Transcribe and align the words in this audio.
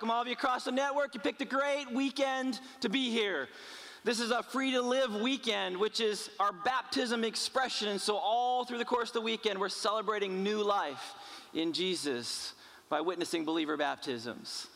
welcome 0.00 0.16
all 0.16 0.22
of 0.22 0.28
you 0.28 0.32
across 0.32 0.64
the 0.64 0.72
network. 0.72 1.12
You 1.12 1.20
picked 1.20 1.42
a 1.42 1.44
great 1.44 1.92
weekend 1.92 2.58
to 2.80 2.88
be 2.88 3.10
here. 3.10 3.48
This 4.02 4.18
is 4.18 4.30
a 4.30 4.42
free 4.42 4.70
to 4.70 4.80
live 4.80 5.14
weekend, 5.14 5.76
which 5.76 6.00
is 6.00 6.30
our 6.40 6.52
baptism 6.52 7.22
expression. 7.22 7.88
And 7.88 8.00
so, 8.00 8.16
all 8.16 8.64
through 8.64 8.78
the 8.78 8.84
course 8.86 9.10
of 9.10 9.12
the 9.12 9.20
weekend, 9.20 9.58
we're 9.58 9.68
celebrating 9.68 10.42
new 10.42 10.62
life 10.62 11.12
in 11.52 11.74
Jesus 11.74 12.54
by 12.88 13.02
witnessing 13.02 13.44
believer 13.44 13.76
baptisms. 13.76 14.68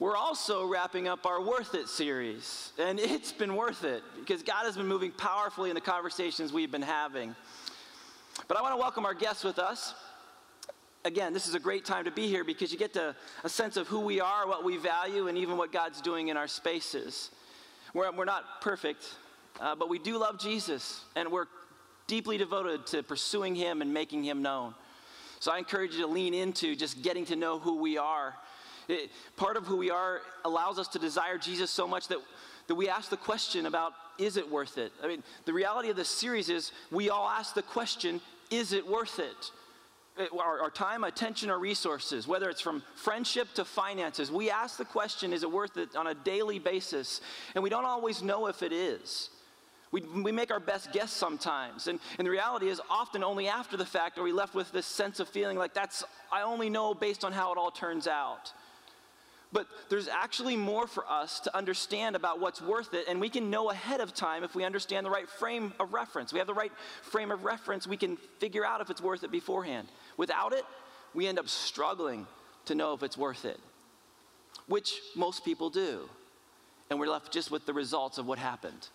We're 0.00 0.16
also 0.16 0.66
wrapping 0.66 1.06
up 1.06 1.26
our 1.26 1.40
Worth 1.40 1.76
It 1.76 1.86
series, 1.86 2.72
and 2.76 2.98
it's 2.98 3.30
been 3.30 3.54
worth 3.54 3.84
it 3.84 4.02
because 4.18 4.42
God 4.42 4.64
has 4.64 4.76
been 4.76 4.88
moving 4.88 5.12
powerfully 5.12 5.70
in 5.70 5.76
the 5.76 5.80
conversations 5.80 6.52
we've 6.52 6.72
been 6.72 6.82
having. 6.82 7.36
But 8.48 8.58
I 8.58 8.62
want 8.62 8.74
to 8.74 8.80
welcome 8.80 9.06
our 9.06 9.14
guests 9.14 9.44
with 9.44 9.60
us. 9.60 9.94
Again, 11.06 11.32
this 11.32 11.46
is 11.46 11.54
a 11.54 11.60
great 11.60 11.84
time 11.84 12.04
to 12.06 12.10
be 12.10 12.26
here 12.26 12.42
because 12.42 12.72
you 12.72 12.78
get 12.78 12.92
to, 12.94 13.14
a 13.44 13.48
sense 13.48 13.76
of 13.76 13.86
who 13.86 14.00
we 14.00 14.20
are, 14.20 14.48
what 14.48 14.64
we 14.64 14.76
value, 14.76 15.28
and 15.28 15.38
even 15.38 15.56
what 15.56 15.72
God's 15.72 16.00
doing 16.00 16.28
in 16.28 16.36
our 16.36 16.48
spaces. 16.48 17.30
We're, 17.94 18.10
we're 18.10 18.24
not 18.24 18.60
perfect, 18.60 19.04
uh, 19.60 19.76
but 19.76 19.88
we 19.88 20.00
do 20.00 20.18
love 20.18 20.40
Jesus, 20.40 21.04
and 21.14 21.30
we're 21.30 21.46
deeply 22.08 22.38
devoted 22.38 22.86
to 22.88 23.04
pursuing 23.04 23.54
Him 23.54 23.82
and 23.82 23.94
making 23.94 24.24
Him 24.24 24.42
known. 24.42 24.74
So 25.38 25.52
I 25.52 25.58
encourage 25.58 25.94
you 25.94 26.00
to 26.00 26.08
lean 26.08 26.34
into 26.34 26.74
just 26.74 27.02
getting 27.02 27.24
to 27.26 27.36
know 27.36 27.60
who 27.60 27.76
we 27.80 27.98
are 27.98 28.34
it, 28.88 29.10
part 29.36 29.56
of 29.56 29.66
who 29.66 29.76
we 29.76 29.90
are 29.90 30.20
allows 30.44 30.78
us 30.78 30.88
to 30.88 30.98
desire 30.98 31.38
Jesus 31.38 31.70
so 31.70 31.86
much 31.86 32.08
that, 32.08 32.18
that 32.68 32.74
we 32.74 32.88
ask 32.88 33.10
the 33.10 33.16
question 33.16 33.66
about, 33.66 33.92
is 34.18 34.36
it 34.36 34.50
worth 34.50 34.78
it? 34.78 34.92
I 35.02 35.08
mean, 35.08 35.22
the 35.44 35.52
reality 35.52 35.90
of 35.90 35.96
this 35.96 36.08
series 36.08 36.48
is 36.48 36.72
we 36.90 37.10
all 37.10 37.28
ask 37.28 37.54
the 37.54 37.62
question, 37.62 38.20
is 38.50 38.72
it 38.72 38.86
worth 38.86 39.18
it? 39.18 39.50
It 40.18 40.30
our, 40.32 40.60
our 40.60 40.70
time, 40.70 41.04
attention, 41.04 41.50
or 41.50 41.58
resources, 41.58 42.26
whether 42.26 42.48
it's 42.48 42.60
from 42.60 42.82
friendship 42.94 43.48
to 43.54 43.64
finances, 43.64 44.30
we 44.30 44.50
ask 44.50 44.78
the 44.78 44.84
question, 44.84 45.32
is 45.32 45.42
it 45.42 45.50
worth 45.50 45.76
it 45.76 45.96
on 45.96 46.06
a 46.06 46.14
daily 46.14 46.58
basis? 46.58 47.20
And 47.54 47.62
we 47.62 47.70
don't 47.70 47.84
always 47.84 48.22
know 48.22 48.46
if 48.46 48.62
it 48.62 48.72
is. 48.72 49.30
We, 49.92 50.00
we 50.00 50.32
make 50.32 50.50
our 50.50 50.60
best 50.60 50.92
guess 50.92 51.12
sometimes. 51.12 51.86
And, 51.86 52.00
and 52.18 52.26
the 52.26 52.30
reality 52.30 52.68
is, 52.68 52.80
often 52.90 53.22
only 53.22 53.48
after 53.48 53.76
the 53.76 53.86
fact 53.86 54.18
are 54.18 54.22
we 54.22 54.32
left 54.32 54.54
with 54.54 54.72
this 54.72 54.86
sense 54.86 55.20
of 55.20 55.28
feeling 55.28 55.56
like 55.56 55.74
that's, 55.74 56.04
I 56.32 56.42
only 56.42 56.68
know 56.68 56.92
based 56.92 57.24
on 57.24 57.32
how 57.32 57.52
it 57.52 57.58
all 57.58 57.70
turns 57.70 58.06
out. 58.06 58.52
But 59.56 59.68
there's 59.88 60.06
actually 60.06 60.54
more 60.54 60.86
for 60.86 61.10
us 61.10 61.40
to 61.40 61.56
understand 61.56 62.14
about 62.14 62.40
what's 62.40 62.60
worth 62.60 62.92
it, 62.92 63.06
and 63.08 63.18
we 63.18 63.30
can 63.30 63.48
know 63.48 63.70
ahead 63.70 64.02
of 64.02 64.12
time 64.12 64.44
if 64.44 64.54
we 64.54 64.64
understand 64.64 65.06
the 65.06 65.10
right 65.10 65.26
frame 65.26 65.72
of 65.80 65.94
reference. 65.94 66.30
We 66.30 66.38
have 66.40 66.46
the 66.46 66.52
right 66.52 66.72
frame 67.00 67.30
of 67.30 67.42
reference, 67.42 67.86
we 67.86 67.96
can 67.96 68.18
figure 68.38 68.66
out 68.66 68.82
if 68.82 68.90
it's 68.90 69.00
worth 69.00 69.24
it 69.24 69.32
beforehand. 69.32 69.88
Without 70.18 70.52
it, 70.52 70.66
we 71.14 71.26
end 71.26 71.38
up 71.38 71.48
struggling 71.48 72.26
to 72.66 72.74
know 72.74 72.92
if 72.92 73.02
it's 73.02 73.16
worth 73.16 73.46
it, 73.46 73.58
which 74.66 75.00
most 75.14 75.42
people 75.42 75.70
do. 75.70 76.06
And 76.90 77.00
we're 77.00 77.08
left 77.08 77.32
just 77.32 77.50
with 77.50 77.64
the 77.64 77.72
results 77.72 78.18
of 78.18 78.26
what 78.26 78.38
happened. 78.38 78.88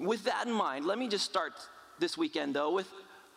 With 0.00 0.24
that 0.24 0.48
in 0.48 0.52
mind, 0.52 0.84
let 0.84 0.98
me 0.98 1.06
just 1.06 1.26
start 1.26 1.52
this 2.00 2.18
weekend, 2.18 2.56
though, 2.56 2.72
with 2.72 2.88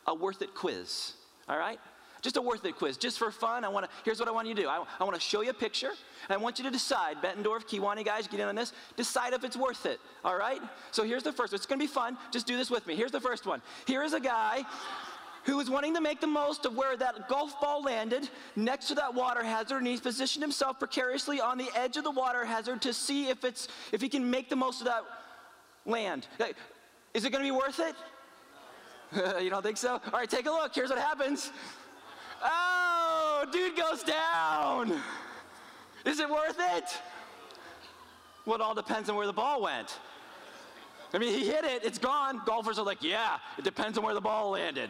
a 0.07 0.15
worth 0.15 0.41
it 0.41 0.55
quiz. 0.55 1.13
All 1.47 1.59
right? 1.59 1.79
Just 2.23 2.37
a 2.37 2.41
worth 2.41 2.63
it 2.63 2.77
quiz, 2.77 2.95
just 2.95 3.19
for 3.19 3.29
fun. 3.31 3.65
I 3.65 3.67
want 3.67 3.85
to. 3.85 3.91
Here's 4.05 4.17
what 4.17 4.29
I 4.29 4.31
want 4.31 4.47
you 4.47 4.55
to 4.55 4.61
do. 4.61 4.69
I, 4.69 4.81
I 4.99 5.03
want 5.03 5.13
to 5.13 5.21
show 5.21 5.41
you 5.41 5.49
a 5.49 5.53
picture, 5.53 5.89
and 5.89 6.31
I 6.31 6.37
want 6.37 6.57
you 6.57 6.63
to 6.63 6.71
decide. 6.71 7.17
Bettendorf, 7.21 7.67
Kewanee 7.67 8.05
guys, 8.05 8.27
get 8.27 8.39
in 8.39 8.47
on 8.47 8.55
this. 8.55 8.71
Decide 8.95 9.33
if 9.33 9.43
it's 9.43 9.57
worth 9.57 9.85
it. 9.85 9.99
All 10.23 10.37
right. 10.37 10.61
So 10.91 11.03
here's 11.03 11.23
the 11.23 11.33
first. 11.33 11.53
It's 11.53 11.65
going 11.65 11.79
to 11.79 11.85
be 11.85 11.91
fun. 11.91 12.17
Just 12.31 12.47
do 12.47 12.55
this 12.55 12.71
with 12.71 12.87
me. 12.87 12.95
Here's 12.95 13.11
the 13.11 13.19
first 13.19 13.45
one. 13.45 13.61
Here 13.85 14.03
is 14.03 14.13
a 14.13 14.21
guy 14.21 14.63
who 15.43 15.57
was 15.57 15.69
wanting 15.69 15.93
to 15.95 15.99
make 15.99 16.21
the 16.21 16.27
most 16.27 16.65
of 16.65 16.77
where 16.77 16.95
that 16.95 17.27
golf 17.27 17.59
ball 17.59 17.83
landed 17.83 18.29
next 18.55 18.87
to 18.87 18.95
that 18.95 19.13
water 19.13 19.43
hazard 19.43 19.79
and 19.79 19.87
he's 19.87 19.99
positioned 19.99 20.41
himself 20.41 20.79
precariously 20.79 21.41
on 21.41 21.57
the 21.57 21.69
edge 21.75 21.97
of 21.97 22.05
the 22.05 22.11
water 22.11 22.45
hazard 22.45 22.81
to 22.81 22.93
see 22.93 23.27
if 23.27 23.43
it's 23.43 23.67
if 23.91 24.01
he 24.01 24.07
can 24.07 24.29
make 24.29 24.49
the 24.49 24.55
most 24.55 24.79
of 24.79 24.87
that 24.87 25.03
land 25.85 26.27
is 27.13 27.25
it 27.25 27.31
going 27.31 27.43
to 27.43 27.47
be 27.47 27.51
worth 27.51 27.81
it 27.81 27.95
you 29.43 29.49
don't 29.49 29.63
think 29.63 29.75
so 29.75 29.93
all 29.93 30.19
right 30.19 30.29
take 30.29 30.45
a 30.45 30.51
look 30.51 30.73
here's 30.73 30.89
what 30.89 30.99
happens 30.99 31.51
Oh, 32.43 33.45
dude 33.51 33.75
goes 33.75 34.03
down. 34.03 35.01
Is 36.05 36.19
it 36.19 36.29
worth 36.29 36.57
it? 36.59 36.97
Well, 38.45 38.55
it 38.55 38.61
all 38.61 38.75
depends 38.75 39.09
on 39.09 39.15
where 39.15 39.27
the 39.27 39.33
ball 39.33 39.61
went. 39.61 39.99
I 41.13 41.19
mean, 41.19 41.33
he 41.33 41.45
hit 41.45 41.63
it, 41.63 41.83
it's 41.85 41.99
gone. 41.99 42.41
Golfers 42.45 42.79
are 42.79 42.85
like, 42.85 43.03
yeah, 43.03 43.37
it 43.57 43.63
depends 43.63 43.97
on 43.97 44.03
where 44.03 44.13
the 44.13 44.21
ball 44.21 44.51
landed. 44.51 44.89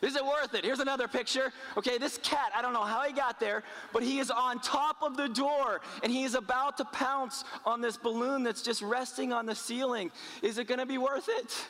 Is 0.00 0.16
it 0.16 0.24
worth 0.24 0.54
it? 0.54 0.64
Here's 0.64 0.80
another 0.80 1.06
picture. 1.06 1.52
Okay, 1.76 1.96
this 1.96 2.18
cat, 2.18 2.50
I 2.56 2.60
don't 2.60 2.72
know 2.72 2.82
how 2.82 3.02
he 3.02 3.12
got 3.12 3.38
there, 3.38 3.62
but 3.92 4.02
he 4.02 4.18
is 4.18 4.32
on 4.32 4.58
top 4.58 4.96
of 5.00 5.16
the 5.16 5.28
door 5.28 5.80
and 6.02 6.10
he 6.10 6.24
is 6.24 6.34
about 6.34 6.76
to 6.78 6.84
pounce 6.86 7.44
on 7.64 7.80
this 7.80 7.96
balloon 7.96 8.42
that's 8.42 8.62
just 8.62 8.82
resting 8.82 9.32
on 9.32 9.46
the 9.46 9.54
ceiling. 9.54 10.10
Is 10.42 10.58
it 10.58 10.66
gonna 10.66 10.86
be 10.86 10.98
worth 10.98 11.28
it? 11.28 11.66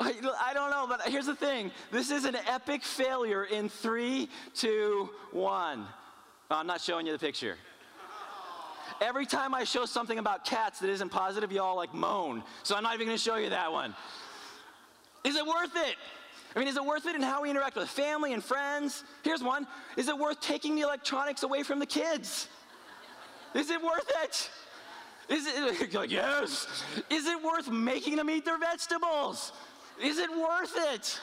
I 0.00 0.52
don't 0.54 0.70
know, 0.70 0.86
but 0.88 1.02
here's 1.02 1.26
the 1.26 1.34
thing 1.34 1.70
this 1.90 2.10
is 2.10 2.24
an 2.24 2.36
epic 2.48 2.82
failure 2.82 3.44
in 3.44 3.68
three, 3.68 4.28
two, 4.54 5.10
one. 5.32 5.86
Oh, 6.50 6.56
I'm 6.56 6.66
not 6.66 6.80
showing 6.80 7.06
you 7.06 7.12
the 7.12 7.18
picture. 7.18 7.56
Every 9.00 9.26
time 9.26 9.54
I 9.54 9.64
show 9.64 9.84
something 9.84 10.18
about 10.18 10.44
cats 10.44 10.78
that 10.80 10.88
isn't 10.88 11.10
positive, 11.10 11.52
y'all 11.52 11.76
like 11.76 11.92
moan. 11.92 12.42
So 12.62 12.76
I'm 12.76 12.82
not 12.82 12.94
even 12.94 13.06
gonna 13.06 13.18
show 13.18 13.36
you 13.36 13.50
that 13.50 13.70
one. 13.70 13.94
Is 15.24 15.36
it 15.36 15.46
worth 15.46 15.74
it? 15.74 15.96
I 16.54 16.58
mean, 16.58 16.68
is 16.68 16.76
it 16.76 16.84
worth 16.84 17.06
it 17.06 17.14
in 17.14 17.22
how 17.22 17.42
we 17.42 17.50
interact 17.50 17.76
with 17.76 17.88
family 17.88 18.32
and 18.32 18.42
friends? 18.42 19.04
Here's 19.22 19.42
one 19.42 19.66
Is 19.96 20.08
it 20.08 20.16
worth 20.16 20.40
taking 20.40 20.74
the 20.76 20.82
electronics 20.82 21.42
away 21.42 21.62
from 21.62 21.78
the 21.78 21.86
kids? 21.86 22.48
Is 23.54 23.70
it 23.70 23.82
worth 23.82 24.10
it? 24.22 24.50
Is 25.28 25.46
it, 25.46 25.94
like, 25.94 26.10
yes. 26.10 26.66
Is 27.10 27.26
it 27.26 27.42
worth 27.42 27.70
making 27.70 28.16
them 28.16 28.30
eat 28.30 28.44
their 28.44 28.58
vegetables? 28.58 29.52
Is 30.02 30.18
it 30.18 30.30
worth 30.30 30.74
it? 30.76 31.20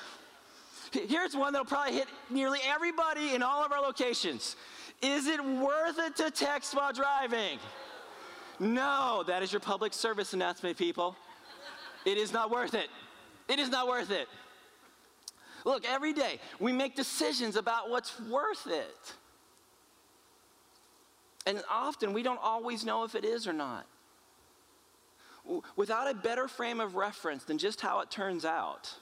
Here's 1.08 1.36
one 1.36 1.54
that'll 1.54 1.66
probably 1.66 1.94
hit 1.94 2.08
nearly 2.30 2.60
everybody 2.66 3.34
in 3.34 3.42
all 3.42 3.64
of 3.64 3.72
our 3.72 3.82
locations. 3.82 4.56
Is 5.02 5.28
it 5.28 5.44
worth 5.44 5.98
it 6.00 6.16
to 6.18 6.32
text 6.32 6.76
while 6.76 6.94
driving? 6.94 7.60
No, 8.60 9.24
that 9.28 9.42
is 9.42 9.52
your 9.52 9.60
public 9.60 9.94
service 9.94 10.34
announcement, 10.34 10.78
people. 10.78 11.16
It 12.06 12.18
is 12.18 12.32
not 12.32 12.52
worth 12.52 12.74
it. 12.74 12.90
It 13.48 13.60
is 13.60 13.70
not 13.70 13.88
worth 13.88 14.12
it. 14.12 14.28
Look, 15.66 15.86
every 15.86 16.14
day 16.14 16.40
we 16.60 16.72
make 16.72 16.96
decisions 16.96 17.56
about 17.56 17.90
what's 17.90 18.20
worth 18.22 18.68
it. 18.68 19.14
And 21.46 21.62
often 21.70 22.14
we 22.14 22.24
don't 22.24 22.40
always 22.42 22.86
know 22.86 23.04
if 23.04 23.16
it 23.16 23.26
is 23.26 23.48
or 23.48 23.54
not 23.54 23.86
without 25.76 26.10
a 26.10 26.14
better 26.14 26.48
frame 26.48 26.80
of 26.80 26.96
reference 26.96 27.44
than 27.44 27.58
just 27.58 27.82
how 27.82 28.00
it 28.00 28.10
turns 28.10 28.46
out, 28.46 28.94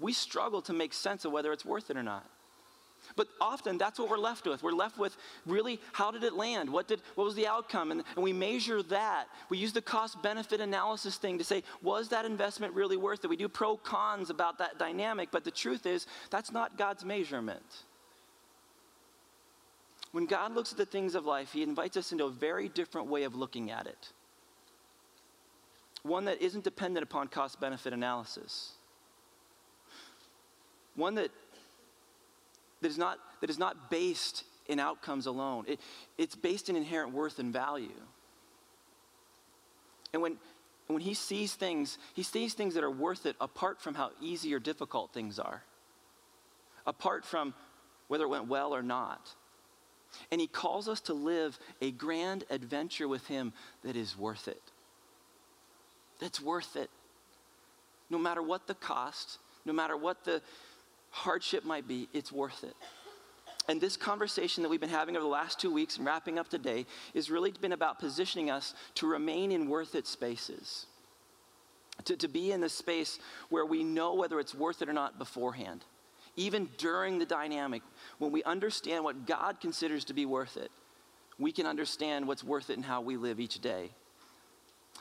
we 0.00 0.12
struggle 0.12 0.62
to 0.62 0.72
make 0.72 0.92
sense 0.92 1.24
of 1.24 1.32
whether 1.32 1.52
it's 1.52 1.64
worth 1.64 1.90
it 1.90 1.96
or 1.96 2.02
not. 2.02 2.28
But 3.16 3.28
often 3.40 3.78
that's 3.78 3.98
what 3.98 4.10
we're 4.10 4.18
left 4.18 4.46
with. 4.46 4.62
We're 4.62 4.72
left 4.72 4.98
with 4.98 5.16
really 5.46 5.80
how 5.92 6.10
did 6.10 6.24
it 6.24 6.34
land? 6.34 6.68
What, 6.68 6.88
did, 6.88 7.00
what 7.14 7.24
was 7.24 7.34
the 7.34 7.46
outcome? 7.46 7.90
And, 7.90 8.02
and 8.14 8.24
we 8.24 8.32
measure 8.32 8.82
that. 8.84 9.26
We 9.48 9.58
use 9.58 9.72
the 9.72 9.82
cost 9.82 10.20
benefit 10.22 10.60
analysis 10.60 11.16
thing 11.16 11.38
to 11.38 11.44
say, 11.44 11.62
was 11.82 12.08
that 12.10 12.24
investment 12.24 12.74
really 12.74 12.96
worth 12.96 13.24
it? 13.24 13.30
We 13.30 13.36
do 13.36 13.48
pro 13.48 13.76
cons 13.76 14.30
about 14.30 14.58
that 14.58 14.78
dynamic, 14.78 15.30
but 15.30 15.44
the 15.44 15.50
truth 15.50 15.86
is, 15.86 16.06
that's 16.30 16.52
not 16.52 16.76
God's 16.76 17.04
measurement. 17.04 17.84
When 20.12 20.26
God 20.26 20.54
looks 20.54 20.72
at 20.72 20.78
the 20.78 20.86
things 20.86 21.14
of 21.14 21.24
life, 21.24 21.52
He 21.52 21.62
invites 21.62 21.96
us 21.96 22.12
into 22.12 22.24
a 22.24 22.30
very 22.30 22.68
different 22.68 23.08
way 23.08 23.24
of 23.24 23.34
looking 23.34 23.70
at 23.70 23.86
it 23.86 24.12
one 26.08 26.24
that 26.24 26.42
isn't 26.42 26.64
dependent 26.64 27.04
upon 27.04 27.28
cost 27.28 27.60
benefit 27.60 27.92
analysis, 27.92 28.72
one 30.96 31.14
that, 31.14 31.30
that, 32.80 32.88
is 32.88 32.98
not, 32.98 33.18
that 33.40 33.50
is 33.50 33.58
not 33.58 33.90
based 33.90 34.44
in 34.66 34.80
outcomes 34.80 35.26
alone, 35.26 35.64
it, 35.68 35.80
it's 36.16 36.34
based 36.34 36.68
in 36.68 36.76
inherent 36.76 37.12
worth 37.12 37.38
and 37.38 37.52
value. 37.52 37.88
And 40.12 40.22
when, 40.22 40.38
when 40.88 41.00
he 41.00 41.14
sees 41.14 41.54
things, 41.54 41.98
he 42.14 42.22
sees 42.22 42.54
things 42.54 42.74
that 42.74 42.82
are 42.82 42.90
worth 42.90 43.26
it 43.26 43.36
apart 43.40 43.80
from 43.80 43.94
how 43.94 44.10
easy 44.20 44.52
or 44.54 44.58
difficult 44.58 45.12
things 45.12 45.38
are, 45.38 45.62
apart 46.86 47.24
from 47.24 47.54
whether 48.08 48.24
it 48.24 48.28
went 48.28 48.48
well 48.48 48.74
or 48.74 48.82
not. 48.82 49.34
And 50.32 50.40
he 50.40 50.46
calls 50.46 50.88
us 50.88 51.00
to 51.02 51.12
live 51.14 51.58
a 51.82 51.90
grand 51.90 52.44
adventure 52.48 53.06
with 53.06 53.26
him 53.26 53.52
that 53.84 53.94
is 53.94 54.16
worth 54.16 54.48
it 54.48 54.62
that's 56.20 56.40
worth 56.40 56.76
it. 56.76 56.90
No 58.10 58.18
matter 58.18 58.42
what 58.42 58.66
the 58.66 58.74
cost, 58.74 59.38
no 59.64 59.72
matter 59.72 59.96
what 59.96 60.24
the 60.24 60.42
hardship 61.10 61.64
might 61.64 61.86
be, 61.86 62.08
it's 62.12 62.32
worth 62.32 62.64
it. 62.64 62.74
And 63.68 63.80
this 63.80 63.98
conversation 63.98 64.62
that 64.62 64.70
we've 64.70 64.80
been 64.80 64.88
having 64.88 65.14
over 65.14 65.22
the 65.22 65.28
last 65.30 65.60
two 65.60 65.70
weeks 65.70 65.98
and 65.98 66.06
wrapping 66.06 66.38
up 66.38 66.48
today 66.48 66.86
has 67.14 67.30
really 67.30 67.52
been 67.52 67.72
about 67.72 67.98
positioning 67.98 68.50
us 68.50 68.74
to 68.94 69.06
remain 69.06 69.52
in 69.52 69.68
worth 69.68 69.94
it 69.94 70.06
spaces. 70.06 70.86
To, 72.06 72.16
to 72.16 72.28
be 72.28 72.52
in 72.52 72.62
the 72.62 72.68
space 72.68 73.18
where 73.50 73.66
we 73.66 73.84
know 73.84 74.14
whether 74.14 74.40
it's 74.40 74.54
worth 74.54 74.80
it 74.80 74.88
or 74.88 74.94
not 74.94 75.18
beforehand, 75.18 75.84
even 76.36 76.68
during 76.78 77.18
the 77.18 77.26
dynamic, 77.26 77.82
when 78.18 78.32
we 78.32 78.42
understand 78.44 79.04
what 79.04 79.26
God 79.26 79.60
considers 79.60 80.04
to 80.04 80.14
be 80.14 80.24
worth 80.24 80.56
it, 80.56 80.70
we 81.38 81.52
can 81.52 81.66
understand 81.66 82.26
what's 82.26 82.44
worth 82.44 82.70
it 82.70 82.76
and 82.76 82.84
how 82.84 83.00
we 83.00 83.16
live 83.16 83.38
each 83.38 83.60
day. 83.60 83.90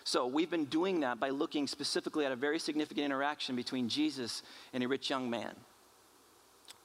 So, 0.07 0.25
we've 0.25 0.49
been 0.49 0.63
doing 0.63 1.01
that 1.01 1.19
by 1.19 1.31
looking 1.31 1.67
specifically 1.67 2.25
at 2.25 2.31
a 2.31 2.35
very 2.37 2.59
significant 2.59 3.03
interaction 3.03 3.57
between 3.57 3.89
Jesus 3.89 4.41
and 4.71 4.81
a 4.81 4.87
rich 4.87 5.09
young 5.09 5.29
man. 5.29 5.53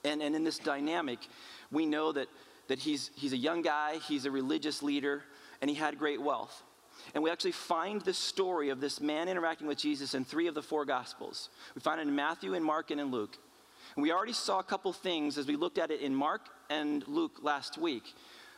And, 0.05 0.21
and 0.21 0.35
in 0.35 0.43
this 0.43 0.59
dynamic, 0.59 1.21
we 1.71 1.87
know 1.87 2.11
that, 2.11 2.27
that 2.67 2.81
he's, 2.81 3.13
he's 3.15 3.33
a 3.33 3.37
young 3.37 3.63
guy, 3.63 3.99
he's 4.09 4.25
a 4.25 4.31
religious 4.33 4.83
leader, 4.83 5.23
and 5.61 5.71
he 5.71 5.77
had 5.77 6.01
great 6.01 6.21
wealth. 6.21 6.65
And 7.15 7.23
we 7.23 7.31
actually 7.31 7.53
find 7.53 8.01
the 8.01 8.13
story 8.13 8.71
of 8.71 8.81
this 8.81 9.01
man 9.01 9.29
interacting 9.29 9.69
with 9.69 9.79
Jesus 9.79 10.15
in 10.15 10.25
three 10.25 10.49
of 10.49 10.57
the 10.57 10.63
four 10.63 10.85
Gospels. 10.85 11.49
We 11.77 11.81
find 11.81 12.01
it 12.01 12.09
in 12.09 12.17
Matthew, 12.17 12.55
and 12.55 12.65
Mark, 12.65 12.91
and 12.91 13.01
in 13.01 13.13
Luke. 13.13 13.39
And 13.95 14.03
we 14.03 14.11
already 14.11 14.33
saw 14.33 14.59
a 14.59 14.65
couple 14.65 14.93
things 14.93 15.39
as 15.39 15.47
we 15.47 15.55
looked 15.55 15.79
at 15.79 15.93
it 15.93 16.01
in 16.01 16.13
Mark 16.13 16.49
and 16.71 17.07
Luke 17.07 17.39
last 17.41 17.79
week. 17.79 18.03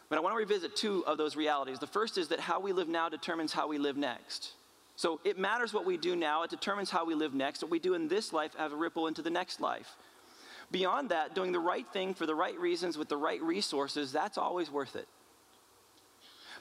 But 0.08 0.18
I 0.18 0.20
want 0.20 0.34
to 0.34 0.38
revisit 0.38 0.76
two 0.76 1.04
of 1.06 1.18
those 1.18 1.34
realities. 1.36 1.78
The 1.78 1.86
first 1.86 2.18
is 2.18 2.28
that 2.28 2.40
how 2.40 2.60
we 2.60 2.72
live 2.72 2.88
now 2.88 3.08
determines 3.08 3.52
how 3.52 3.68
we 3.68 3.78
live 3.78 3.96
next. 3.96 4.52
So 4.96 5.20
it 5.24 5.38
matters 5.38 5.72
what 5.72 5.84
we 5.84 5.96
do 5.96 6.14
now, 6.14 6.42
it 6.44 6.50
determines 6.50 6.90
how 6.90 7.04
we 7.04 7.14
live 7.14 7.34
next. 7.34 7.62
What 7.62 7.70
we 7.70 7.78
do 7.80 7.94
in 7.94 8.06
this 8.06 8.32
life 8.32 8.54
have 8.56 8.72
a 8.72 8.76
ripple 8.76 9.06
into 9.08 9.22
the 9.22 9.30
next 9.30 9.60
life. 9.60 9.96
Beyond 10.70 11.10
that, 11.10 11.34
doing 11.34 11.52
the 11.52 11.58
right 11.58 11.86
thing 11.92 12.14
for 12.14 12.26
the 12.26 12.34
right 12.34 12.58
reasons 12.58 12.96
with 12.96 13.08
the 13.08 13.16
right 13.16 13.42
resources, 13.42 14.12
that's 14.12 14.38
always 14.38 14.70
worth 14.70 14.96
it. 14.96 15.08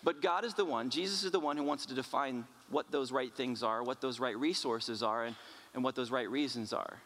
But 0.04 0.22
God 0.22 0.44
is 0.44 0.54
the 0.56 0.66
one, 0.66 0.90
Jesus 0.90 1.24
is 1.24 1.32
the 1.32 1.40
one 1.40 1.58
who 1.58 1.64
wants 1.64 1.86
to 1.86 1.94
define 1.94 2.46
what 2.70 2.92
those 2.92 3.12
right 3.12 3.34
things 3.34 3.64
are, 3.64 3.84
what 3.84 4.02
those 4.02 4.20
right 4.20 4.38
resources 4.38 5.02
are, 5.02 5.26
and, 5.26 5.36
and 5.74 5.84
what 5.84 5.96
those 5.96 6.12
right 6.12 6.30
reasons 6.30 6.74
are. 6.74 6.98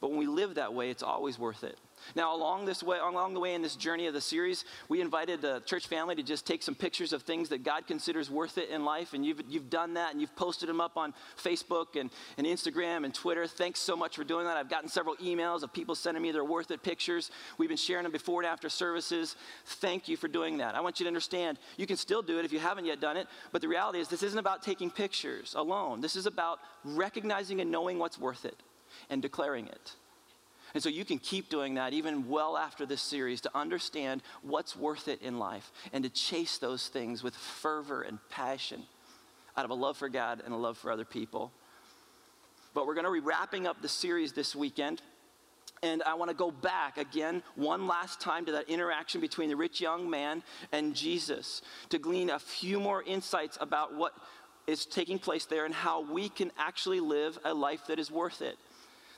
But 0.00 0.10
when 0.10 0.18
we 0.18 0.26
live 0.26 0.54
that 0.56 0.74
way, 0.74 0.90
it's 0.90 1.02
always 1.02 1.38
worth 1.38 1.64
it. 1.64 1.78
Now, 2.14 2.34
along 2.34 2.64
this 2.64 2.82
way, 2.82 2.98
along 2.98 3.34
the 3.34 3.40
way 3.40 3.54
in 3.54 3.62
this 3.62 3.76
journey 3.76 4.06
of 4.06 4.14
the 4.14 4.20
series, 4.20 4.64
we 4.88 5.00
invited 5.00 5.40
the 5.40 5.60
church 5.60 5.86
family 5.86 6.14
to 6.14 6.22
just 6.22 6.46
take 6.46 6.62
some 6.62 6.74
pictures 6.74 7.12
of 7.12 7.22
things 7.22 7.48
that 7.50 7.62
God 7.62 7.86
considers 7.86 8.30
worth 8.30 8.58
it 8.58 8.70
in 8.70 8.84
life, 8.84 9.12
and 9.14 9.24
you've, 9.24 9.42
you've 9.48 9.70
done 9.70 9.94
that, 9.94 10.12
and 10.12 10.20
you've 10.20 10.34
posted 10.36 10.68
them 10.68 10.80
up 10.80 10.96
on 10.96 11.14
Facebook 11.42 11.98
and, 11.98 12.10
and 12.38 12.46
Instagram 12.46 13.04
and 13.04 13.14
Twitter. 13.14 13.46
Thanks 13.46 13.80
so 13.80 13.96
much 13.96 14.16
for 14.16 14.24
doing 14.24 14.46
that. 14.46 14.56
I've 14.56 14.70
gotten 14.70 14.88
several 14.88 15.16
emails 15.16 15.62
of 15.62 15.72
people 15.72 15.94
sending 15.94 16.22
me 16.22 16.32
their 16.32 16.44
worth 16.44 16.70
it 16.70 16.82
pictures. 16.82 17.30
We've 17.58 17.68
been 17.68 17.76
sharing 17.76 18.04
them 18.04 18.12
before 18.12 18.42
and 18.42 18.50
after 18.50 18.68
services. 18.68 19.36
Thank 19.66 20.08
you 20.08 20.16
for 20.16 20.28
doing 20.28 20.58
that. 20.58 20.74
I 20.74 20.80
want 20.80 21.00
you 21.00 21.04
to 21.04 21.08
understand 21.08 21.58
you 21.76 21.86
can 21.86 21.96
still 21.96 22.22
do 22.22 22.38
it 22.38 22.44
if 22.44 22.52
you 22.52 22.58
haven't 22.58 22.84
yet 22.84 23.00
done 23.00 23.16
it, 23.16 23.26
but 23.52 23.62
the 23.62 23.68
reality 23.68 23.98
is 23.98 24.08
this 24.08 24.22
isn't 24.22 24.38
about 24.38 24.62
taking 24.62 24.90
pictures 24.90 25.54
alone. 25.56 26.00
This 26.00 26.16
is 26.16 26.26
about 26.26 26.58
recognizing 26.84 27.60
and 27.60 27.70
knowing 27.70 27.98
what's 27.98 28.18
worth 28.18 28.44
it 28.44 28.62
and 29.10 29.22
declaring 29.22 29.66
it. 29.66 29.96
And 30.74 30.82
so 30.82 30.88
you 30.88 31.04
can 31.04 31.18
keep 31.18 31.48
doing 31.48 31.74
that 31.74 31.92
even 31.92 32.28
well 32.28 32.56
after 32.56 32.86
this 32.86 33.02
series 33.02 33.40
to 33.42 33.50
understand 33.54 34.22
what's 34.42 34.74
worth 34.74 35.08
it 35.08 35.20
in 35.22 35.38
life 35.38 35.70
and 35.92 36.04
to 36.04 36.10
chase 36.10 36.58
those 36.58 36.88
things 36.88 37.22
with 37.22 37.34
fervor 37.34 38.02
and 38.02 38.18
passion 38.30 38.82
out 39.56 39.64
of 39.64 39.70
a 39.70 39.74
love 39.74 39.96
for 39.96 40.08
God 40.08 40.42
and 40.44 40.54
a 40.54 40.56
love 40.56 40.78
for 40.78 40.90
other 40.90 41.04
people. 41.04 41.52
But 42.74 42.86
we're 42.86 42.94
going 42.94 43.06
to 43.06 43.12
be 43.12 43.20
wrapping 43.20 43.66
up 43.66 43.82
the 43.82 43.88
series 43.88 44.32
this 44.32 44.56
weekend. 44.56 45.02
And 45.82 46.02
I 46.04 46.14
want 46.14 46.30
to 46.30 46.36
go 46.36 46.50
back 46.50 46.96
again 46.96 47.42
one 47.56 47.86
last 47.86 48.20
time 48.20 48.46
to 48.46 48.52
that 48.52 48.70
interaction 48.70 49.20
between 49.20 49.48
the 49.48 49.56
rich 49.56 49.80
young 49.80 50.08
man 50.08 50.42
and 50.70 50.94
Jesus 50.94 51.60
to 51.90 51.98
glean 51.98 52.30
a 52.30 52.38
few 52.38 52.80
more 52.80 53.02
insights 53.02 53.58
about 53.60 53.94
what 53.94 54.12
is 54.66 54.86
taking 54.86 55.18
place 55.18 55.44
there 55.44 55.64
and 55.64 55.74
how 55.74 56.02
we 56.02 56.28
can 56.28 56.52
actually 56.56 57.00
live 57.00 57.36
a 57.44 57.52
life 57.52 57.88
that 57.88 57.98
is 57.98 58.10
worth 58.10 58.42
it. 58.42 58.56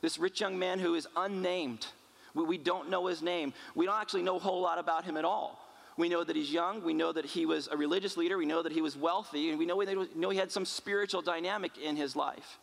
This 0.05 0.19
rich 0.19 0.39
young 0.39 0.59
man 0.59 0.81
who 0.81 0.97
is 0.97 1.09
unnamed. 1.17 1.87
We, 2.35 2.45
we 2.45 2.59
don't 2.59 2.91
know 2.91 3.07
his 3.07 3.23
name. 3.23 3.55
We 3.75 3.87
don't 3.87 3.99
actually 3.99 4.21
know 4.21 4.37
a 4.37 4.39
whole 4.39 4.61
lot 4.61 4.79
about 4.79 5.07
him 5.07 5.17
at 5.17 5.25
all. 5.25 5.59
We 5.97 6.11
know 6.11 6.23
that 6.23 6.37
he's 6.37 6.53
young. 6.53 6.85
We 6.85 6.93
know 6.93 7.11
that 7.11 7.25
he 7.25 7.47
was 7.47 7.69
a 7.73 7.77
religious 7.79 8.19
leader. 8.19 8.37
We 8.37 8.45
know 8.45 8.63
that 8.63 8.73
he 8.73 8.83
was 8.83 8.99
wealthy. 8.99 9.49
And 9.49 9.59
we 9.59 9.65
know, 9.65 9.77
we 9.77 9.87
know 10.15 10.29
he 10.29 10.37
had 10.37 10.53
some 10.53 10.67
spiritual 10.67 11.23
dynamic 11.23 11.79
in 11.79 11.97
his 11.97 12.15
life. 12.15 12.59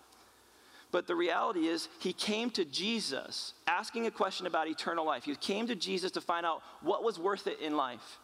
But 0.91 1.07
the 1.07 1.15
reality 1.15 1.67
is, 1.67 1.89
he 1.97 2.13
came 2.13 2.51
to 2.51 2.63
Jesus 2.63 3.55
asking 3.65 4.05
a 4.05 4.11
question 4.11 4.45
about 4.45 4.67
eternal 4.67 5.03
life. 5.03 5.23
He 5.23 5.35
came 5.35 5.65
to 5.65 5.75
Jesus 5.75 6.11
to 6.11 6.21
find 6.21 6.45
out 6.45 6.61
what 6.81 7.03
was 7.03 7.17
worth 7.17 7.47
it 7.47 7.59
in 7.59 7.75
life. 7.75 8.19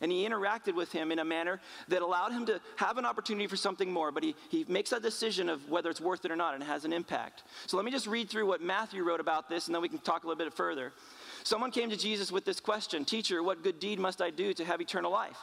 And 0.00 0.10
he 0.10 0.28
interacted 0.28 0.74
with 0.74 0.92
him 0.92 1.12
in 1.12 1.18
a 1.18 1.24
manner 1.24 1.60
that 1.88 2.02
allowed 2.02 2.32
him 2.32 2.46
to 2.46 2.60
have 2.76 2.98
an 2.98 3.04
opportunity 3.04 3.46
for 3.46 3.56
something 3.56 3.92
more, 3.92 4.10
but 4.10 4.22
he, 4.22 4.34
he 4.48 4.64
makes 4.68 4.90
that 4.90 5.02
decision 5.02 5.48
of 5.48 5.68
whether 5.68 5.90
it's 5.90 6.00
worth 6.00 6.24
it 6.24 6.30
or 6.30 6.36
not, 6.36 6.54
and 6.54 6.62
it 6.62 6.66
has 6.66 6.84
an 6.84 6.92
impact. 6.92 7.44
So 7.66 7.76
let 7.76 7.84
me 7.84 7.90
just 7.90 8.06
read 8.06 8.28
through 8.28 8.46
what 8.46 8.62
Matthew 8.62 9.02
wrote 9.02 9.20
about 9.20 9.48
this, 9.48 9.66
and 9.66 9.74
then 9.74 9.82
we 9.82 9.88
can 9.88 9.98
talk 9.98 10.24
a 10.24 10.26
little 10.26 10.42
bit 10.42 10.52
further. 10.52 10.92
Someone 11.42 11.70
came 11.70 11.90
to 11.90 11.96
Jesus 11.96 12.30
with 12.30 12.44
this 12.44 12.60
question 12.60 13.04
Teacher, 13.04 13.42
what 13.42 13.62
good 13.62 13.78
deed 13.80 13.98
must 13.98 14.20
I 14.20 14.30
do 14.30 14.52
to 14.54 14.64
have 14.64 14.80
eternal 14.80 15.10
life? 15.10 15.38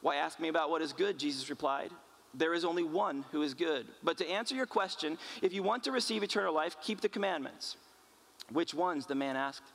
Why 0.00 0.16
ask 0.16 0.40
me 0.40 0.48
about 0.48 0.70
what 0.70 0.82
is 0.82 0.92
good? 0.92 1.18
Jesus 1.18 1.50
replied. 1.50 1.90
There 2.32 2.54
is 2.54 2.64
only 2.64 2.84
one 2.84 3.24
who 3.32 3.42
is 3.42 3.54
good. 3.54 3.86
But 4.02 4.18
to 4.18 4.28
answer 4.28 4.54
your 4.54 4.66
question, 4.66 5.18
if 5.42 5.52
you 5.52 5.62
want 5.62 5.84
to 5.84 5.92
receive 5.92 6.22
eternal 6.22 6.54
life, 6.54 6.76
keep 6.80 7.00
the 7.00 7.08
commandments. 7.08 7.76
Which 8.52 8.72
ones? 8.72 9.06
The 9.06 9.14
man 9.14 9.36
asked. 9.36 9.72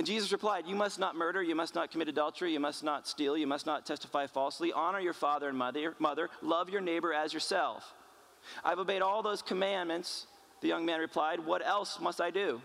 And 0.00 0.06
Jesus 0.06 0.32
replied, 0.32 0.66
You 0.66 0.76
must 0.76 0.98
not 0.98 1.14
murder, 1.14 1.42
you 1.42 1.54
must 1.54 1.74
not 1.74 1.90
commit 1.90 2.08
adultery, 2.08 2.54
you 2.54 2.58
must 2.58 2.82
not 2.82 3.06
steal, 3.06 3.36
you 3.36 3.46
must 3.46 3.66
not 3.66 3.84
testify 3.84 4.26
falsely, 4.26 4.72
honor 4.72 4.98
your 4.98 5.12
father 5.12 5.46
and 5.50 5.58
mother, 5.58 5.94
mother, 5.98 6.30
love 6.40 6.70
your 6.70 6.80
neighbor 6.80 7.12
as 7.12 7.34
yourself. 7.34 7.92
I've 8.64 8.78
obeyed 8.78 9.02
all 9.02 9.22
those 9.22 9.42
commandments, 9.42 10.26
the 10.62 10.68
young 10.68 10.86
man 10.86 11.00
replied. 11.00 11.40
What 11.40 11.62
else 11.62 12.00
must 12.00 12.18
I 12.18 12.30
do? 12.30 12.62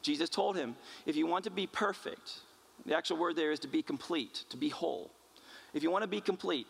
Jesus 0.00 0.30
told 0.30 0.56
him, 0.56 0.74
If 1.04 1.16
you 1.16 1.26
want 1.26 1.44
to 1.44 1.50
be 1.50 1.66
perfect, 1.66 2.40
the 2.86 2.96
actual 2.96 3.18
word 3.18 3.36
there 3.36 3.52
is 3.52 3.60
to 3.60 3.68
be 3.68 3.82
complete, 3.82 4.46
to 4.48 4.56
be 4.56 4.70
whole. 4.70 5.10
If 5.74 5.82
you 5.82 5.90
want 5.90 6.00
to 6.00 6.08
be 6.08 6.22
complete, 6.22 6.68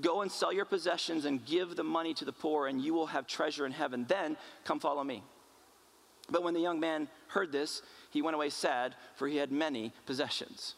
go 0.00 0.22
and 0.22 0.30
sell 0.30 0.52
your 0.52 0.66
possessions 0.66 1.24
and 1.24 1.44
give 1.44 1.74
the 1.74 1.82
money 1.82 2.14
to 2.14 2.24
the 2.24 2.32
poor, 2.32 2.68
and 2.68 2.80
you 2.80 2.94
will 2.94 3.08
have 3.08 3.26
treasure 3.26 3.66
in 3.66 3.72
heaven. 3.72 4.06
Then 4.08 4.36
come 4.62 4.78
follow 4.78 5.02
me. 5.02 5.24
But 6.30 6.44
when 6.44 6.54
the 6.54 6.60
young 6.60 6.78
man 6.78 7.08
heard 7.26 7.50
this, 7.50 7.82
he 8.10 8.22
went 8.22 8.34
away 8.34 8.50
sad, 8.50 8.94
for 9.16 9.28
he 9.28 9.36
had 9.36 9.50
many 9.50 9.92
possessions. 10.06 10.74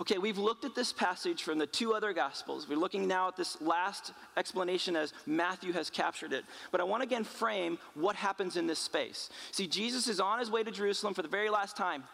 Okay, 0.00 0.16
we've 0.16 0.38
looked 0.38 0.64
at 0.64 0.74
this 0.74 0.94
passage 0.94 1.42
from 1.42 1.58
the 1.58 1.66
two 1.66 1.92
other 1.92 2.14
Gospels. 2.14 2.66
We're 2.66 2.78
looking 2.78 3.06
now 3.06 3.28
at 3.28 3.36
this 3.36 3.60
last 3.60 4.12
explanation 4.38 4.96
as 4.96 5.12
Matthew 5.26 5.74
has 5.74 5.90
captured 5.90 6.32
it. 6.32 6.46
But 6.72 6.80
I 6.80 6.84
want 6.84 7.02
to 7.02 7.06
again 7.06 7.22
frame 7.22 7.78
what 7.94 8.16
happens 8.16 8.56
in 8.56 8.66
this 8.66 8.78
space. 8.78 9.28
See, 9.52 9.66
Jesus 9.66 10.08
is 10.08 10.18
on 10.18 10.38
his 10.38 10.50
way 10.50 10.62
to 10.62 10.70
Jerusalem 10.70 11.12
for 11.12 11.20
the 11.20 11.28
very 11.28 11.50
last 11.50 11.76
time. 11.76 12.04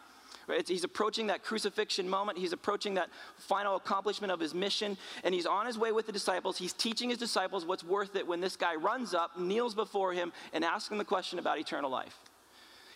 Right? 0.48 0.66
He's 0.66 0.82
approaching 0.82 1.28
that 1.28 1.44
crucifixion 1.44 2.08
moment. 2.08 2.38
He's 2.38 2.52
approaching 2.52 2.94
that 2.94 3.08
final 3.36 3.76
accomplishment 3.76 4.32
of 4.32 4.40
his 4.40 4.52
mission. 4.52 4.98
And 5.22 5.32
he's 5.32 5.46
on 5.46 5.66
his 5.66 5.78
way 5.78 5.92
with 5.92 6.06
the 6.06 6.12
disciples. 6.12 6.58
He's 6.58 6.72
teaching 6.72 7.10
his 7.10 7.18
disciples 7.18 7.64
what's 7.64 7.84
worth 7.84 8.16
it 8.16 8.26
when 8.26 8.40
this 8.40 8.56
guy 8.56 8.74
runs 8.74 9.14
up, 9.14 9.38
kneels 9.38 9.76
before 9.76 10.12
him, 10.12 10.32
and 10.52 10.64
asks 10.64 10.90
him 10.90 10.98
the 10.98 11.04
question 11.04 11.38
about 11.38 11.60
eternal 11.60 11.90
life. 11.90 12.18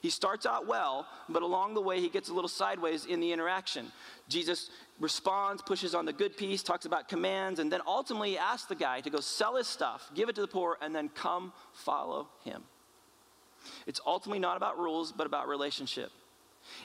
He 0.01 0.09
starts 0.09 0.47
out 0.47 0.67
well, 0.67 1.07
but 1.29 1.43
along 1.43 1.75
the 1.75 1.81
way, 1.81 2.01
he 2.01 2.09
gets 2.09 2.31
a 2.31 2.35
little 2.35 2.49
sideways 2.49 3.05
in 3.05 3.21
the 3.21 3.33
interaction. 3.33 3.93
Jesus 4.29 4.71
responds, 4.99 5.61
pushes 5.61 5.95
on 5.95 6.07
the 6.07 6.13
good 6.13 6.37
piece, 6.37 6.63
talks 6.63 6.87
about 6.87 7.09
commands, 7.09 7.61
and 7.61 7.71
then 7.71 7.81
ultimately 7.87 8.39
asks 8.39 8.67
the 8.67 8.75
guy 8.75 9.01
to 9.01 9.11
go 9.11 9.21
sell 9.21 9.57
his 9.57 9.67
stuff, 9.67 10.11
give 10.15 10.29
it 10.29 10.35
to 10.37 10.41
the 10.41 10.49
poor, 10.49 10.79
and 10.81 10.95
then 10.95 11.11
come 11.11 11.53
follow 11.75 12.29
him. 12.45 12.63
It's 13.87 14.01
ultimately 14.07 14.39
not 14.39 14.57
about 14.57 14.79
rules, 14.79 15.13
but 15.13 15.27
about 15.27 15.49
relationship. 15.49 16.11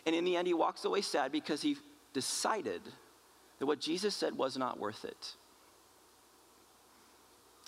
And 0.05 0.13
in 0.13 0.25
the 0.25 0.35
end, 0.35 0.47
he 0.47 0.53
walks 0.53 0.83
away 0.83 1.01
sad 1.01 1.31
because 1.31 1.61
he 1.61 1.77
decided 2.13 2.81
that 3.59 3.65
what 3.65 3.79
Jesus 3.79 4.13
said 4.13 4.37
was 4.37 4.57
not 4.57 4.77
worth 4.79 5.05
it. 5.05 5.35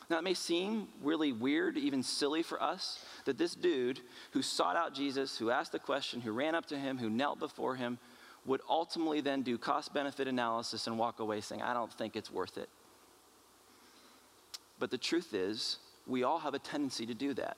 Now, 0.09 0.17
it 0.17 0.23
may 0.23 0.33
seem 0.33 0.87
really 1.03 1.33
weird, 1.33 1.77
even 1.77 2.01
silly 2.01 2.41
for 2.41 2.61
us, 2.61 3.03
that 3.25 3.37
this 3.37 3.55
dude 3.55 3.99
who 4.31 4.41
sought 4.41 4.77
out 4.77 4.93
Jesus, 4.93 5.37
who 5.37 5.51
asked 5.51 5.73
the 5.73 5.79
question, 5.79 6.21
who 6.21 6.31
ran 6.31 6.55
up 6.55 6.65
to 6.67 6.77
him, 6.77 6.97
who 6.97 7.09
knelt 7.09 7.39
before 7.39 7.75
him, 7.75 7.99
would 8.45 8.61
ultimately 8.69 9.19
then 9.19 9.41
do 9.41 9.57
cost 9.57 9.93
benefit 9.93 10.27
analysis 10.27 10.87
and 10.87 10.97
walk 10.97 11.19
away 11.19 11.41
saying, 11.41 11.61
I 11.61 11.73
don't 11.73 11.91
think 11.91 12.15
it's 12.15 12.31
worth 12.31 12.57
it. 12.57 12.69
But 14.79 14.91
the 14.91 14.97
truth 14.97 15.33
is, 15.33 15.79
we 16.05 16.23
all 16.23 16.39
have 16.39 16.53
a 16.53 16.59
tendency 16.59 17.05
to 17.05 17.13
do 17.13 17.33
that. 17.33 17.57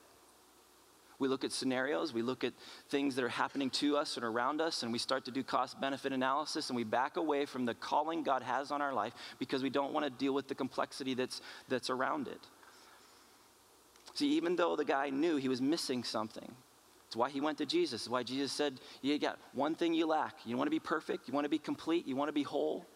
We 1.20 1.28
look 1.28 1.44
at 1.44 1.52
scenarios, 1.52 2.14
we 2.14 2.22
look 2.22 2.44
at 2.44 2.54
things 2.88 3.14
that 3.14 3.24
are 3.24 3.28
happening 3.28 3.68
to 3.70 3.96
us 3.98 4.16
and 4.16 4.24
around 4.24 4.60
us, 4.60 4.82
and 4.82 4.90
we 4.90 4.98
start 4.98 5.26
to 5.26 5.30
do 5.30 5.44
cost 5.44 5.78
benefit 5.78 6.12
analysis, 6.12 6.70
and 6.70 6.76
we 6.76 6.82
back 6.82 7.18
away 7.18 7.44
from 7.44 7.66
the 7.66 7.74
calling 7.74 8.22
God 8.22 8.42
has 8.42 8.70
on 8.70 8.80
our 8.80 8.94
life 8.94 9.12
because 9.38 9.62
we 9.62 9.68
don't 9.68 9.92
want 9.92 10.04
to 10.04 10.10
deal 10.10 10.32
with 10.32 10.48
the 10.48 10.54
complexity 10.54 11.12
that's, 11.12 11.42
that's 11.68 11.90
around 11.90 12.26
it. 12.26 12.40
See, 14.14 14.28
even 14.28 14.56
though 14.56 14.76
the 14.76 14.84
guy 14.84 15.10
knew 15.10 15.36
he 15.36 15.48
was 15.48 15.60
missing 15.60 16.04
something, 16.04 16.50
it's 17.06 17.16
why 17.16 17.28
he 17.28 17.40
went 17.40 17.58
to 17.58 17.66
Jesus. 17.66 18.02
It's 18.02 18.08
why 18.08 18.22
Jesus 18.22 18.50
said, 18.50 18.80
You 19.02 19.18
got 19.18 19.38
one 19.52 19.74
thing 19.74 19.92
you 19.92 20.06
lack. 20.06 20.36
You 20.46 20.56
want 20.56 20.68
to 20.68 20.70
be 20.70 20.80
perfect, 20.80 21.28
you 21.28 21.34
want 21.34 21.44
to 21.44 21.50
be 21.50 21.58
complete, 21.58 22.06
you 22.06 22.16
want 22.16 22.28
to 22.28 22.32
be 22.32 22.44
whole. 22.44 22.86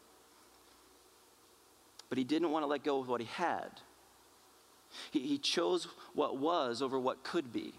But 2.08 2.16
he 2.16 2.24
didn't 2.24 2.52
want 2.52 2.62
to 2.62 2.68
let 2.68 2.84
go 2.84 3.00
of 3.00 3.08
what 3.08 3.20
he 3.20 3.26
had. 3.26 3.68
He, 5.10 5.20
he 5.20 5.38
chose 5.38 5.88
what 6.14 6.38
was 6.38 6.80
over 6.80 6.98
what 6.98 7.22
could 7.24 7.52
be. 7.52 7.74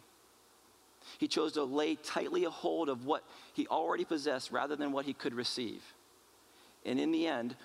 He 1.18 1.28
chose 1.28 1.54
to 1.54 1.64
lay 1.64 1.96
tightly 1.96 2.46
a 2.46 2.50
hold 2.50 2.90
of 2.90 3.06
what 3.06 3.24
he 3.54 3.68
already 3.68 4.06
possessed 4.06 4.52
rather 4.52 4.76
than 4.76 4.92
what 4.92 5.06
he 5.06 5.14
could 5.14 5.34
receive. 5.34 5.84
And 6.86 7.00
in 7.00 7.12
the 7.12 7.28
end, 7.28 7.56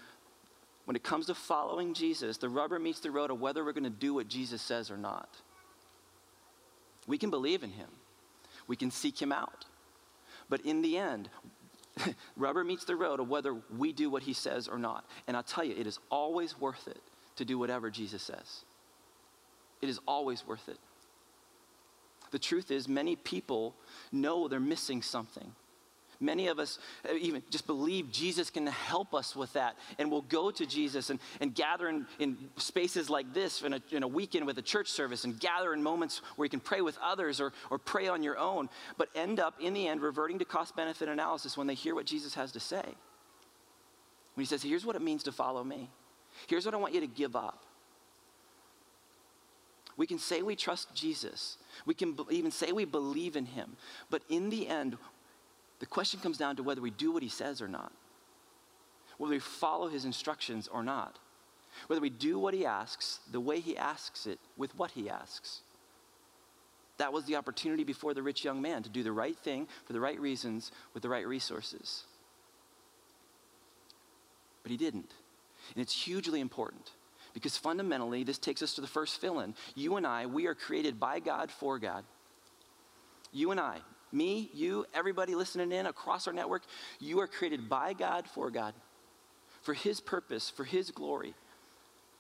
when 0.85 0.97
it 0.97 1.03
comes 1.03 1.27
to 1.27 1.35
following 1.35 1.95
Jesus, 1.95 2.39
the 2.39 2.49
rubber 2.49 2.79
meets 2.79 3.01
the 3.01 3.11
road 3.11 3.31
of 3.31 3.41
whether 3.41 3.65
we're 3.65 3.73
going 3.73 3.85
to 3.85 3.91
do 3.91 4.15
what 4.15 4.29
Jesus 4.29 4.63
says 4.63 4.91
or 4.91 4.97
not. 4.97 5.29
We 7.07 7.19
can 7.19 7.31
believe 7.31 7.63
in 7.63 7.71
him, 7.71 7.89
we 8.67 8.77
can 8.77 8.91
seek 8.91 9.21
him 9.21 9.33
out. 9.33 9.65
But 10.49 10.63
in 10.63 10.83
the 10.83 10.99
end, 10.99 11.29
rubber 12.37 12.65
meets 12.65 12.85
the 12.85 12.97
road 12.97 13.21
of 13.21 13.29
whether 13.29 13.55
we 13.77 13.93
do 13.93 14.11
what 14.11 14.25
he 14.25 14.33
says 14.33 14.69
or 14.69 14.79
not. 14.79 15.05
And 15.27 15.37
I'll 15.37 15.43
tell 15.43 15.65
you, 15.65 15.75
it 15.77 15.87
is 15.87 15.99
always 16.11 16.61
worth 16.61 16.89
it 16.89 17.01
to 17.37 17.45
do 17.45 17.59
whatever 17.59 17.91
Jesus 17.91 18.23
says. 18.23 18.65
It 19.81 19.89
is 19.89 20.01
always 20.07 20.47
worth 20.47 20.69
it. 20.69 20.79
The 22.31 22.39
truth 22.39 22.71
is, 22.71 22.89
many 22.89 23.17
people 23.17 23.75
know 24.13 24.49
they're 24.49 24.61
missing 24.61 25.03
something. 25.03 25.53
Many 26.23 26.49
of 26.49 26.59
us 26.59 26.79
uh, 27.09 27.15
even 27.15 27.43
just 27.49 27.67
believe 27.67 28.13
Jesus 28.13 28.51
can 28.51 28.67
help 28.67 29.15
us 29.15 29.35
with 29.35 29.55
that. 29.55 29.77
And 29.99 30.11
we'll 30.11 30.21
go 30.21 30.51
to 30.51 30.67
Jesus 30.67 31.09
and, 31.09 31.19
and 31.41 31.55
gather 31.55 31.89
in, 31.89 32.07
in 32.19 32.37
spaces 32.59 33.09
like 33.09 33.33
this 33.33 33.63
in 33.63 33.73
a, 33.73 33.83
in 33.91 34.03
a 34.03 34.09
weekend 34.09 34.47
with 34.47 34.59
a 34.59 34.63
church 34.63 34.89
service 34.89 35.25
and 35.25 35.41
gather 35.41 35.73
in 35.73 35.83
moments 35.83 36.21
where 36.37 36.45
you 36.45 36.51
can 36.51 36.61
pray 36.61 36.83
with 36.83 36.99
others 37.03 37.41
or, 37.41 37.55
or 37.71 37.79
pray 37.79 38.07
on 38.09 38.23
your 38.23 38.37
own, 38.37 38.69
but 38.99 39.09
end 39.15 39.41
up 39.41 39.55
in 39.61 39.73
the 39.73 39.89
end 39.89 40.03
reverting 40.03 40.39
to 40.41 40.45
cost 40.45 40.77
benefit 40.77 41.09
analysis 41.09 41.57
when 41.57 41.67
they 41.67 41.75
hear 41.75 41.95
what 41.95 42.05
Jesus 42.05 42.35
has 42.35 42.53
to 42.53 42.61
say. 42.61 42.85
When 44.35 44.43
he 44.43 44.47
says, 44.47 44.63
Here's 44.63 44.85
what 44.85 44.97
it 44.97 45.03
means 45.03 45.23
to 45.23 45.33
follow 45.33 45.65
me, 45.65 45.89
here's 46.49 46.67
what 46.67 46.75
I 46.75 46.77
want 46.77 46.93
you 46.93 47.01
to 47.01 47.07
give 47.07 47.35
up. 47.35 47.65
We 50.01 50.07
can 50.07 50.19
say 50.19 50.41
we 50.41 50.57
trust 50.57 50.95
Jesus. 50.95 51.59
We 51.85 51.93
can 51.93 52.17
even 52.31 52.51
say 52.51 52.73
we 52.73 52.87
believe 52.87 53.37
in 53.37 53.45
him. 53.45 53.77
But 54.09 54.23
in 54.31 54.49
the 54.49 54.67
end, 54.67 54.97
the 55.79 55.85
question 55.85 56.21
comes 56.21 56.39
down 56.39 56.57
to 56.57 56.63
whether 56.63 56.81
we 56.81 56.91
do 56.91 57.13
what 57.13 57.23
he 57.23 57.29
says 57.29 57.61
or 57.61 57.69
not, 57.69 57.93
whether 59.19 59.35
we 59.35 59.41
follow 59.41 59.89
his 59.89 60.07
instructions 60.07 60.69
or 60.69 60.83
not, 60.83 61.19
whether 61.87 62.01
we 62.01 62.09
do 62.09 62.39
what 62.39 62.55
he 62.55 62.65
asks 62.65 63.21
the 63.31 63.41
way 63.41 63.61
he 63.61 63.77
asks 63.77 64.25
it 64.25 64.39
with 64.57 64.75
what 64.79 64.93
he 64.93 65.11
asks. 65.11 65.61
That 66.97 67.13
was 67.13 67.27
the 67.27 67.37
opportunity 67.37 67.85
before 67.85 68.15
the 68.15 68.23
rich 68.23 68.43
young 68.43 68.63
man 68.63 68.83
to 68.85 68.89
do 68.89 69.03
the 69.03 69.13
right 69.13 69.37
thing 69.37 69.69
for 69.85 69.93
the 69.93 70.01
right 70.01 70.19
reasons 70.19 70.73
with 70.95 71.03
the 71.03 71.11
right 71.11 71.27
resources. 71.27 72.05
But 74.63 74.71
he 74.71 74.79
didn't. 74.79 75.13
And 75.75 75.83
it's 75.83 75.93
hugely 75.93 76.41
important 76.41 76.91
because 77.35 77.57
fundamentally, 77.57 78.25
this 78.25 78.39
takes 78.39 78.63
us 78.63 78.75
to 78.75 78.81
the 78.81 78.87
first 78.87 79.21
fill 79.21 79.41
in. 79.41 79.55
You 79.75 79.97
and 79.97 80.07
I, 80.07 80.27
we 80.27 80.47
are 80.47 80.55
created 80.55 80.99
by 80.99 81.21
God 81.21 81.51
for 81.51 81.79
God. 81.79 82.05
You 83.33 83.51
and 83.51 83.61
I, 83.61 83.79
me, 84.13 84.51
you, 84.53 84.87
everybody 84.93 85.35
listening 85.35 85.73
in 85.73 85.87
across 85.87 86.27
our 86.27 86.33
network, 86.33 86.63
you 86.99 87.21
are 87.21 87.27
created 87.27 87.69
by 87.69 87.93
God 87.93 88.27
for 88.27 88.51
God, 88.51 88.75
for 89.63 89.75
His 89.75 90.01
purpose, 90.01 90.51
for 90.51 90.65
His 90.65 90.91
glory, 90.91 91.35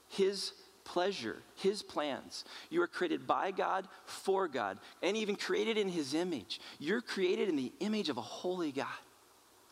His 0.09 0.53
pleasure, 0.85 1.43
His 1.57 1.83
plans. 1.83 2.45
You 2.71 2.83
are 2.83 2.87
created 2.87 3.27
by 3.27 3.51
God 3.51 3.89
for 4.07 4.47
God, 4.47 4.79
and 5.03 5.17
even 5.17 5.35
created 5.35 5.77
in 5.79 5.89
His 5.89 6.15
image. 6.15 6.61
You're 6.79 7.01
created 7.01 7.49
in 7.49 7.57
the 7.57 7.73
image 7.81 8.09
of 8.09 8.17
a 8.17 8.23
holy 8.23 8.73
God. 8.73 8.87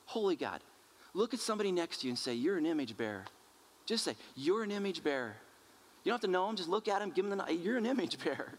Holy 0.06 0.36
God. 0.36 0.60
Look 1.14 1.34
at 1.34 1.40
somebody 1.40 1.70
next 1.72 1.98
to 1.98 2.06
you 2.06 2.12
and 2.12 2.18
say, 2.18 2.34
You're 2.34 2.58
an 2.58 2.66
image 2.66 2.96
bearer. 2.96 3.24
Just 3.88 4.04
say, 4.04 4.14
You're 4.36 4.62
an 4.62 4.70
image 4.70 5.02
bearer. 5.02 5.34
You 6.04 6.10
don't 6.10 6.16
have 6.16 6.28
to 6.28 6.30
know 6.30 6.48
him, 6.48 6.56
just 6.56 6.68
look 6.68 6.88
at 6.88 7.00
him, 7.00 7.10
give 7.10 7.24
him 7.24 7.36
the, 7.36 7.52
you're 7.52 7.78
an 7.78 7.86
image 7.86 8.22
bearer. 8.22 8.52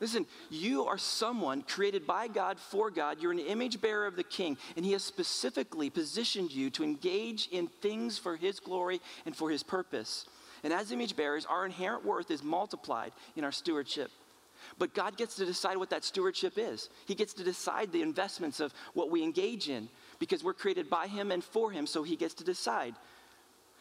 Listen, 0.00 0.26
you 0.50 0.84
are 0.84 0.98
someone 0.98 1.62
created 1.62 2.06
by 2.06 2.28
God 2.28 2.58
for 2.58 2.90
God. 2.90 3.18
You're 3.20 3.32
an 3.32 3.38
image 3.38 3.80
bearer 3.80 4.06
of 4.06 4.16
the 4.16 4.24
King, 4.24 4.58
and 4.76 4.84
He 4.84 4.92
has 4.92 5.02
specifically 5.02 5.88
positioned 5.88 6.52
you 6.52 6.68
to 6.70 6.84
engage 6.84 7.48
in 7.50 7.66
things 7.66 8.18
for 8.18 8.36
His 8.36 8.60
glory 8.60 9.00
and 9.24 9.34
for 9.34 9.50
His 9.50 9.62
purpose. 9.62 10.26
And 10.64 10.72
as 10.72 10.92
image 10.92 11.16
bearers, 11.16 11.46
our 11.46 11.64
inherent 11.64 12.04
worth 12.04 12.30
is 12.30 12.42
multiplied 12.42 13.12
in 13.36 13.44
our 13.44 13.52
stewardship. 13.52 14.10
But 14.78 14.94
God 14.94 15.16
gets 15.16 15.36
to 15.36 15.46
decide 15.46 15.78
what 15.78 15.90
that 15.90 16.04
stewardship 16.04 16.54
is. 16.56 16.90
He 17.06 17.14
gets 17.14 17.32
to 17.34 17.44
decide 17.44 17.92
the 17.92 18.02
investments 18.02 18.60
of 18.60 18.74
what 18.92 19.10
we 19.10 19.22
engage 19.22 19.70
in 19.70 19.88
because 20.18 20.44
we're 20.44 20.54
created 20.54 20.90
by 20.90 21.06
Him 21.06 21.30
and 21.30 21.42
for 21.42 21.70
Him, 21.70 21.86
so 21.86 22.02
He 22.02 22.16
gets 22.16 22.34
to 22.34 22.44
decide. 22.44 22.94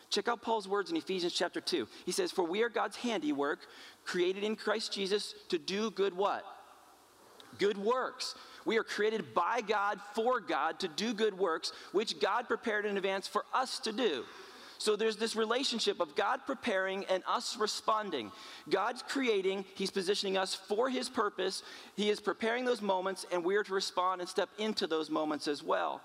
Check 0.10 0.28
out 0.28 0.42
Paul's 0.42 0.68
words 0.68 0.92
in 0.92 0.98
Ephesians 0.98 1.34
chapter 1.34 1.60
2. 1.60 1.88
He 2.06 2.12
says, 2.12 2.32
For 2.32 2.44
we 2.44 2.64
are 2.64 2.70
God's 2.70 2.98
handiwork, 2.98 3.60
created 4.04 4.44
in 4.44 4.56
Christ 4.56 4.94
Jesus 4.94 5.34
to 5.50 5.58
do 5.58 5.92
good 5.92 6.16
what? 6.16 6.44
Good 7.58 7.78
works. 7.78 8.36
We 8.66 8.78
are 8.78 8.84
created 8.84 9.34
by 9.34 9.62
God 9.62 10.00
for 10.14 10.40
God 10.40 10.80
to 10.80 10.88
do 10.88 11.14
good 11.14 11.38
works, 11.38 11.72
which 11.92 12.20
God 12.20 12.48
prepared 12.48 12.86
in 12.86 12.98
advance 12.98 13.28
for 13.28 13.46
us 13.54 13.80
to 13.80 13.92
do. 13.92 14.26
So 14.78 14.96
there's 14.96 15.16
this 15.16 15.36
relationship 15.36 16.00
of 16.00 16.16
God 16.16 16.42
preparing 16.46 17.06
and 17.06 17.24
us 17.28 17.58
responding. 17.58 18.32
God's 18.70 19.04
creating, 19.04 19.66
He's 19.76 19.92
positioning 19.92 20.38
us 20.38 20.54
for 20.54 20.90
His 20.90 21.08
purpose. 21.08 21.64
He 21.96 22.10
is 22.10 22.20
preparing 22.20 22.66
those 22.66 22.82
moments, 22.82 23.26
and 23.32 23.44
we 23.44 23.56
are 23.56 23.64
to 23.64 23.74
respond 23.74 24.22
and 24.22 24.30
step 24.30 24.50
into 24.58 24.86
those 24.86 25.10
moments 25.10 25.48
as 25.48 25.64
well. 25.64 26.02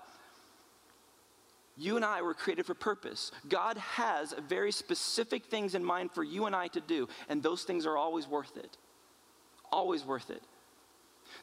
You 1.77 1.95
and 1.95 2.05
I 2.05 2.21
were 2.21 2.33
created 2.33 2.65
for 2.65 2.73
purpose. 2.73 3.31
God 3.47 3.77
has 3.77 4.33
very 4.47 4.71
specific 4.71 5.45
things 5.45 5.73
in 5.73 5.83
mind 5.83 6.11
for 6.11 6.23
you 6.23 6.45
and 6.45 6.55
I 6.55 6.67
to 6.69 6.81
do, 6.81 7.07
and 7.29 7.41
those 7.41 7.63
things 7.63 7.85
are 7.85 7.97
always 7.97 8.27
worth 8.27 8.57
it. 8.57 8.77
Always 9.71 10.05
worth 10.05 10.29
it. 10.29 10.43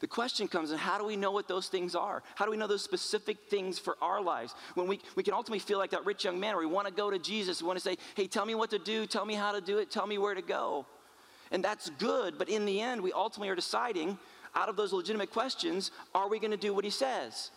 The 0.00 0.06
question 0.06 0.48
comes 0.48 0.70
in 0.70 0.78
how 0.78 0.98
do 0.98 1.04
we 1.04 1.16
know 1.16 1.30
what 1.30 1.48
those 1.48 1.68
things 1.68 1.94
are? 1.94 2.22
How 2.34 2.44
do 2.44 2.50
we 2.50 2.56
know 2.56 2.66
those 2.66 2.84
specific 2.84 3.38
things 3.48 3.78
for 3.78 3.96
our 4.02 4.20
lives? 4.20 4.54
When 4.74 4.86
we, 4.86 5.00
we 5.16 5.22
can 5.22 5.34
ultimately 5.34 5.58
feel 5.60 5.78
like 5.78 5.90
that 5.90 6.04
rich 6.04 6.24
young 6.24 6.38
man, 6.38 6.54
where 6.54 6.66
we 6.66 6.72
want 6.72 6.86
to 6.86 6.92
go 6.92 7.10
to 7.10 7.18
Jesus, 7.18 7.62
we 7.62 7.66
want 7.66 7.78
to 7.78 7.84
say, 7.84 7.96
hey, 8.14 8.26
tell 8.26 8.44
me 8.44 8.54
what 8.54 8.70
to 8.70 8.78
do, 8.78 9.06
tell 9.06 9.24
me 9.24 9.34
how 9.34 9.52
to 9.52 9.60
do 9.60 9.78
it, 9.78 9.90
tell 9.90 10.06
me 10.06 10.18
where 10.18 10.34
to 10.34 10.42
go. 10.42 10.86
And 11.50 11.64
that's 11.64 11.90
good, 11.98 12.36
but 12.38 12.48
in 12.48 12.66
the 12.66 12.80
end, 12.80 13.00
we 13.00 13.12
ultimately 13.12 13.48
are 13.48 13.56
deciding 13.56 14.18
out 14.54 14.68
of 14.68 14.76
those 14.76 14.92
legitimate 14.92 15.30
questions, 15.30 15.90
are 16.14 16.28
we 16.28 16.38
going 16.38 16.50
to 16.50 16.56
do 16.56 16.74
what 16.74 16.84
he 16.84 16.90
says? 16.90 17.50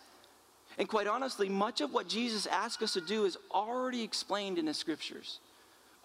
And 0.78 0.88
quite 0.88 1.08
honestly, 1.08 1.50
much 1.50 1.82
of 1.82 1.94
what 1.94 2.08
Jesus 2.08 2.46
asks 2.46 2.82
us 2.84 2.94
to 2.94 3.01
do 3.01 3.25
is 3.25 3.38
already 3.51 4.04
explained 4.04 4.58
in 4.58 4.66
the 4.66 4.74
scriptures, 4.74 5.40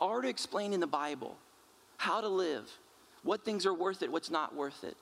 already 0.00 0.28
explained 0.28 0.74
in 0.74 0.80
the 0.80 0.86
Bible. 0.86 1.36
How 1.98 2.20
to 2.20 2.28
live, 2.28 2.70
what 3.22 3.44
things 3.44 3.64
are 3.64 3.74
worth 3.74 4.02
it, 4.02 4.12
what's 4.12 4.30
not 4.30 4.54
worth 4.54 4.84
it. 4.84 4.96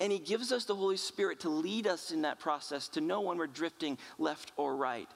And 0.00 0.12
He 0.12 0.18
gives 0.18 0.52
us 0.52 0.64
the 0.64 0.74
Holy 0.74 0.96
Spirit 0.96 1.40
to 1.40 1.48
lead 1.48 1.86
us 1.86 2.10
in 2.10 2.22
that 2.22 2.40
process 2.40 2.88
to 2.88 3.00
know 3.00 3.20
when 3.20 3.38
we're 3.38 3.46
drifting 3.46 3.98
left 4.18 4.52
or 4.56 4.76
right. 4.76 5.08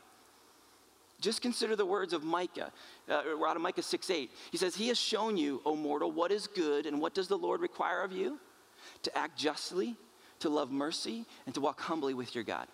Just 1.20 1.42
consider 1.42 1.74
the 1.74 1.84
words 1.84 2.12
of 2.12 2.22
Micah, 2.22 2.70
uh, 3.08 3.22
out 3.44 3.56
of 3.56 3.62
Micah 3.62 3.82
6 3.82 4.08
8. 4.08 4.30
He 4.52 4.56
says, 4.56 4.76
He 4.76 4.88
has 4.88 4.98
shown 4.98 5.36
you, 5.36 5.60
O 5.66 5.74
mortal, 5.74 6.12
what 6.12 6.30
is 6.30 6.46
good, 6.46 6.86
and 6.86 7.00
what 7.00 7.12
does 7.12 7.26
the 7.26 7.36
Lord 7.36 7.60
require 7.60 8.02
of 8.02 8.12
you? 8.12 8.38
To 9.02 9.18
act 9.18 9.36
justly, 9.36 9.96
to 10.38 10.48
love 10.48 10.70
mercy, 10.70 11.26
and 11.44 11.54
to 11.56 11.60
walk 11.60 11.80
humbly 11.80 12.14
with 12.14 12.36
your 12.36 12.44
God 12.44 12.68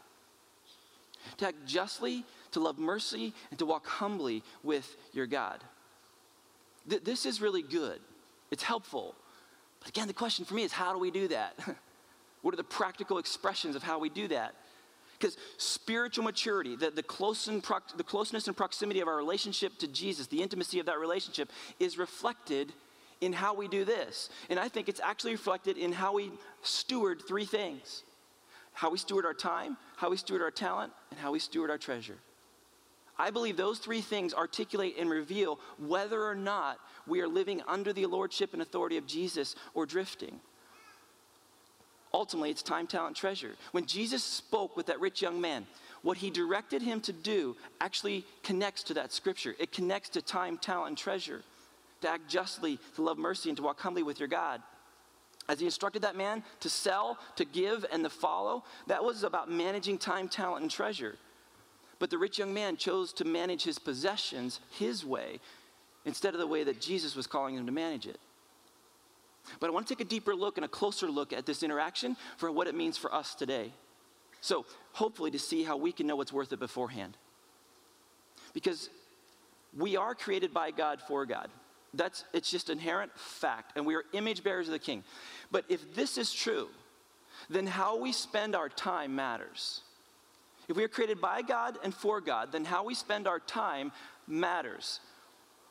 to 1.38 1.48
act 1.48 1.66
justly, 1.66 2.24
to 2.52 2.60
love 2.60 2.78
mercy, 2.78 3.32
and 3.50 3.58
to 3.58 3.66
walk 3.66 3.86
humbly 3.86 4.42
with 4.62 4.96
your 5.12 5.26
God. 5.26 5.62
Th- 6.88 7.02
this 7.02 7.26
is 7.26 7.40
really 7.40 7.62
good. 7.62 8.00
It's 8.50 8.62
helpful. 8.62 9.14
But 9.80 9.88
again, 9.88 10.06
the 10.06 10.14
question 10.14 10.44
for 10.44 10.54
me 10.54 10.62
is 10.62 10.72
how 10.72 10.92
do 10.92 10.98
we 10.98 11.10
do 11.10 11.28
that? 11.28 11.58
what 12.42 12.54
are 12.54 12.56
the 12.56 12.64
practical 12.64 13.18
expressions 13.18 13.76
of 13.76 13.82
how 13.82 13.98
we 13.98 14.08
do 14.08 14.28
that? 14.28 14.54
Because 15.18 15.36
spiritual 15.56 16.24
maturity, 16.24 16.76
the, 16.76 16.90
the, 16.90 17.02
close 17.02 17.48
prox- 17.62 17.92
the 17.96 18.02
closeness 18.02 18.46
and 18.46 18.56
proximity 18.56 19.00
of 19.00 19.08
our 19.08 19.16
relationship 19.16 19.78
to 19.78 19.86
Jesus, 19.86 20.26
the 20.26 20.42
intimacy 20.42 20.80
of 20.80 20.86
that 20.86 20.98
relationship, 20.98 21.50
is 21.78 21.96
reflected 21.96 22.72
in 23.20 23.32
how 23.32 23.54
we 23.54 23.68
do 23.68 23.84
this. 23.84 24.28
And 24.50 24.58
I 24.58 24.68
think 24.68 24.88
it's 24.88 25.00
actually 25.00 25.32
reflected 25.32 25.78
in 25.78 25.92
how 25.92 26.14
we 26.14 26.32
steward 26.62 27.22
three 27.26 27.46
things 27.46 28.02
how 28.74 28.90
we 28.90 28.98
steward 28.98 29.24
our 29.24 29.34
time, 29.34 29.76
how 29.96 30.10
we 30.10 30.16
steward 30.16 30.42
our 30.42 30.50
talent, 30.50 30.92
and 31.10 31.18
how 31.18 31.32
we 31.32 31.38
steward 31.38 31.70
our 31.70 31.78
treasure. 31.78 32.18
I 33.16 33.30
believe 33.30 33.56
those 33.56 33.78
three 33.78 34.00
things 34.00 34.34
articulate 34.34 34.96
and 34.98 35.08
reveal 35.08 35.60
whether 35.78 36.22
or 36.22 36.34
not 36.34 36.78
we 37.06 37.20
are 37.20 37.28
living 37.28 37.62
under 37.68 37.92
the 37.92 38.06
lordship 38.06 38.52
and 38.52 38.60
authority 38.60 38.96
of 38.96 39.06
Jesus 39.06 39.54
or 39.72 39.86
drifting. 39.86 40.40
Ultimately, 42.12 42.50
it's 42.50 42.62
time, 42.62 42.86
talent, 42.86 43.16
treasure. 43.16 43.54
When 43.72 43.86
Jesus 43.86 44.22
spoke 44.22 44.76
with 44.76 44.86
that 44.86 45.00
rich 45.00 45.22
young 45.22 45.40
man, 45.40 45.66
what 46.02 46.18
he 46.18 46.30
directed 46.30 46.82
him 46.82 47.00
to 47.02 47.12
do 47.12 47.56
actually 47.80 48.24
connects 48.42 48.82
to 48.84 48.94
that 48.94 49.12
scripture. 49.12 49.54
It 49.58 49.72
connects 49.72 50.10
to 50.10 50.22
time, 50.22 50.58
talent, 50.58 50.98
treasure. 50.98 51.42
To 52.02 52.10
act 52.10 52.28
justly, 52.28 52.78
to 52.96 53.02
love 53.02 53.18
mercy, 53.18 53.48
and 53.48 53.56
to 53.56 53.62
walk 53.62 53.80
humbly 53.80 54.02
with 54.02 54.18
your 54.18 54.28
God. 54.28 54.60
As 55.48 55.60
he 55.60 55.66
instructed 55.66 56.02
that 56.02 56.16
man 56.16 56.42
to 56.60 56.70
sell, 56.70 57.18
to 57.36 57.44
give, 57.44 57.84
and 57.92 58.02
to 58.04 58.10
follow, 58.10 58.64
that 58.86 59.04
was 59.04 59.24
about 59.24 59.50
managing 59.50 59.98
time, 59.98 60.28
talent, 60.28 60.62
and 60.62 60.70
treasure. 60.70 61.16
But 61.98 62.10
the 62.10 62.18
rich 62.18 62.38
young 62.38 62.54
man 62.54 62.76
chose 62.76 63.12
to 63.14 63.24
manage 63.24 63.64
his 63.64 63.78
possessions 63.78 64.60
his 64.70 65.04
way 65.04 65.40
instead 66.04 66.34
of 66.34 66.40
the 66.40 66.46
way 66.46 66.64
that 66.64 66.80
Jesus 66.80 67.14
was 67.14 67.26
calling 67.26 67.56
him 67.56 67.66
to 67.66 67.72
manage 67.72 68.06
it. 68.06 68.18
But 69.60 69.68
I 69.68 69.72
want 69.72 69.86
to 69.86 69.94
take 69.94 70.04
a 70.04 70.08
deeper 70.08 70.34
look 70.34 70.56
and 70.56 70.64
a 70.64 70.68
closer 70.68 71.08
look 71.08 71.32
at 71.32 71.46
this 71.46 71.62
interaction 71.62 72.16
for 72.36 72.50
what 72.50 72.66
it 72.66 72.74
means 72.74 72.96
for 72.96 73.14
us 73.14 73.34
today. 73.34 73.72
So, 74.40 74.66
hopefully, 74.92 75.30
to 75.30 75.38
see 75.38 75.62
how 75.62 75.76
we 75.76 75.92
can 75.92 76.06
know 76.06 76.16
what's 76.16 76.32
worth 76.32 76.52
it 76.52 76.58
beforehand. 76.58 77.16
Because 78.52 78.90
we 79.76 79.96
are 79.96 80.14
created 80.14 80.52
by 80.52 80.70
God 80.70 81.00
for 81.06 81.26
God. 81.26 81.50
That's 81.96 82.24
it's 82.32 82.50
just 82.50 82.70
inherent 82.70 83.12
fact, 83.18 83.72
and 83.76 83.86
we 83.86 83.94
are 83.94 84.04
image 84.12 84.42
bearers 84.42 84.68
of 84.68 84.72
the 84.72 84.78
King. 84.78 85.04
But 85.50 85.64
if 85.68 85.94
this 85.94 86.18
is 86.18 86.32
true, 86.32 86.68
then 87.48 87.66
how 87.66 87.98
we 87.98 88.12
spend 88.12 88.54
our 88.54 88.68
time 88.68 89.14
matters. 89.14 89.80
If 90.68 90.76
we 90.76 90.84
are 90.84 90.88
created 90.88 91.20
by 91.20 91.42
God 91.42 91.78
and 91.82 91.94
for 91.94 92.20
God, 92.20 92.52
then 92.52 92.64
how 92.64 92.84
we 92.84 92.94
spend 92.94 93.26
our 93.28 93.38
time 93.38 93.92
matters. 94.26 95.00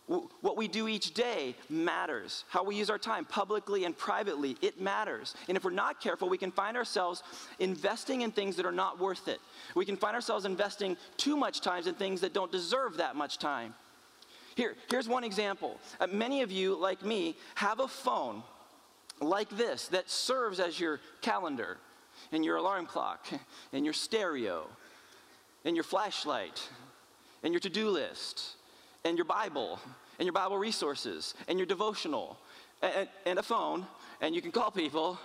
What 0.06 0.58
we 0.58 0.68
do 0.68 0.89
each 0.89 1.13
day 1.13 1.56
matters. 1.70 2.44
How 2.50 2.63
we 2.63 2.75
use 2.75 2.89
our 2.89 2.98
time, 2.98 3.24
publicly 3.24 3.86
and 3.86 3.98
privately, 3.98 4.58
it 4.62 4.80
matters. 4.80 5.34
And 5.48 5.56
if 5.56 5.63
we're 5.63 5.72
not 5.72 6.01
careful, 6.01 6.27
we 6.27 6.38
can 6.38 6.51
find 6.51 6.75
ourselves 6.75 7.24
investing 7.60 8.22
in 8.22 8.32
things 8.32 8.58
that 8.58 8.65
are 8.65 8.72
not 8.72 9.00
worth 9.00 9.30
it. 9.30 9.39
We 9.75 9.86
can 9.86 9.96
find 9.96 10.13
ourselves 10.13 10.44
investing 10.44 10.98
too 11.15 11.38
much 11.38 11.62
time 11.62 11.88
in 11.88 11.96
things 11.96 12.20
that 12.22 12.34
don't 12.34 12.51
deserve 12.51 12.98
that 12.98 13.15
much 13.15 13.38
time. 13.38 13.74
Here, 14.55 14.75
here's 14.89 15.07
one 15.07 15.24
example. 15.24 15.79
Uh, 16.00 16.07
many 16.07 16.41
of 16.41 16.51
you, 16.51 16.75
like 16.75 17.03
me, 17.03 17.36
have 17.55 17.79
a 17.79 17.88
phone 17.88 18.43
like 19.19 19.50
this 19.50 19.88
that 19.89 20.10
serves 20.10 20.60
as 20.60 20.79
your 20.79 21.00
calendar 21.22 21.77
and 22.31 22.43
your 22.43 22.57
alarm 22.57 22.86
clock 22.86 23.27
and 23.74 23.83
your 23.83 23.93
stereo 23.93 24.67
and 25.65 25.75
your 25.75 25.83
flashlight 25.83 26.62
and 27.43 27.53
your 27.53 27.60
to 27.60 27.69
do 27.69 27.89
list 27.89 28.55
and 29.05 29.17
your 29.17 29.25
Bible 29.25 29.79
and 30.19 30.25
your 30.25 30.33
Bible 30.33 30.57
resources 30.57 31.33
and 31.48 31.57
your 31.57 31.65
devotional 31.65 32.38
and, 32.81 33.07
and, 33.25 33.39
a 33.39 33.43
phone, 33.43 33.86
and 34.22 34.36
you 34.36 34.41
can 34.41 34.51
call 34.51 34.69
people. 34.69 35.17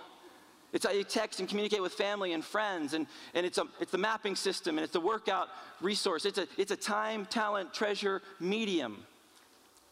It's 0.71 0.85
how 0.85 0.91
you 0.91 1.03
text 1.03 1.39
and 1.39 1.49
communicate 1.49 1.81
with 1.81 1.93
family 1.93 2.33
and 2.33 2.43
friends, 2.43 2.93
and, 2.93 3.07
and 3.33 3.45
it's, 3.45 3.57
a, 3.57 3.65
it's 3.81 3.91
the 3.91 3.97
mapping 3.97 4.35
system, 4.35 4.77
and 4.77 4.83
it's 4.83 4.93
the 4.93 4.99
workout 4.99 5.49
resource. 5.81 6.25
It's 6.25 6.37
a, 6.37 6.47
it's 6.57 6.71
a 6.71 6.77
time, 6.77 7.25
talent, 7.25 7.73
treasure 7.73 8.21
medium. 8.39 9.05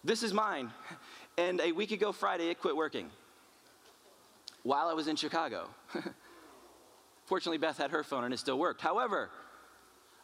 This 0.04 0.24
is 0.24 0.34
mine. 0.34 0.72
And 1.38 1.62
a 1.62 1.72
week 1.72 1.92
ago 1.92 2.12
Friday, 2.12 2.50
it 2.50 2.60
quit 2.60 2.76
working 2.76 3.10
while 4.64 4.88
I 4.88 4.94
was 4.94 5.08
in 5.08 5.16
Chicago. 5.16 5.70
Fortunately, 7.26 7.58
Beth 7.58 7.78
had 7.78 7.92
her 7.92 8.04
phone 8.04 8.24
and 8.24 8.34
it 8.34 8.38
still 8.38 8.58
worked. 8.58 8.82
However, 8.82 9.30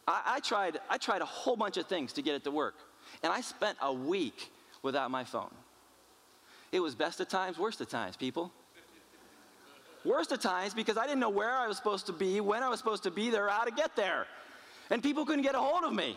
I, 0.06 0.22
I, 0.36 0.40
tried, 0.40 0.80
I 0.90 0.98
tried 0.98 1.22
a 1.22 1.26
whole 1.26 1.56
bunch 1.56 1.76
of 1.76 1.86
things 1.86 2.12
to 2.14 2.22
get 2.22 2.34
it 2.34 2.44
to 2.44 2.50
work. 2.50 2.74
And 3.22 3.32
I 3.32 3.40
spent 3.40 3.78
a 3.80 3.92
week 3.92 4.50
without 4.82 5.10
my 5.10 5.24
phone. 5.24 5.52
It 6.72 6.80
was 6.80 6.94
best 6.94 7.20
of 7.20 7.28
times, 7.28 7.58
worst 7.58 7.80
of 7.80 7.88
times, 7.88 8.16
people. 8.16 8.52
Worst 10.04 10.32
of 10.32 10.40
times 10.40 10.74
because 10.74 10.96
I 10.96 11.04
didn't 11.04 11.20
know 11.20 11.30
where 11.30 11.52
I 11.52 11.66
was 11.66 11.76
supposed 11.76 12.06
to 12.06 12.12
be, 12.12 12.40
when 12.40 12.62
I 12.62 12.68
was 12.68 12.78
supposed 12.78 13.04
to 13.04 13.10
be 13.10 13.30
there, 13.30 13.48
how 13.48 13.64
to 13.64 13.70
get 13.70 13.96
there. 13.96 14.26
And 14.90 15.02
people 15.02 15.24
couldn't 15.24 15.42
get 15.42 15.54
a 15.54 15.58
hold 15.58 15.84
of 15.84 15.92
me. 15.94 16.16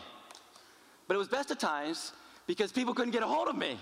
But 1.06 1.14
it 1.14 1.18
was 1.18 1.28
best 1.28 1.50
of 1.50 1.58
times 1.58 2.12
because 2.48 2.72
people 2.72 2.94
couldn't 2.94 3.12
get 3.12 3.22
a 3.22 3.26
hold 3.26 3.46
of 3.46 3.56
me. 3.56 3.78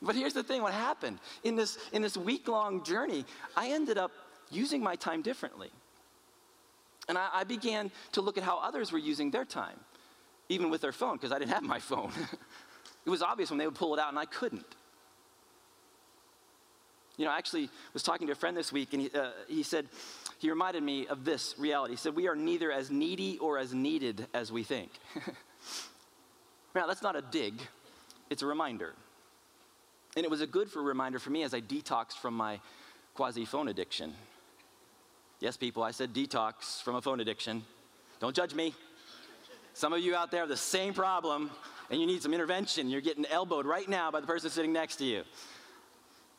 but 0.00 0.14
here's 0.14 0.34
the 0.34 0.44
thing 0.44 0.62
what 0.62 0.72
happened 0.72 1.18
in 1.42 1.56
this, 1.56 1.76
in 1.92 2.02
this 2.02 2.16
week 2.16 2.46
long 2.46 2.84
journey, 2.84 3.24
I 3.56 3.70
ended 3.70 3.98
up 3.98 4.12
using 4.52 4.80
my 4.80 4.94
time 4.94 5.22
differently. 5.22 5.70
And 7.08 7.18
I, 7.18 7.28
I 7.32 7.44
began 7.44 7.90
to 8.12 8.20
look 8.20 8.38
at 8.38 8.44
how 8.44 8.58
others 8.58 8.92
were 8.92 8.98
using 8.98 9.32
their 9.32 9.44
time 9.44 9.80
even 10.48 10.70
with 10.70 10.80
their 10.80 10.92
phone, 10.92 11.16
because 11.16 11.32
I 11.32 11.38
didn't 11.38 11.52
have 11.52 11.62
my 11.62 11.80
phone. 11.80 12.12
it 13.06 13.10
was 13.10 13.22
obvious 13.22 13.50
when 13.50 13.58
they 13.58 13.66
would 13.66 13.74
pull 13.74 13.94
it 13.94 14.00
out 14.00 14.10
and 14.10 14.18
I 14.18 14.26
couldn't. 14.26 14.64
You 17.16 17.24
know, 17.24 17.30
I 17.30 17.38
actually 17.38 17.70
was 17.94 18.02
talking 18.02 18.26
to 18.26 18.32
a 18.34 18.36
friend 18.36 18.56
this 18.56 18.70
week, 18.70 18.92
and 18.92 19.02
he, 19.02 19.10
uh, 19.10 19.30
he 19.48 19.62
said, 19.62 19.88
he 20.38 20.50
reminded 20.50 20.82
me 20.82 21.06
of 21.06 21.24
this 21.24 21.54
reality. 21.58 21.94
He 21.94 21.96
said, 21.96 22.14
We 22.14 22.28
are 22.28 22.36
neither 22.36 22.70
as 22.70 22.90
needy 22.90 23.38
or 23.38 23.58
as 23.58 23.72
needed 23.72 24.26
as 24.34 24.52
we 24.52 24.64
think. 24.64 24.90
now, 26.76 26.86
that's 26.86 27.02
not 27.02 27.16
a 27.16 27.22
dig, 27.22 27.60
it's 28.30 28.42
a 28.42 28.46
reminder. 28.46 28.94
And 30.16 30.24
it 30.24 30.30
was 30.30 30.40
a 30.40 30.46
good 30.46 30.70
for 30.70 30.82
reminder 30.82 31.18
for 31.18 31.30
me 31.30 31.42
as 31.42 31.52
I 31.52 31.60
detoxed 31.60 32.14
from 32.14 32.34
my 32.34 32.60
quasi 33.14 33.44
phone 33.44 33.68
addiction. 33.68 34.14
Yes, 35.40 35.56
people, 35.56 35.82
I 35.82 35.90
said 35.90 36.14
detox 36.14 36.82
from 36.82 36.96
a 36.96 37.02
phone 37.02 37.20
addiction. 37.20 37.62
Don't 38.20 38.34
judge 38.34 38.54
me. 38.54 38.74
Some 39.74 39.92
of 39.92 40.00
you 40.00 40.14
out 40.14 40.30
there 40.30 40.40
have 40.40 40.48
the 40.48 40.56
same 40.56 40.94
problem 40.94 41.50
and 41.90 42.00
you 42.00 42.06
need 42.06 42.22
some 42.22 42.32
intervention. 42.32 42.88
You're 42.88 43.02
getting 43.02 43.26
elbowed 43.26 43.66
right 43.66 43.88
now 43.88 44.10
by 44.10 44.20
the 44.20 44.26
person 44.26 44.48
sitting 44.48 44.72
next 44.72 44.96
to 44.96 45.04
you. 45.04 45.22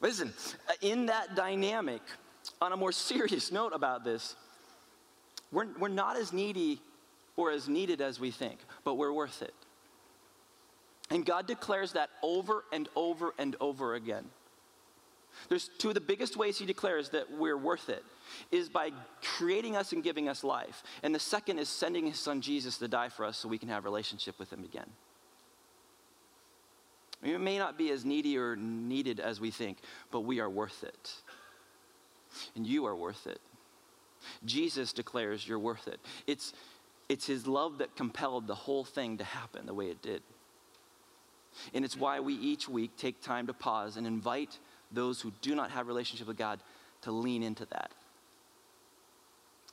Listen, 0.01 0.33
uh, 0.67 0.73
in 0.81 1.05
that 1.07 1.35
dynamic, 1.35 2.01
on 2.61 2.71
a 2.71 2.77
more 2.77 2.91
serious 2.91 3.51
note 3.51 3.73
about 3.73 4.03
this, 4.03 4.35
we're, 5.51 5.67
we're 5.79 5.87
not 5.87 6.17
as 6.17 6.33
needy 6.33 6.81
or 7.35 7.51
as 7.51 7.69
needed 7.69 8.01
as 8.01 8.19
we 8.19 8.31
think, 8.31 8.59
but 8.83 8.95
we're 8.95 9.13
worth 9.13 9.43
it. 9.43 9.53
And 11.09 11.25
God 11.25 11.47
declares 11.47 11.93
that 11.93 12.09
over 12.21 12.63
and 12.71 12.89
over 12.95 13.33
and 13.37 13.55
over 13.61 13.95
again. 13.95 14.25
There's 15.49 15.69
two 15.77 15.89
of 15.89 15.93
the 15.93 16.01
biggest 16.01 16.35
ways 16.35 16.57
he 16.57 16.65
declares 16.65 17.09
that 17.09 17.31
we're 17.31 17.57
worth 17.57 17.89
it 17.89 18.03
is 18.51 18.69
by 18.69 18.91
creating 19.21 19.75
us 19.75 19.93
and 19.93 20.03
giving 20.03 20.27
us 20.27 20.43
life. 20.43 20.83
And 21.03 21.13
the 21.13 21.19
second 21.19 21.59
is 21.59 21.69
sending 21.69 22.07
his 22.07 22.19
son 22.19 22.41
Jesus 22.41 22.77
to 22.79 22.87
die 22.87 23.09
for 23.09 23.23
us 23.23 23.37
so 23.37 23.47
we 23.47 23.57
can 23.57 23.69
have 23.69 23.85
relationship 23.85 24.37
with 24.39 24.51
him 24.51 24.63
again. 24.63 24.89
We 27.23 27.37
may 27.37 27.57
not 27.57 27.77
be 27.77 27.91
as 27.91 28.05
needy 28.05 28.37
or 28.37 28.55
needed 28.55 29.19
as 29.19 29.39
we 29.39 29.51
think, 29.51 29.77
but 30.11 30.21
we 30.21 30.39
are 30.39 30.49
worth 30.49 30.83
it. 30.83 31.13
And 32.55 32.65
you 32.67 32.85
are 32.85 32.95
worth 32.95 33.25
it. 33.27 33.39
Jesus 34.45 34.93
declares 34.93 35.47
you're 35.47 35.59
worth 35.59 35.87
it. 35.87 35.99
It's, 36.25 36.53
it's 37.09 37.25
his 37.25 37.47
love 37.47 37.79
that 37.79 37.95
compelled 37.95 38.47
the 38.47 38.55
whole 38.55 38.83
thing 38.83 39.17
to 39.17 39.23
happen 39.23 39.65
the 39.65 39.73
way 39.73 39.87
it 39.87 40.01
did. 40.01 40.21
And 41.73 41.83
it's 41.85 41.97
why 41.97 42.19
we 42.19 42.33
each 42.33 42.67
week 42.67 42.97
take 42.97 43.21
time 43.21 43.47
to 43.47 43.53
pause 43.53 43.97
and 43.97 44.07
invite 44.07 44.57
those 44.91 45.21
who 45.21 45.31
do 45.41 45.55
not 45.55 45.71
have 45.71 45.87
relationship 45.87 46.27
with 46.27 46.37
God 46.37 46.59
to 47.01 47.11
lean 47.11 47.43
into 47.43 47.65
that. 47.65 47.91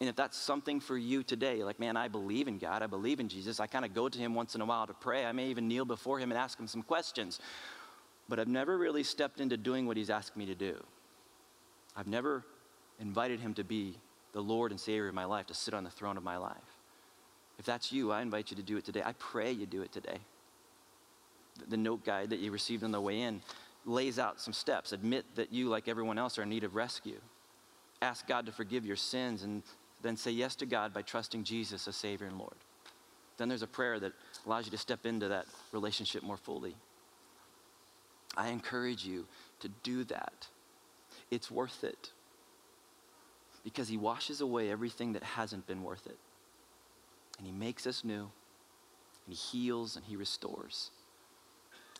And 0.00 0.08
if 0.08 0.16
that's 0.16 0.36
something 0.36 0.80
for 0.80 0.98
you 0.98 1.22
today, 1.22 1.62
like, 1.62 1.78
man, 1.78 1.96
I 1.96 2.08
believe 2.08 2.48
in 2.48 2.58
God, 2.58 2.82
I 2.82 2.86
believe 2.86 3.20
in 3.20 3.28
Jesus, 3.28 3.60
I 3.60 3.66
kind 3.66 3.84
of 3.84 3.94
go 3.94 4.08
to 4.08 4.18
Him 4.18 4.34
once 4.34 4.54
in 4.54 4.60
a 4.60 4.64
while 4.64 4.86
to 4.86 4.94
pray. 4.94 5.24
I 5.24 5.32
may 5.32 5.46
even 5.46 5.68
kneel 5.68 5.84
before 5.84 6.18
Him 6.18 6.32
and 6.32 6.38
ask 6.38 6.58
Him 6.58 6.66
some 6.66 6.82
questions. 6.82 7.38
But 8.28 8.40
I've 8.40 8.48
never 8.48 8.76
really 8.76 9.04
stepped 9.04 9.40
into 9.40 9.56
doing 9.56 9.86
what 9.86 9.96
He's 9.96 10.10
asked 10.10 10.36
me 10.36 10.46
to 10.46 10.54
do. 10.54 10.82
I've 11.96 12.08
never 12.08 12.44
invited 12.98 13.38
Him 13.38 13.54
to 13.54 13.64
be 13.64 13.96
the 14.32 14.40
Lord 14.40 14.72
and 14.72 14.80
Savior 14.80 15.08
of 15.08 15.14
my 15.14 15.26
life, 15.26 15.46
to 15.46 15.54
sit 15.54 15.74
on 15.74 15.84
the 15.84 15.90
throne 15.90 16.16
of 16.16 16.24
my 16.24 16.38
life. 16.38 16.56
If 17.58 17.64
that's 17.64 17.92
you, 17.92 18.10
I 18.10 18.20
invite 18.20 18.50
you 18.50 18.56
to 18.56 18.62
do 18.64 18.76
it 18.76 18.84
today. 18.84 19.02
I 19.04 19.12
pray 19.12 19.52
you 19.52 19.64
do 19.64 19.82
it 19.82 19.92
today. 19.92 20.18
The 21.68 21.76
note 21.76 22.04
guide 22.04 22.30
that 22.30 22.40
you 22.40 22.50
received 22.50 22.82
on 22.84 22.92
the 22.92 23.00
way 23.00 23.20
in 23.20 23.40
lays 23.86 24.18
out 24.18 24.40
some 24.40 24.52
steps. 24.52 24.92
Admit 24.92 25.24
that 25.36 25.52
you, 25.52 25.68
like 25.68 25.88
everyone 25.88 26.18
else, 26.18 26.38
are 26.38 26.42
in 26.42 26.48
need 26.48 26.64
of 26.64 26.74
rescue. 26.74 27.20
Ask 28.02 28.26
God 28.26 28.46
to 28.46 28.52
forgive 28.52 28.84
your 28.84 28.96
sins 28.96 29.42
and 29.42 29.62
then 30.02 30.16
say 30.16 30.30
yes 30.30 30.54
to 30.56 30.66
God 30.66 30.92
by 30.92 31.02
trusting 31.02 31.44
Jesus 31.44 31.86
as 31.88 31.96
Savior 31.96 32.26
and 32.26 32.38
Lord. 32.38 32.56
Then 33.36 33.48
there's 33.48 33.62
a 33.62 33.66
prayer 33.66 33.98
that 34.00 34.12
allows 34.46 34.66
you 34.66 34.70
to 34.72 34.78
step 34.78 35.06
into 35.06 35.28
that 35.28 35.46
relationship 35.72 36.22
more 36.22 36.36
fully. 36.36 36.76
I 38.36 38.48
encourage 38.48 39.04
you 39.04 39.26
to 39.60 39.68
do 39.82 40.04
that. 40.04 40.48
It's 41.30 41.50
worth 41.50 41.84
it 41.84 42.12
because 43.64 43.88
He 43.88 43.96
washes 43.96 44.40
away 44.40 44.70
everything 44.70 45.14
that 45.14 45.22
hasn't 45.22 45.66
been 45.66 45.82
worth 45.82 46.06
it. 46.06 46.18
And 47.38 47.46
He 47.46 47.52
makes 47.52 47.86
us 47.86 48.04
new, 48.04 48.30
and 49.26 49.34
He 49.34 49.34
heals 49.34 49.96
and 49.96 50.04
He 50.04 50.16
restores. 50.16 50.90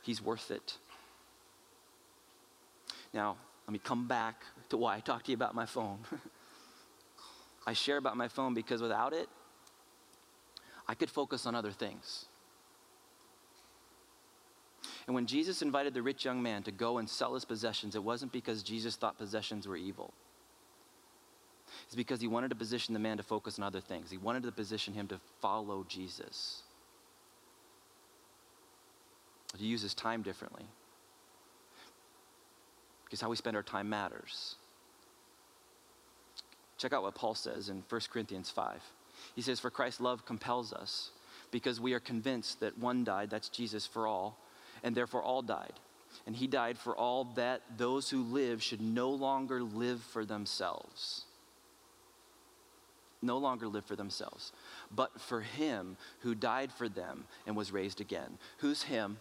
He's 0.05 0.21
worth 0.23 0.51
it. 0.51 0.77
Now, 3.15 3.37
let 3.67 3.73
me 3.73 3.79
come 3.79 4.07
back 4.07 4.43
to 4.69 4.77
why 4.77 4.97
I 4.97 5.01
talked 5.01 5.27
to 5.27 5.33
you 5.33 5.37
about 5.37 5.55
my 5.55 5.65
phone. 5.65 5.99
I 7.67 7.73
share 7.73 7.97
about 7.97 8.17
my 8.17 8.29
phone 8.29 8.53
because 8.53 8.83
without 8.83 9.15
it, 9.15 9.29
I 10.87 10.95
could 10.95 11.09
focus 11.09 11.47
on 11.47 11.55
other 11.55 11.71
things. 11.71 12.27
And 15.07 15.15
when 15.15 15.25
Jesus 15.25 15.63
invited 15.63 15.95
the 15.95 16.03
rich 16.03 16.25
young 16.27 16.43
man 16.43 16.63
to 16.65 16.71
go 16.71 16.99
and 16.99 17.09
sell 17.09 17.33
his 17.33 17.47
possessions, 17.47 17.95
it 17.95 18.05
wasn't 18.05 18.33
because 18.33 18.63
Jesus 18.63 18.97
thought 18.97 19.17
possessions 19.17 19.67
were 19.67 19.77
evil. 19.77 20.13
It's 21.87 21.95
because 21.95 22.21
he 22.21 22.27
wanted 22.27 22.49
to 22.51 22.57
position 22.57 22.93
the 22.93 23.01
man 23.01 23.17
to 23.17 23.23
focus 23.23 23.59
on 23.59 23.65
other 23.65 23.81
things. 23.81 24.11
He 24.11 24.19
wanted 24.19 24.43
to 24.43 24.53
position 24.53 24.93
him 24.93 25.09
to 25.09 25.19
follow 25.41 25.87
Jesus, 25.89 26.64
to 29.59 29.67
use 29.67 29.83
his 29.83 29.95
time 29.95 30.23
differently 30.23 30.67
because 33.15 33.21
how 33.21 33.29
we 33.29 33.37
spend 33.37 33.57
our 33.57 33.63
time 33.63 33.89
matters. 33.89 34.57
Check 36.79 36.93
out 36.93 37.05
what 37.05 37.15
Paul 37.15 37.37
says 37.37 37.69
in 37.69 37.85
1 37.89 38.01
Corinthians 38.13 38.51
5. 38.51 38.83
He 39.37 39.43
says, 39.43 39.61
For 39.61 39.71
Christ's 39.71 40.01
love 40.01 40.27
compels 40.27 40.73
us, 40.73 41.11
because 41.53 41.81
we 41.81 41.93
are 41.93 42.01
convinced 42.01 42.59
that 42.59 42.77
one 42.77 43.05
died, 43.05 43.31
that's 43.31 43.49
Jesus, 43.49 43.87
for 43.87 44.09
all, 44.09 44.37
and 44.83 44.97
therefore 44.97 45.23
all 45.23 45.43
died. 45.43 45.75
And 46.27 46.35
he 46.35 46.49
died 46.49 46.77
for 46.77 46.97
all 46.97 47.23
that 47.37 47.63
those 47.77 48.11
who 48.11 48.23
live 48.23 48.61
should 48.61 48.81
no 48.81 49.11
longer 49.11 49.63
live 49.63 50.01
for 50.01 50.25
themselves. 50.25 51.23
No 53.23 53.39
longer 53.39 53.69
live 53.69 53.85
for 53.85 53.95
themselves, 53.95 54.53
but 54.91 55.21
for 55.21 55.41
him 55.41 55.97
who 56.23 56.35
died 56.35 56.73
for 56.73 56.89
them 56.89 57.27
and 57.47 57.55
was 57.55 57.71
raised 57.71 58.01
again. 58.01 58.39
Who's 58.59 58.83
him? 58.83 59.19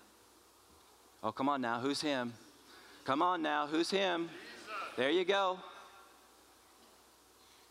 Oh, 1.24 1.32
come 1.32 1.48
on 1.48 1.62
now. 1.62 1.80
Who's 1.80 2.02
him? 2.02 2.34
Come 3.06 3.22
on 3.22 3.42
now. 3.42 3.66
Who's 3.68 3.90
him? 3.90 4.30
There 4.98 5.10
you 5.10 5.24
go. 5.24 5.58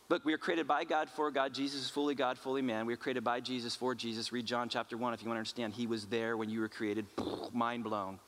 Look, 0.08 0.24
we 0.24 0.32
are 0.32 0.38
created 0.38 0.66
by 0.66 0.84
God 0.84 1.08
for 1.10 1.30
God. 1.30 1.54
Jesus 1.54 1.82
is 1.82 1.90
fully 1.90 2.14
God, 2.14 2.38
fully 2.38 2.62
man. 2.62 2.86
We 2.86 2.94
are 2.94 2.98
created 2.98 3.24
by 3.24 3.40
Jesus 3.40 3.76
for 3.76 3.94
Jesus. 3.94 4.32
Read 4.32 4.46
John 4.46 4.68
chapter 4.68 4.96
1 4.96 5.14
if 5.14 5.22
you 5.22 5.28
want 5.28 5.36
to 5.36 5.40
understand. 5.40 5.74
He 5.74 5.86
was 5.86 6.06
there 6.06 6.36
when 6.36 6.50
you 6.50 6.60
were 6.60 6.68
created. 6.68 7.06
Mind 7.52 7.84
blown. 7.84 8.18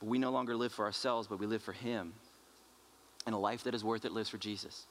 But 0.00 0.08
we 0.08 0.18
no 0.18 0.30
longer 0.30 0.56
live 0.56 0.72
for 0.72 0.84
ourselves, 0.86 1.28
but 1.28 1.38
we 1.38 1.46
live 1.46 1.62
for 1.62 1.72
Him. 1.72 2.12
And 3.26 3.34
a 3.34 3.38
life 3.38 3.64
that 3.64 3.74
is 3.74 3.84
worth 3.84 4.04
it 4.04 4.12
lives 4.12 4.30
for 4.30 4.38
Jesus. 4.38 4.86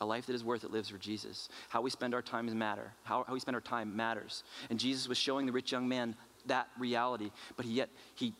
A 0.00 0.06
life 0.06 0.26
that 0.26 0.34
is 0.34 0.42
worth 0.42 0.64
it 0.64 0.72
lives 0.72 0.88
for 0.88 0.98
Jesus. 0.98 1.48
How 1.68 1.80
we 1.80 1.90
spend 1.90 2.14
our 2.14 2.22
time 2.22 2.56
matter. 2.58 2.92
How, 3.04 3.24
how 3.26 3.32
we 3.32 3.40
spend 3.40 3.54
our 3.54 3.60
time 3.60 3.94
matters. 3.96 4.42
And 4.70 4.78
Jesus 4.78 5.08
was 5.08 5.18
showing 5.18 5.46
the 5.46 5.52
rich 5.52 5.70
young 5.70 5.88
man 5.88 6.16
that 6.46 6.68
reality, 6.78 7.30
but 7.56 7.64
he 7.64 7.72
yet 7.72 7.88
he, 8.14 8.32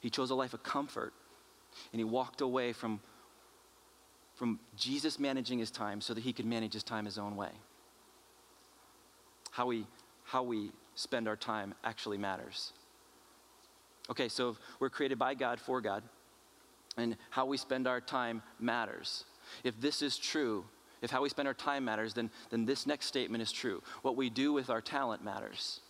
he 0.00 0.10
chose 0.10 0.30
a 0.30 0.34
life 0.34 0.54
of 0.54 0.62
comfort 0.62 1.12
and 1.92 2.00
he 2.00 2.04
walked 2.04 2.40
away 2.40 2.72
from, 2.72 3.00
from 4.34 4.60
Jesus 4.76 5.18
managing 5.18 5.58
his 5.58 5.70
time 5.70 6.00
so 6.00 6.14
that 6.14 6.22
he 6.22 6.32
could 6.32 6.46
manage 6.46 6.72
his 6.72 6.82
time 6.82 7.04
his 7.04 7.18
own 7.18 7.36
way. 7.36 7.50
How 9.50 9.66
we, 9.66 9.86
how 10.24 10.42
we 10.42 10.70
spend 10.94 11.28
our 11.28 11.36
time 11.36 11.74
actually 11.84 12.18
matters. 12.18 12.72
Okay, 14.10 14.28
so 14.28 14.56
we're 14.78 14.90
created 14.90 15.18
by 15.18 15.34
God 15.34 15.60
for 15.60 15.80
God, 15.80 16.02
and 16.96 17.16
how 17.30 17.46
we 17.46 17.56
spend 17.56 17.86
our 17.86 18.00
time 18.00 18.42
matters. 18.60 19.24
If 19.64 19.80
this 19.80 20.02
is 20.02 20.16
true, 20.18 20.64
if 21.02 21.10
how 21.10 21.22
we 21.22 21.28
spend 21.28 21.48
our 21.48 21.54
time 21.54 21.84
matters, 21.84 22.14
then, 22.14 22.30
then 22.50 22.64
this 22.64 22.86
next 22.86 23.06
statement 23.06 23.42
is 23.42 23.52
true. 23.52 23.82
What 24.02 24.16
we 24.16 24.30
do 24.30 24.52
with 24.52 24.70
our 24.70 24.80
talent 24.80 25.24
matters 25.24 25.80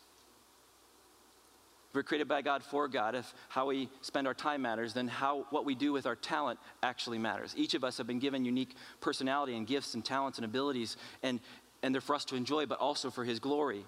we're 1.97 2.03
created 2.03 2.29
by 2.29 2.43
God 2.43 2.63
for 2.63 2.87
God, 2.89 3.15
if 3.15 3.35
how 3.49 3.67
we 3.67 3.89
spend 4.03 4.27
our 4.27 4.35
time 4.35 4.63
matters, 4.63 4.93
then 4.93 5.09
how 5.09 5.47
what 5.49 5.65
we 5.65 5.75
do 5.75 5.93
with 5.93 6.07
our 6.07 6.15
talent 6.15 6.61
actually 6.83 7.19
matters. 7.19 7.55
Each 7.57 7.73
of 7.73 7.83
us 7.83 7.97
have 7.97 8.07
been 8.07 8.19
given 8.19 8.45
unique 8.45 8.77
personality 9.01 9.57
and 9.57 9.67
gifts 9.67 9.95
and 9.95 10.05
talents 10.05 10.37
and 10.37 10.45
abilities, 10.45 10.99
and, 11.23 11.41
and 11.83 11.95
they're 11.95 12.03
for 12.03 12.15
us 12.15 12.27
to 12.27 12.37
enjoy, 12.37 12.67
but 12.67 12.79
also 12.79 13.11
for 13.11 13.25
His 13.25 13.41
glory. 13.41 13.87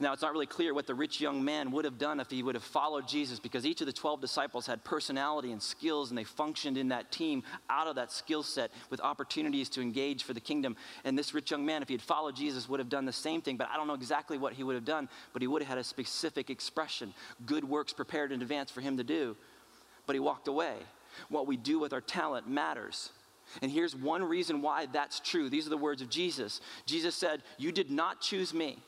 Now, 0.00 0.12
it's 0.12 0.22
not 0.22 0.32
really 0.32 0.46
clear 0.46 0.74
what 0.74 0.88
the 0.88 0.94
rich 0.94 1.20
young 1.20 1.44
man 1.44 1.70
would 1.70 1.84
have 1.84 1.98
done 1.98 2.18
if 2.18 2.28
he 2.28 2.42
would 2.42 2.56
have 2.56 2.64
followed 2.64 3.06
Jesus 3.06 3.38
because 3.38 3.64
each 3.64 3.80
of 3.80 3.86
the 3.86 3.92
12 3.92 4.20
disciples 4.20 4.66
had 4.66 4.82
personality 4.82 5.52
and 5.52 5.62
skills 5.62 6.10
and 6.10 6.18
they 6.18 6.24
functioned 6.24 6.76
in 6.76 6.88
that 6.88 7.12
team 7.12 7.44
out 7.70 7.86
of 7.86 7.94
that 7.94 8.10
skill 8.10 8.42
set 8.42 8.72
with 8.90 9.00
opportunities 9.00 9.68
to 9.68 9.80
engage 9.80 10.24
for 10.24 10.32
the 10.32 10.40
kingdom. 10.40 10.76
And 11.04 11.16
this 11.16 11.32
rich 11.32 11.52
young 11.52 11.64
man, 11.64 11.80
if 11.80 11.88
he 11.88 11.94
had 11.94 12.02
followed 12.02 12.34
Jesus, 12.34 12.68
would 12.68 12.80
have 12.80 12.88
done 12.88 13.04
the 13.04 13.12
same 13.12 13.40
thing, 13.40 13.56
but 13.56 13.68
I 13.72 13.76
don't 13.76 13.86
know 13.86 13.94
exactly 13.94 14.36
what 14.36 14.52
he 14.52 14.64
would 14.64 14.74
have 14.74 14.84
done, 14.84 15.08
but 15.32 15.42
he 15.42 15.46
would 15.46 15.62
have 15.62 15.68
had 15.68 15.78
a 15.78 15.84
specific 15.84 16.50
expression, 16.50 17.14
good 17.46 17.62
works 17.62 17.92
prepared 17.92 18.32
in 18.32 18.42
advance 18.42 18.72
for 18.72 18.80
him 18.80 18.96
to 18.96 19.04
do. 19.04 19.36
But 20.06 20.14
he 20.14 20.20
walked 20.20 20.48
away. 20.48 20.74
What 21.28 21.46
we 21.46 21.56
do 21.56 21.78
with 21.78 21.92
our 21.92 22.00
talent 22.00 22.48
matters. 22.48 23.10
And 23.62 23.70
here's 23.70 23.94
one 23.94 24.24
reason 24.24 24.60
why 24.60 24.86
that's 24.86 25.20
true. 25.20 25.48
These 25.48 25.68
are 25.68 25.70
the 25.70 25.76
words 25.76 26.02
of 26.02 26.10
Jesus. 26.10 26.60
Jesus 26.84 27.14
said, 27.14 27.42
You 27.58 27.70
did 27.70 27.92
not 27.92 28.20
choose 28.20 28.52
me 28.52 28.78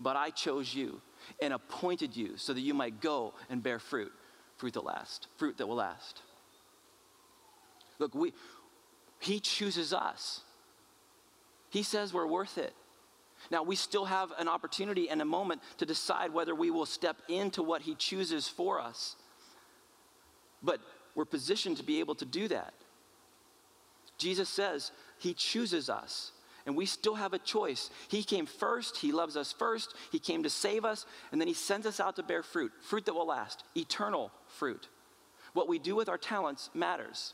but 0.00 0.16
I 0.16 0.30
chose 0.30 0.74
you 0.74 1.00
and 1.40 1.52
appointed 1.52 2.16
you 2.16 2.36
so 2.36 2.52
that 2.52 2.60
you 2.60 2.74
might 2.74 3.00
go 3.00 3.34
and 3.48 3.62
bear 3.62 3.78
fruit, 3.78 4.12
fruit 4.56 4.74
that 4.74 4.84
lasts, 4.84 5.26
fruit 5.36 5.56
that 5.58 5.66
will 5.66 5.76
last. 5.76 6.22
Look, 7.98 8.14
we, 8.14 8.32
he 9.18 9.40
chooses 9.40 9.92
us. 9.92 10.42
He 11.70 11.82
says 11.82 12.12
we're 12.12 12.26
worth 12.26 12.58
it. 12.58 12.74
Now, 13.50 13.62
we 13.62 13.76
still 13.76 14.06
have 14.06 14.32
an 14.38 14.48
opportunity 14.48 15.08
and 15.08 15.20
a 15.20 15.24
moment 15.24 15.62
to 15.78 15.86
decide 15.86 16.32
whether 16.32 16.54
we 16.54 16.70
will 16.70 16.86
step 16.86 17.16
into 17.28 17.62
what 17.62 17.82
He 17.82 17.94
chooses 17.94 18.48
for 18.48 18.80
us. 18.80 19.16
But 20.62 20.80
we're 21.14 21.26
positioned 21.26 21.76
to 21.76 21.82
be 21.82 22.00
able 22.00 22.14
to 22.16 22.24
do 22.24 22.48
that. 22.48 22.72
Jesus 24.18 24.48
says 24.48 24.90
He 25.18 25.34
chooses 25.34 25.90
us 25.90 26.32
and 26.66 26.76
we 26.76 26.84
still 26.84 27.14
have 27.14 27.32
a 27.32 27.38
choice. 27.38 27.90
He 28.08 28.22
came 28.22 28.44
first, 28.44 28.98
He 28.98 29.12
loves 29.12 29.36
us 29.36 29.52
first, 29.52 29.94
He 30.10 30.18
came 30.18 30.42
to 30.42 30.50
save 30.50 30.84
us, 30.84 31.06
and 31.30 31.40
then 31.40 31.48
He 31.48 31.54
sends 31.54 31.86
us 31.86 32.00
out 32.00 32.16
to 32.16 32.22
bear 32.22 32.42
fruit 32.42 32.72
fruit 32.82 33.06
that 33.06 33.14
will 33.14 33.26
last, 33.26 33.64
eternal 33.76 34.32
fruit. 34.48 34.88
What 35.52 35.68
we 35.68 35.78
do 35.78 35.96
with 35.96 36.08
our 36.08 36.18
talents 36.18 36.68
matters. 36.74 37.32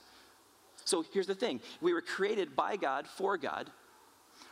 So 0.84 1.04
here's 1.12 1.26
the 1.26 1.34
thing 1.34 1.60
we 1.80 1.92
were 1.92 2.02
created 2.02 2.54
by 2.54 2.76
God 2.76 3.06
for 3.06 3.36
God. 3.36 3.70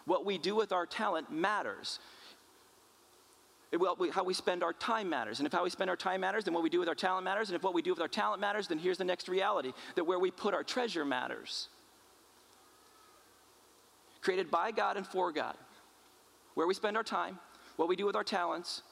What 0.07 0.25
we 0.25 0.39
do 0.39 0.55
with 0.57 0.73
our 0.73 0.87
talent 0.87 1.31
matters. 1.31 1.99
Well, 3.79 3.95
we, 3.99 4.11
how 4.11 4.25
we 4.25 4.35
spend 4.35 4.65
our 4.65 4.73
time 4.73 5.09
matters. 5.09 5.39
And 5.39 5.47
if 5.47 5.53
how 5.53 5.63
we 5.63 5.71
spend 5.71 5.91
our 5.91 5.97
time 5.97 6.23
matters, 6.23 6.43
then 6.45 6.55
what 6.55 6.65
we 6.65 6.71
do 6.71 6.81
with 6.81 6.89
our 6.89 6.95
talent 6.95 7.25
matters. 7.25 7.49
And 7.49 7.55
if 7.55 7.63
what 7.63 7.75
we 7.75 7.83
do 7.83 7.91
with 7.91 8.01
our 8.01 8.09
talent 8.09 8.41
matters, 8.41 8.67
then 8.67 8.79
here's 8.79 8.99
the 8.99 9.05
next 9.05 9.29
reality 9.29 9.73
that 9.95 10.03
where 10.03 10.19
we 10.19 10.33
put 10.33 10.55
our 10.55 10.65
treasure 10.65 11.05
matters 11.05 11.69
created 14.21 14.51
by 14.51 14.71
God 14.71 14.97
and 14.97 15.07
for 15.07 15.33
God. 15.33 15.57
Where 16.55 16.67
we 16.67 16.75
spend 16.75 16.97
our 16.97 17.05
time, 17.05 17.39
what 17.77 17.89
we 17.89 17.97
do 17.97 18.07
with 18.07 18.17
our 18.17 18.25
talents, 18.25 18.83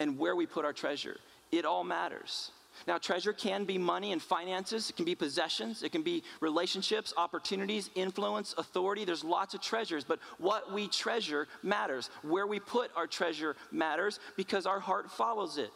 and 0.00 0.18
where 0.18 0.34
we 0.34 0.46
put 0.46 0.64
our 0.64 0.72
treasure. 0.72 1.16
It 1.50 1.64
all 1.64 1.84
matters. 1.84 2.50
Now, 2.86 2.98
treasure 2.98 3.32
can 3.32 3.64
be 3.64 3.78
money 3.78 4.12
and 4.12 4.22
finances, 4.22 4.90
it 4.90 4.96
can 4.96 5.04
be 5.04 5.14
possessions, 5.14 5.82
it 5.82 5.92
can 5.92 6.02
be 6.02 6.22
relationships, 6.40 7.12
opportunities, 7.16 7.90
influence, 7.94 8.54
authority. 8.56 9.04
There's 9.04 9.22
lots 9.22 9.54
of 9.54 9.60
treasures, 9.60 10.04
but 10.04 10.18
what 10.38 10.72
we 10.72 10.88
treasure 10.88 11.48
matters. 11.62 12.08
Where 12.22 12.46
we 12.46 12.60
put 12.60 12.90
our 12.96 13.06
treasure 13.06 13.56
matters 13.70 14.18
because 14.36 14.66
our 14.66 14.80
heart 14.80 15.10
follows 15.10 15.58
it. 15.58 15.70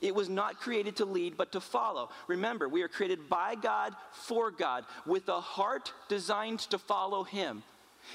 It 0.00 0.14
was 0.14 0.28
not 0.28 0.60
created 0.60 0.96
to 0.96 1.04
lead, 1.04 1.36
but 1.36 1.52
to 1.52 1.60
follow. 1.60 2.10
Remember, 2.26 2.68
we 2.68 2.82
are 2.82 2.88
created 2.88 3.28
by 3.28 3.54
God 3.54 3.94
for 4.12 4.50
God 4.50 4.84
with 5.06 5.28
a 5.28 5.40
heart 5.40 5.92
designed 6.08 6.60
to 6.60 6.78
follow 6.78 7.22
Him. 7.22 7.62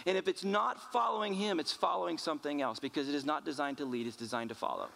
And 0.06 0.18
if 0.18 0.28
it's 0.28 0.44
not 0.44 0.92
following 0.92 1.34
him, 1.34 1.60
it's 1.60 1.72
following 1.72 2.18
something 2.18 2.62
else 2.62 2.80
because 2.80 3.10
it 3.10 3.16
is 3.16 3.26
not 3.26 3.46
designed 3.46 3.78
to 3.78 3.86
lead, 3.86 4.08
it's 4.08 4.16
designed 4.16 4.50
to 4.50 4.56
follow. 4.56 4.90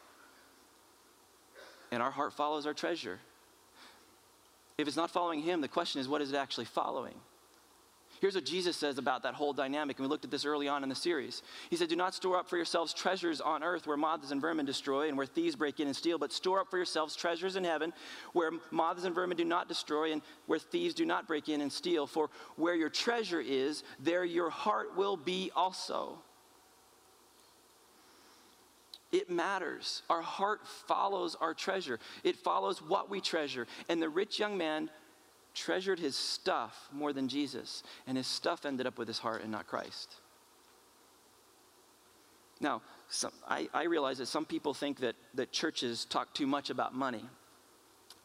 And 1.92 2.02
our 2.02 2.12
heart 2.12 2.34
follows 2.34 2.66
our 2.66 2.74
treasure. 2.74 3.20
If 4.78 4.88
it's 4.88 4.98
not 4.98 5.12
following 5.12 5.42
him, 5.42 5.62
the 5.62 5.68
question 5.68 6.02
is, 6.02 6.08
what 6.08 6.22
is 6.22 6.32
it 6.32 6.36
actually 6.36 6.66
following? 6.66 7.16
Here's 8.22 8.36
what 8.36 8.46
Jesus 8.46 8.78
says 8.78 8.98
about 8.98 9.24
that 9.24 9.34
whole 9.34 9.52
dynamic, 9.52 9.98
and 9.98 10.06
we 10.06 10.10
looked 10.10 10.24
at 10.26 10.32
this 10.32 10.46
early 10.46 10.68
on 10.68 10.84
in 10.84 10.90
the 10.90 10.96
series. 10.96 11.44
He 11.70 11.76
said, 11.76 11.90
Do 11.90 11.96
not 11.96 12.14
store 12.14 12.38
up 12.38 12.50
for 12.50 12.56
yourselves 12.56 12.94
treasures 12.94 13.42
on 13.42 13.62
earth 13.62 13.88
where 13.88 13.98
moths 13.98 14.32
and 14.32 14.40
vermin 14.40 14.66
destroy 14.66 15.10
and 15.10 15.18
where 15.18 15.26
thieves 15.26 15.56
break 15.56 15.80
in 15.80 15.88
and 15.88 15.96
steal, 15.96 16.18
but 16.18 16.32
store 16.32 16.62
up 16.62 16.70
for 16.70 16.78
yourselves 16.78 17.16
treasures 17.16 17.56
in 17.56 17.64
heaven 17.64 17.94
where 18.34 18.52
moths 18.72 19.04
and 19.04 19.14
vermin 19.14 19.38
do 19.38 19.44
not 19.44 19.68
destroy 19.68 20.14
and 20.14 20.22
where 20.46 20.60
thieves 20.60 20.94
do 20.94 21.06
not 21.06 21.28
break 21.28 21.50
in 21.50 21.62
and 21.62 21.72
steal. 21.72 22.08
For 22.08 22.30
where 22.56 22.76
your 22.76 22.90
treasure 22.90 23.42
is, 23.42 23.84
there 24.00 24.24
your 24.24 24.50
heart 24.50 24.96
will 24.96 25.18
be 25.18 25.52
also. 25.56 26.20
It 29.12 29.30
matters. 29.30 30.02
Our 30.10 30.22
heart 30.22 30.68
follows 30.88 31.36
our 31.40 31.54
treasure, 31.54 32.00
it 32.24 32.38
follows 32.38 32.82
what 32.82 33.10
we 33.10 33.22
treasure. 33.22 33.68
And 33.90 34.02
the 34.02 34.10
rich 34.10 34.40
young 34.40 34.58
man 34.58 34.90
treasured 35.56 36.00
his 36.00 36.16
stuff 36.16 36.90
more 36.92 37.14
than 37.14 37.28
Jesus, 37.28 37.82
and 38.06 38.18
his 38.18 38.28
stuff 38.28 38.66
ended 38.66 38.86
up 38.86 38.98
with 38.98 39.08
his 39.08 39.18
heart 39.18 39.42
and 39.42 39.52
not 39.52 39.68
Christ. 39.68 40.16
Now, 42.60 42.82
some, 43.10 43.32
I, 43.48 43.68
I 43.74 43.84
realize 43.84 44.18
that 44.20 44.28
some 44.28 44.46
people 44.46 44.74
think 44.74 45.00
that, 45.00 45.16
that 45.34 45.52
churches 45.52 46.06
talk 46.06 46.34
too 46.34 46.48
much 46.48 46.70
about 46.70 46.94
money. 46.94 47.24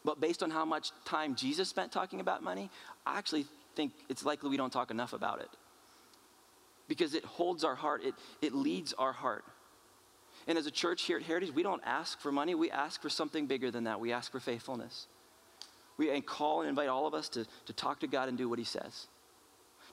But 0.05 0.21
based 0.21 0.43
on 0.43 0.51
how 0.51 0.64
much 0.64 0.93
time 1.05 1.35
Jesus 1.35 1.69
spent 1.69 1.93
talking 1.93 2.21
about 2.21 2.43
money, 2.43 2.71
I 3.07 3.19
actually 3.19 3.47
think 3.77 3.93
it's 4.09 4.25
likely 4.25 4.51
we 4.51 4.57
don't 4.57 4.73
talk 4.73 4.90
enough 4.90 5.12
about 5.12 5.40
it. 5.40 5.51
Because 6.88 7.14
it 7.14 7.25
holds 7.25 7.64
our 7.64 7.75
heart, 7.75 8.03
it, 8.05 8.14
it 8.40 8.55
leads 8.55 8.93
our 8.95 9.12
heart. 9.12 9.45
And 10.47 10.57
as 10.57 10.66
a 10.66 10.71
church 10.71 11.03
here 11.03 11.19
at 11.19 11.23
Heritage, 11.23 11.55
we 11.55 11.62
don't 11.62 11.83
ask 11.85 12.21
for 12.21 12.33
money, 12.33 12.55
we 12.55 12.71
ask 12.71 13.03
for 13.03 13.11
something 13.11 13.47
bigger 13.47 13.71
than 13.71 13.85
that. 13.85 14.01
We 14.01 14.12
ask 14.12 14.33
for 14.33 14.40
faithfulness. 14.40 15.07
We 16.01 16.19
call 16.23 16.61
and 16.61 16.69
invite 16.71 16.89
all 16.89 17.07
of 17.07 17.13
us 17.13 17.29
to, 17.31 17.47
to 17.67 17.73
talk 17.75 18.01
to 18.01 18.07
God 18.07 18.31
and 18.31 18.39
do 18.39 18.49
what 18.49 18.59
He 18.59 18.65
says. 18.65 19.07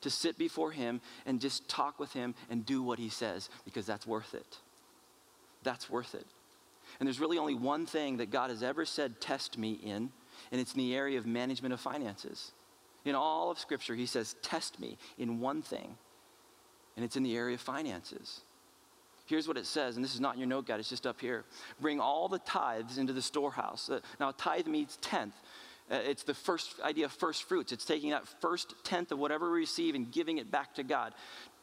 To 0.02 0.10
sit 0.10 0.38
before 0.38 0.72
Him 0.72 1.02
and 1.26 1.42
just 1.42 1.68
talk 1.68 2.00
with 2.00 2.14
Him 2.14 2.34
and 2.50 2.66
do 2.66 2.82
what 2.82 2.98
He 2.98 3.10
says 3.10 3.50
because 3.66 3.86
that's 3.86 4.08
worth 4.08 4.34
it. 4.34 4.58
That's 5.64 5.90
worth 5.90 6.16
it. 6.16 6.26
And 7.02 7.08
there's 7.08 7.20
really 7.20 7.38
only 7.38 7.56
one 7.56 7.86
thing 7.86 8.18
that 8.18 8.32
God 8.32 8.52
has 8.52 8.64
ever 8.64 8.86
said, 8.86 9.20
test 9.20 9.58
me 9.58 9.74
in, 9.84 10.10
and 10.50 10.62
it's 10.62 10.72
in 10.72 10.78
the 10.78 10.96
area 10.96 11.18
of 11.18 11.26
management 11.26 11.74
of 11.74 11.82
finances. 11.82 12.54
In 13.04 13.14
all 13.14 13.52
of 13.52 13.60
Scripture, 13.60 13.94
He 13.94 14.06
says, 14.06 14.38
test 14.42 14.80
me 14.80 14.98
in 15.18 15.42
one 15.42 15.62
thing, 15.62 15.98
and 16.96 17.04
it's 17.04 17.18
in 17.18 17.24
the 17.24 17.36
area 17.36 17.56
of 17.56 17.62
finances. 17.62 18.42
Here's 19.26 19.46
what 19.46 19.58
it 19.58 19.66
says, 19.66 19.98
and 19.98 20.06
this 20.06 20.16
is 20.16 20.22
not 20.22 20.36
in 20.36 20.40
your 20.40 20.48
note 20.48 20.68
guide, 20.68 20.80
it's 20.80 20.88
just 20.88 21.06
up 21.06 21.20
here. 21.20 21.44
Bring 21.82 22.00
all 22.00 22.30
the 22.30 22.40
tithes 22.40 22.98
into 22.98 23.12
the 23.12 23.22
storehouse. 23.22 23.90
Uh, 23.90 24.00
now, 24.22 24.32
tithe 24.32 24.68
means 24.68 24.98
tenth. 25.02 25.36
Uh, 25.90 25.96
it's 25.96 26.24
the 26.24 26.34
first 26.34 26.80
idea 26.82 27.06
of 27.06 27.12
first 27.12 27.44
fruits. 27.44 27.72
It's 27.72 27.86
taking 27.86 28.12
that 28.12 28.28
first 28.42 28.74
tenth 28.84 29.12
of 29.12 29.20
whatever 29.20 29.52
we 29.52 29.60
receive 29.60 29.96
and 29.96 30.12
giving 30.12 30.38
it 30.38 30.52
back 30.52 30.76
to 30.76 30.84
God. 30.84 31.14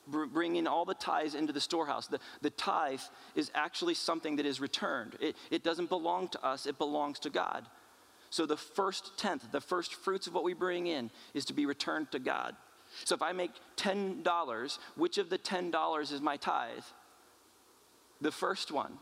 Br- 0.07 0.27
bringing 0.27 0.67
all 0.67 0.85
the 0.85 0.95
tithes 0.95 1.35
into 1.35 1.53
the 1.53 1.61
storehouse. 1.61 2.07
The, 2.07 2.21
the 2.41 2.51
tithe 2.51 3.01
is 3.35 3.51
actually 3.55 3.95
something 3.95 4.37
that 4.37 4.47
is 4.47 4.61
returned, 4.61 5.17
it, 5.21 5.37
it 5.51 5.63
doesn't 5.63 5.89
belong 5.89 6.29
to 6.29 6.45
us, 6.45 6.67
it 6.67 6.79
belongs 6.79 7.19
to 7.21 7.31
God. 7.31 7.67
So 8.31 8.47
the 8.47 8.57
first 8.57 9.17
tenth, 9.17 9.53
the 9.53 9.61
first 9.61 9.95
fruits 9.95 10.27
of 10.27 10.35
what 10.35 10.43
we 10.43 10.55
bring 10.55 10.89
in, 10.89 11.11
is 11.35 11.45
to 11.45 11.53
be 11.53 11.67
returned 11.67 12.11
to 12.11 12.19
God. 12.19 12.57
So 13.05 13.15
if 13.15 13.23
I 13.23 13.33
make 13.33 13.53
$10, 13.77 14.79
which 14.97 15.19
of 15.19 15.31
the 15.31 15.39
$10 15.39 16.13
is 16.13 16.21
my 16.21 16.37
tithe? 16.37 16.83
The 18.21 18.33
first 18.33 18.73
one. 18.73 18.99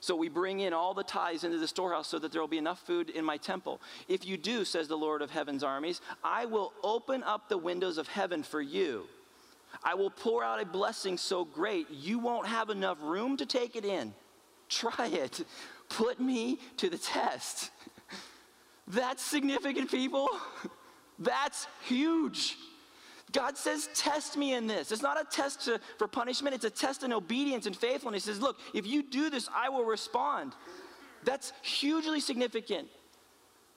So 0.00 0.14
we 0.14 0.28
bring 0.28 0.60
in 0.60 0.72
all 0.72 0.94
the 0.94 1.02
tithes 1.02 1.44
into 1.44 1.58
the 1.58 1.68
storehouse 1.68 2.08
so 2.08 2.18
that 2.18 2.32
there 2.32 2.40
will 2.40 2.48
be 2.48 2.58
enough 2.58 2.80
food 2.80 3.10
in 3.10 3.24
my 3.24 3.36
temple. 3.36 3.80
If 4.06 4.26
you 4.26 4.36
do, 4.36 4.64
says 4.64 4.88
the 4.88 4.96
Lord 4.96 5.22
of 5.22 5.30
heaven's 5.30 5.64
armies, 5.64 6.00
I 6.22 6.46
will 6.46 6.72
open 6.82 7.22
up 7.22 7.48
the 7.48 7.58
windows 7.58 7.98
of 7.98 8.08
heaven 8.08 8.42
for 8.42 8.60
you. 8.60 9.06
I 9.82 9.94
will 9.94 10.10
pour 10.10 10.44
out 10.44 10.62
a 10.62 10.66
blessing 10.66 11.18
so 11.18 11.44
great 11.44 11.90
you 11.90 12.18
won't 12.18 12.46
have 12.46 12.70
enough 12.70 12.98
room 13.02 13.36
to 13.36 13.46
take 13.46 13.76
it 13.76 13.84
in. 13.84 14.14
Try 14.68 15.06
it. 15.06 15.44
Put 15.88 16.20
me 16.20 16.58
to 16.76 16.90
the 16.90 16.98
test. 16.98 17.70
That's 18.88 19.22
significant, 19.22 19.90
people. 19.90 20.28
That's 21.18 21.66
huge. 21.86 22.56
God 23.32 23.56
says, 23.56 23.88
Test 23.94 24.36
me 24.36 24.54
in 24.54 24.66
this. 24.66 24.92
It's 24.92 25.02
not 25.02 25.20
a 25.20 25.24
test 25.24 25.62
to, 25.62 25.80
for 25.98 26.08
punishment, 26.08 26.54
it's 26.54 26.64
a 26.64 26.70
test 26.70 27.02
in 27.02 27.12
obedience 27.12 27.66
and 27.66 27.76
faithfulness. 27.76 28.24
He 28.24 28.32
says, 28.32 28.40
Look, 28.40 28.58
if 28.74 28.86
you 28.86 29.02
do 29.02 29.30
this, 29.30 29.48
I 29.54 29.68
will 29.68 29.84
respond. 29.84 30.52
That's 31.24 31.52
hugely 31.62 32.20
significant. 32.20 32.88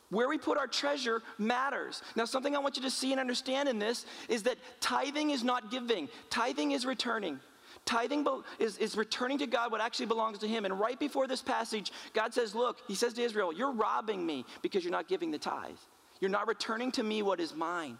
Where 0.09 0.27
we 0.27 0.37
put 0.37 0.57
our 0.57 0.67
treasure 0.67 1.21
matters. 1.37 2.01
Now, 2.15 2.25
something 2.25 2.55
I 2.55 2.59
want 2.59 2.75
you 2.75 2.83
to 2.83 2.89
see 2.89 3.11
and 3.11 3.19
understand 3.19 3.69
in 3.69 3.79
this 3.79 4.05
is 4.27 4.43
that 4.43 4.57
tithing 4.81 5.29
is 5.31 5.43
not 5.43 5.71
giving, 5.71 6.09
tithing 6.29 6.71
is 6.71 6.85
returning. 6.85 7.39
Tithing 7.85 8.27
is, 8.59 8.77
is 8.77 8.95
returning 8.95 9.39
to 9.39 9.47
God 9.47 9.71
what 9.71 9.81
actually 9.81 10.05
belongs 10.05 10.37
to 10.39 10.47
Him. 10.47 10.65
And 10.65 10.79
right 10.79 10.99
before 10.99 11.27
this 11.27 11.41
passage, 11.41 11.91
God 12.13 12.33
says, 12.33 12.53
Look, 12.53 12.79
He 12.87 12.95
says 12.95 13.13
to 13.13 13.21
Israel, 13.21 13.53
You're 13.53 13.71
robbing 13.71 14.25
me 14.25 14.45
because 14.61 14.83
you're 14.83 14.91
not 14.91 15.07
giving 15.07 15.31
the 15.31 15.39
tithe. 15.39 15.77
You're 16.19 16.29
not 16.29 16.47
returning 16.47 16.91
to 16.93 17.03
me 17.03 17.21
what 17.21 17.39
is 17.39 17.55
mine. 17.55 17.97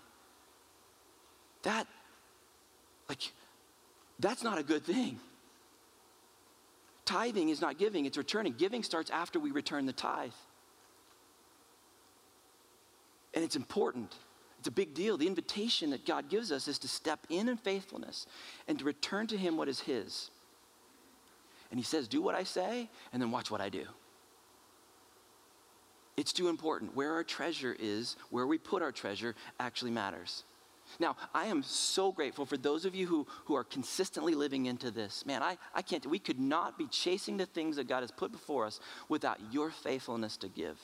That, 1.63 1.87
like, 3.09 3.31
that's 4.19 4.43
not 4.43 4.57
a 4.57 4.63
good 4.63 4.83
thing. 4.83 5.19
Tithing 7.05 7.49
is 7.49 7.61
not 7.61 7.77
giving, 7.77 8.05
it's 8.05 8.17
returning. 8.17 8.53
Giving 8.53 8.83
starts 8.83 9.09
after 9.09 9.39
we 9.39 9.51
return 9.51 9.85
the 9.85 9.93
tithe. 9.93 10.31
And 13.33 13.43
it's 13.43 13.55
important. 13.55 14.15
It's 14.59 14.67
a 14.67 14.71
big 14.71 14.93
deal. 14.93 15.17
The 15.17 15.27
invitation 15.27 15.89
that 15.89 16.05
God 16.05 16.29
gives 16.29 16.51
us 16.51 16.67
is 16.67 16.77
to 16.79 16.87
step 16.87 17.25
in 17.29 17.49
in 17.49 17.57
faithfulness 17.57 18.27
and 18.67 18.77
to 18.79 18.85
return 18.85 19.27
to 19.27 19.37
Him 19.37 19.57
what 19.57 19.67
is 19.67 19.79
His. 19.79 20.29
And 21.71 21.79
He 21.79 21.83
says, 21.83 22.07
Do 22.07 22.21
what 22.21 22.35
I 22.35 22.43
say, 22.43 22.89
and 23.11 23.21
then 23.21 23.31
watch 23.31 23.49
what 23.49 23.61
I 23.61 23.69
do. 23.69 23.85
It's 26.15 26.33
too 26.33 26.49
important. 26.49 26.95
Where 26.95 27.13
our 27.13 27.23
treasure 27.23 27.75
is, 27.79 28.15
where 28.29 28.45
we 28.45 28.57
put 28.57 28.83
our 28.83 28.91
treasure, 28.91 29.33
actually 29.59 29.91
matters. 29.91 30.43
Now, 30.99 31.15
I 31.33 31.45
am 31.45 31.63
so 31.63 32.11
grateful 32.11 32.45
for 32.45 32.57
those 32.57 32.85
of 32.85 32.95
you 32.95 33.07
who, 33.07 33.27
who 33.45 33.55
are 33.55 33.63
consistently 33.63 34.35
living 34.35 34.65
into 34.65 34.91
this. 34.91 35.25
Man, 35.25 35.41
I, 35.41 35.57
I 35.73 35.81
can't, 35.81 36.05
we 36.05 36.19
could 36.19 36.39
not 36.39 36.77
be 36.77 36.87
chasing 36.87 37.37
the 37.37 37.45
things 37.45 37.75
that 37.75 37.87
God 37.87 38.01
has 38.01 38.11
put 38.11 38.31
before 38.31 38.65
us 38.65 38.79
without 39.09 39.39
your 39.51 39.71
faithfulness 39.71 40.37
to 40.37 40.47
give, 40.47 40.77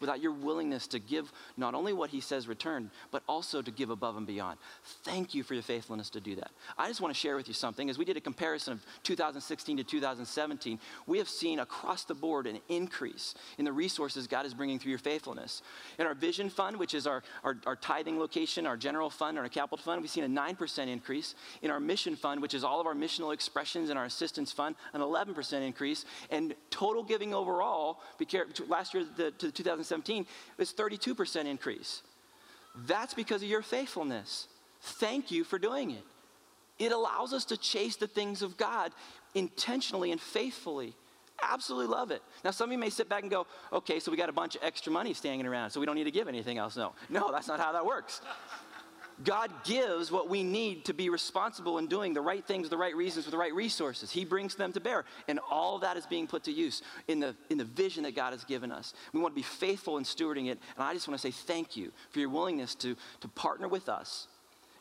without 0.00 0.20
your 0.20 0.32
willingness 0.32 0.86
to 0.88 0.98
give 0.98 1.32
not 1.56 1.74
only 1.74 1.92
what 1.92 2.10
He 2.10 2.20
says 2.20 2.48
return, 2.48 2.90
but 3.10 3.22
also 3.28 3.62
to 3.62 3.70
give 3.70 3.90
above 3.90 4.16
and 4.16 4.26
beyond. 4.26 4.58
Thank 5.04 5.34
you 5.34 5.42
for 5.42 5.54
your 5.54 5.62
faithfulness 5.62 6.10
to 6.10 6.20
do 6.20 6.34
that. 6.36 6.50
I 6.76 6.88
just 6.88 7.00
want 7.00 7.14
to 7.14 7.18
share 7.18 7.36
with 7.36 7.48
you 7.48 7.54
something. 7.54 7.90
As 7.90 7.98
we 7.98 8.04
did 8.04 8.16
a 8.16 8.20
comparison 8.20 8.74
of 8.74 8.84
2016 9.02 9.78
to 9.78 9.84
2017, 9.84 10.78
we 11.06 11.18
have 11.18 11.28
seen 11.28 11.58
across 11.60 12.04
the 12.04 12.14
board 12.14 12.46
an 12.46 12.60
increase 12.68 13.34
in 13.58 13.64
the 13.64 13.72
resources 13.72 14.26
God 14.26 14.46
is 14.46 14.54
bringing 14.54 14.78
through 14.78 14.90
your 14.90 14.98
faithfulness. 14.98 15.62
In 15.98 16.06
our 16.06 16.14
Vision 16.14 16.50
Fund, 16.50 16.76
which 16.76 16.94
is 16.94 17.06
our, 17.06 17.22
our, 17.44 17.56
our 17.66 17.76
tithing 17.76 18.18
location, 18.18 18.66
our 18.66 18.76
general 18.76 19.10
fund, 19.10 19.38
our 19.38 19.48
capital 19.48 19.78
fund, 19.78 20.00
we've 20.00 20.10
seen 20.10 20.24
a 20.24 20.28
9% 20.28 20.88
increase. 20.88 21.34
In 21.62 21.70
our 21.70 21.80
Mission 21.80 22.16
Fund, 22.16 22.42
which 22.42 22.54
is 22.54 22.64
all 22.64 22.80
of 22.80 22.86
our 22.86 22.94
missional 22.94 23.32
expressions 23.32 23.90
and 23.90 23.98
our 23.98 24.04
assistance 24.04 24.52
fund, 24.52 24.76
an 24.92 25.00
11% 25.00 25.66
increase. 25.66 26.04
And 26.30 26.54
total 26.70 27.02
giving 27.02 27.34
overall, 27.34 28.00
last 28.68 28.94
year 28.94 29.04
to 29.38 29.62
2017, 29.88 30.26
is 30.58 30.72
32% 30.72 31.46
increase. 31.46 32.02
That's 32.86 33.14
because 33.14 33.42
of 33.42 33.48
your 33.48 33.62
faithfulness. 33.62 34.48
Thank 34.80 35.30
you 35.30 35.44
for 35.44 35.58
doing 35.58 35.90
it. 35.90 36.04
It 36.78 36.92
allows 36.92 37.32
us 37.32 37.44
to 37.46 37.56
chase 37.56 37.96
the 37.96 38.06
things 38.06 38.42
of 38.42 38.56
God 38.56 38.92
intentionally 39.34 40.12
and 40.12 40.20
faithfully. 40.20 40.94
Absolutely 41.42 41.86
love 41.92 42.10
it. 42.10 42.22
Now, 42.44 42.50
some 42.50 42.68
of 42.68 42.72
you 42.72 42.78
may 42.78 42.90
sit 42.90 43.08
back 43.08 43.22
and 43.22 43.30
go, 43.30 43.46
okay, 43.72 44.00
so 44.00 44.10
we 44.10 44.16
got 44.16 44.28
a 44.28 44.32
bunch 44.32 44.56
of 44.56 44.62
extra 44.62 44.92
money 44.92 45.14
standing 45.14 45.46
around, 45.46 45.70
so 45.70 45.80
we 45.80 45.86
don't 45.86 45.96
need 45.96 46.04
to 46.04 46.10
give 46.10 46.28
anything 46.28 46.58
else. 46.58 46.76
No, 46.76 46.92
no, 47.08 47.30
that's 47.32 47.48
not 47.48 47.60
how 47.60 47.72
that 47.72 47.84
works. 47.84 48.20
God 49.24 49.50
gives 49.64 50.12
what 50.12 50.28
we 50.28 50.42
need 50.42 50.84
to 50.84 50.94
be 50.94 51.10
responsible 51.10 51.78
in 51.78 51.86
doing 51.86 52.14
the 52.14 52.20
right 52.20 52.44
things, 52.44 52.68
the 52.68 52.76
right 52.76 52.94
reasons, 52.94 53.26
with 53.26 53.32
the 53.32 53.38
right 53.38 53.54
resources. 53.54 54.10
He 54.10 54.24
brings 54.24 54.54
them 54.54 54.72
to 54.72 54.80
bear. 54.80 55.04
And 55.26 55.40
all 55.50 55.78
that 55.80 55.96
is 55.96 56.06
being 56.06 56.26
put 56.26 56.44
to 56.44 56.52
use 56.52 56.82
in 57.08 57.20
the, 57.20 57.34
in 57.50 57.58
the 57.58 57.64
vision 57.64 58.04
that 58.04 58.14
God 58.14 58.32
has 58.32 58.44
given 58.44 58.70
us. 58.70 58.94
We 59.12 59.20
want 59.20 59.34
to 59.34 59.40
be 59.40 59.42
faithful 59.42 59.98
in 59.98 60.04
stewarding 60.04 60.46
it. 60.46 60.58
And 60.76 60.84
I 60.84 60.94
just 60.94 61.08
want 61.08 61.20
to 61.20 61.26
say 61.26 61.32
thank 61.32 61.76
you 61.76 61.92
for 62.10 62.20
your 62.20 62.28
willingness 62.28 62.74
to, 62.76 62.96
to 63.20 63.28
partner 63.28 63.66
with 63.66 63.88
us 63.88 64.28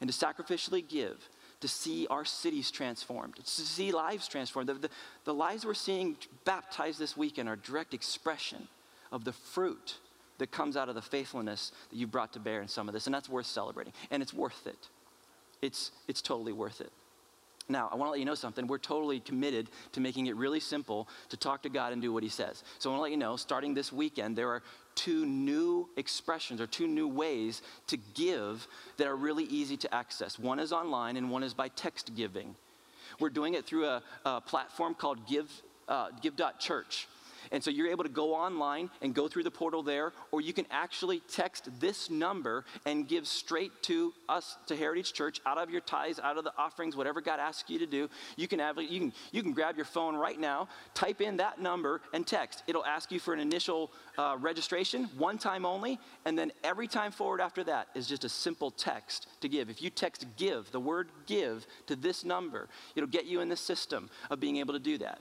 and 0.02 0.12
to 0.12 0.26
sacrificially 0.26 0.88
give 0.88 1.18
to 1.60 1.68
see 1.68 2.06
our 2.10 2.24
cities 2.24 2.70
transformed, 2.70 3.36
to 3.38 3.46
see 3.46 3.92
lives 3.92 4.28
transformed. 4.28 4.70
The, 4.70 4.76
the, 4.76 4.90
the 5.26 5.34
lives 5.34 5.66
we're 5.66 5.74
seeing 5.74 6.16
baptized 6.46 7.00
this 7.00 7.18
weekend 7.18 7.50
are 7.50 7.56
direct 7.56 7.96
expression 7.96 8.68
of 9.12 9.24
the 9.24 9.34
fruit 9.34 9.98
that 10.38 10.52
comes 10.52 10.78
out 10.78 10.90
of 10.90 10.96
the 10.96 11.02
faithfulness 11.02 11.72
that 11.90 11.96
you 11.96 12.08
brought 12.08 12.34
to 12.34 12.40
bear 12.40 12.62
in 12.62 12.68
some 12.68 12.88
of 12.88 12.94
this. 12.94 13.08
And 13.08 13.14
that's 13.14 13.30
worth 13.30 13.48
celebrating. 13.48 13.94
And 14.12 14.22
it's 14.22 14.34
worth 14.34 14.68
it. 14.68 14.88
It's, 15.62 15.92
it's 16.08 16.22
totally 16.22 16.54
worth 16.54 16.82
it. 16.82 16.92
Now, 17.70 17.90
I 17.92 17.96
want 17.96 18.08
to 18.08 18.12
let 18.12 18.20
you 18.20 18.26
know 18.26 18.36
something. 18.36 18.66
We're 18.66 18.78
totally 18.78 19.20
committed 19.20 19.70
to 19.92 20.00
making 20.00 20.28
it 20.28 20.38
really 20.38 20.62
simple 20.62 21.08
to 21.30 21.38
talk 21.38 21.64
to 21.64 21.70
God 21.70 21.92
and 21.92 22.02
do 22.02 22.14
what 22.14 22.24
He 22.24 22.30
says. 22.30 22.64
So 22.80 22.90
I 22.90 22.94
want 22.94 23.00
to 23.00 23.04
let 23.04 23.12
you 23.12 23.18
know, 23.18 23.36
starting 23.36 23.74
this 23.74 23.92
weekend, 23.92 24.38
there 24.38 24.50
are 24.50 24.64
two 24.96 25.26
new 25.26 25.90
expressions 25.98 26.62
or 26.62 26.68
two 26.68 26.88
new 26.88 27.08
ways 27.08 27.62
to 27.88 27.98
give 27.98 28.68
that 28.98 29.08
are 29.08 29.16
really 29.16 29.44
easy 29.46 29.76
to 29.78 29.94
access. 29.94 30.40
One 30.40 30.60
is 30.60 30.72
online, 30.72 31.18
and 31.18 31.30
one 31.30 31.44
is 31.44 31.54
by 31.54 31.68
text 31.68 32.16
giving. 32.16 32.56
We're 33.20 33.30
doing 33.30 33.54
it 33.54 33.66
through 33.66 33.86
a, 33.86 34.02
a 34.26 34.40
platform 34.40 34.96
called 34.96 35.28
Give, 35.28 35.52
uh, 35.90 36.10
Give.Church. 36.22 37.08
And 37.52 37.64
so 37.64 37.72
you're 37.72 37.88
able 37.88 38.04
to 38.04 38.10
go 38.10 38.34
online 38.34 38.90
and 39.02 39.14
go 39.14 39.28
through 39.28 39.44
the 39.44 39.52
portal 39.52 39.84
there, 39.84 40.14
or 40.32 40.42
you 40.42 40.54
can 40.54 40.66
actually 40.72 41.22
text 41.32 41.70
this 41.80 42.10
number 42.10 42.66
and 42.86 43.08
give 43.08 43.28
straight 43.28 43.72
to 43.84 44.14
us, 44.30 44.58
to 44.68 44.76
Heritage 44.76 45.14
Church, 45.14 45.42
out 45.46 45.58
of 45.58 45.70
your 45.70 45.82
tithes, 45.82 46.20
out 46.20 46.38
of 46.38 46.44
the 46.44 46.54
offerings, 46.58 46.96
whatever 46.96 47.22
God 47.22 47.40
asks 47.40 47.70
you 47.70 47.80
to 47.80 47.86
do. 47.86 48.10
You 48.36 48.48
can, 48.48 48.60
have, 48.60 48.78
you 48.78 49.00
can, 49.00 49.14
you 49.32 49.44
can 49.44 49.54
grab 49.54 49.76
your 49.76 49.86
phone 49.86 50.16
right 50.16 50.40
now, 50.40 50.68
type 50.94 51.22
in 51.22 51.38
that 51.38 51.62
number, 51.62 52.02
and 52.14 52.26
text. 52.26 52.64
It'll 52.68 52.86
ask 52.86 53.12
you 53.12 53.20
for 53.20 53.34
an 53.34 53.40
initial 53.40 53.92
uh, 54.18 54.38
registration, 54.40 55.06
one 55.18 55.38
time 55.38 55.66
only, 55.66 56.00
and 56.26 56.38
then 56.38 56.52
every 56.64 56.88
time 56.88 57.12
forward 57.12 57.42
after 57.42 57.64
that 57.66 57.88
is 57.96 58.08
just 58.08 58.24
a 58.24 58.30
simple 58.30 58.72
text 58.72 59.28
to 59.42 59.50
give. 59.50 59.70
If 59.70 59.82
you 59.82 59.90
text 59.90 60.26
give, 60.38 60.72
the 60.72 60.80
word 60.80 61.10
give, 61.26 61.66
to 61.88 61.96
this 61.96 62.26
number, 62.26 62.68
it'll 62.96 63.08
get 63.08 63.26
you 63.26 63.42
in 63.42 63.50
the 63.50 63.56
system 63.56 64.10
of 64.30 64.40
being 64.40 64.58
able 64.58 64.74
to 64.74 64.80
do 64.80 64.98
that. 65.00 65.20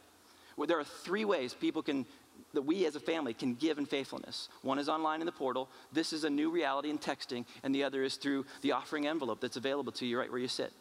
Well, 0.56 0.66
there 0.66 0.78
are 0.78 0.84
three 0.84 1.24
ways 1.24 1.54
people 1.54 1.82
can 1.82 2.06
that 2.52 2.62
we 2.62 2.86
as 2.86 2.96
a 2.96 3.00
family 3.00 3.34
can 3.34 3.54
give 3.54 3.78
in 3.78 3.86
faithfulness. 3.86 4.48
One 4.62 4.78
is 4.78 4.88
online 4.88 5.20
in 5.20 5.26
the 5.26 5.32
portal. 5.32 5.68
This 5.92 6.12
is 6.12 6.24
a 6.24 6.30
new 6.30 6.50
reality 6.50 6.90
in 6.90 6.98
texting, 6.98 7.44
and 7.62 7.74
the 7.74 7.84
other 7.84 8.02
is 8.02 8.16
through 8.16 8.46
the 8.62 8.72
offering 8.72 9.06
envelope 9.06 9.40
that's 9.40 9.56
available 9.56 9.92
to 9.92 10.06
you 10.06 10.18
right 10.18 10.30
where 10.30 10.40
you 10.40 10.48
sit. 10.48 10.72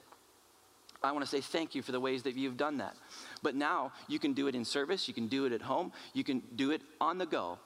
I 1.03 1.11
want 1.11 1.23
to 1.23 1.29
say 1.29 1.41
thank 1.41 1.75
you 1.75 1.81
for 1.81 1.91
the 1.91 1.99
ways 1.99 2.23
that 2.23 2.35
you've 2.35 2.57
done 2.57 2.77
that. 2.77 2.95
But 3.43 3.55
now 3.55 3.91
you 4.07 4.19
can 4.19 4.33
do 4.33 4.47
it 4.47 4.55
in 4.55 4.65
service, 4.65 5.07
you 5.07 5.13
can 5.13 5.27
do 5.27 5.45
it 5.45 5.51
at 5.51 5.61
home, 5.61 5.91
you 6.13 6.23
can 6.23 6.41
do 6.55 6.71
it 6.71 6.81
on 6.99 7.17
the 7.17 7.25
go. 7.25 7.59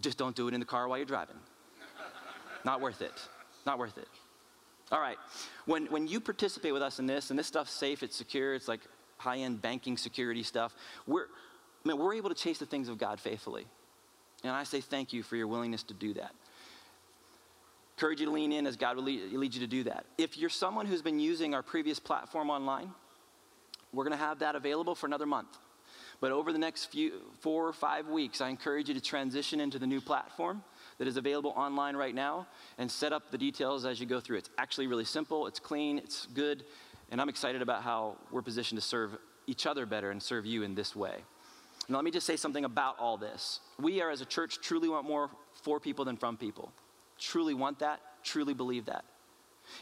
Just 0.00 0.18
don't 0.18 0.36
do 0.36 0.46
it 0.48 0.54
in 0.54 0.60
the 0.60 0.66
car 0.66 0.86
while 0.86 0.98
you're 0.98 1.06
driving. 1.06 1.36
Not 2.64 2.80
worth 2.80 3.00
it. 3.00 3.14
Not 3.64 3.78
worth 3.78 3.96
it. 3.98 4.08
All 4.92 5.00
right. 5.00 5.16
When, 5.64 5.86
when 5.86 6.06
you 6.06 6.20
participate 6.20 6.72
with 6.72 6.82
us 6.82 6.98
in 6.98 7.06
this, 7.06 7.30
and 7.30 7.38
this 7.38 7.46
stuff's 7.46 7.72
safe, 7.72 8.02
it's 8.02 8.16
secure, 8.16 8.54
it's 8.54 8.68
like 8.68 8.80
high 9.18 9.38
end 9.38 9.62
banking 9.62 9.96
security 9.96 10.42
stuff, 10.42 10.74
we're, 11.06 11.26
man, 11.84 11.98
we're 11.98 12.14
able 12.14 12.28
to 12.28 12.34
chase 12.34 12.58
the 12.58 12.66
things 12.66 12.88
of 12.88 12.98
God 12.98 13.20
faithfully. 13.20 13.66
And 14.42 14.52
I 14.52 14.64
say 14.64 14.80
thank 14.80 15.12
you 15.12 15.22
for 15.22 15.36
your 15.36 15.46
willingness 15.46 15.82
to 15.84 15.94
do 15.94 16.14
that. 16.14 16.32
Encourage 17.96 18.20
you 18.20 18.26
to 18.26 18.32
lean 18.32 18.52
in 18.52 18.66
as 18.66 18.76
God 18.76 18.96
will 18.96 19.04
lead, 19.04 19.32
lead 19.32 19.54
you 19.54 19.60
to 19.60 19.66
do 19.66 19.84
that. 19.84 20.04
If 20.18 20.36
you're 20.36 20.50
someone 20.50 20.86
who's 20.86 21.02
been 21.02 21.18
using 21.18 21.54
our 21.54 21.62
previous 21.62 21.98
platform 21.98 22.50
online, 22.50 22.92
We're 23.92 24.04
going 24.04 24.18
to 24.18 24.24
have 24.24 24.40
that 24.40 24.54
available 24.54 24.94
for 24.94 25.06
another 25.06 25.26
month. 25.26 25.56
But 26.20 26.32
over 26.32 26.52
the 26.52 26.58
next 26.58 26.86
few, 26.86 27.12
four 27.40 27.66
or 27.66 27.72
five 27.72 28.08
weeks, 28.08 28.40
I 28.40 28.48
encourage 28.48 28.88
you 28.88 28.94
to 28.94 29.00
transition 29.00 29.60
into 29.60 29.78
the 29.78 29.86
new 29.86 30.00
platform 30.00 30.62
that 30.98 31.06
is 31.06 31.16
available 31.16 31.52
online 31.56 31.96
right 31.96 32.14
now 32.14 32.46
and 32.78 32.90
set 32.90 33.12
up 33.12 33.30
the 33.30 33.38
details 33.38 33.84
as 33.84 34.00
you 34.00 34.06
go 34.06 34.20
through. 34.20 34.38
It's 34.38 34.50
actually 34.58 34.86
really 34.86 35.04
simple, 35.04 35.46
it's 35.46 35.60
clean, 35.60 35.98
it's 35.98 36.26
good, 36.26 36.64
and 37.10 37.20
I'm 37.20 37.28
excited 37.28 37.62
about 37.62 37.82
how 37.82 38.16
we're 38.30 38.42
positioned 38.42 38.80
to 38.80 38.86
serve 38.86 39.16
each 39.46 39.66
other 39.66 39.86
better 39.86 40.10
and 40.10 40.22
serve 40.22 40.44
you 40.46 40.62
in 40.62 40.74
this 40.74 40.96
way. 40.96 41.16
Now, 41.88 41.96
let 41.96 42.04
me 42.04 42.10
just 42.10 42.26
say 42.26 42.36
something 42.36 42.64
about 42.64 42.98
all 42.98 43.16
this. 43.16 43.60
We 43.80 44.00
are, 44.00 44.10
as 44.10 44.20
a 44.20 44.24
church, 44.24 44.58
truly 44.60 44.88
want 44.88 45.06
more 45.06 45.30
for 45.62 45.78
people 45.78 46.04
than 46.04 46.16
from 46.16 46.36
people. 46.36 46.72
Truly 47.18 47.54
want 47.54 47.78
that, 47.78 48.00
truly 48.24 48.54
believe 48.54 48.86
that. 48.86 49.04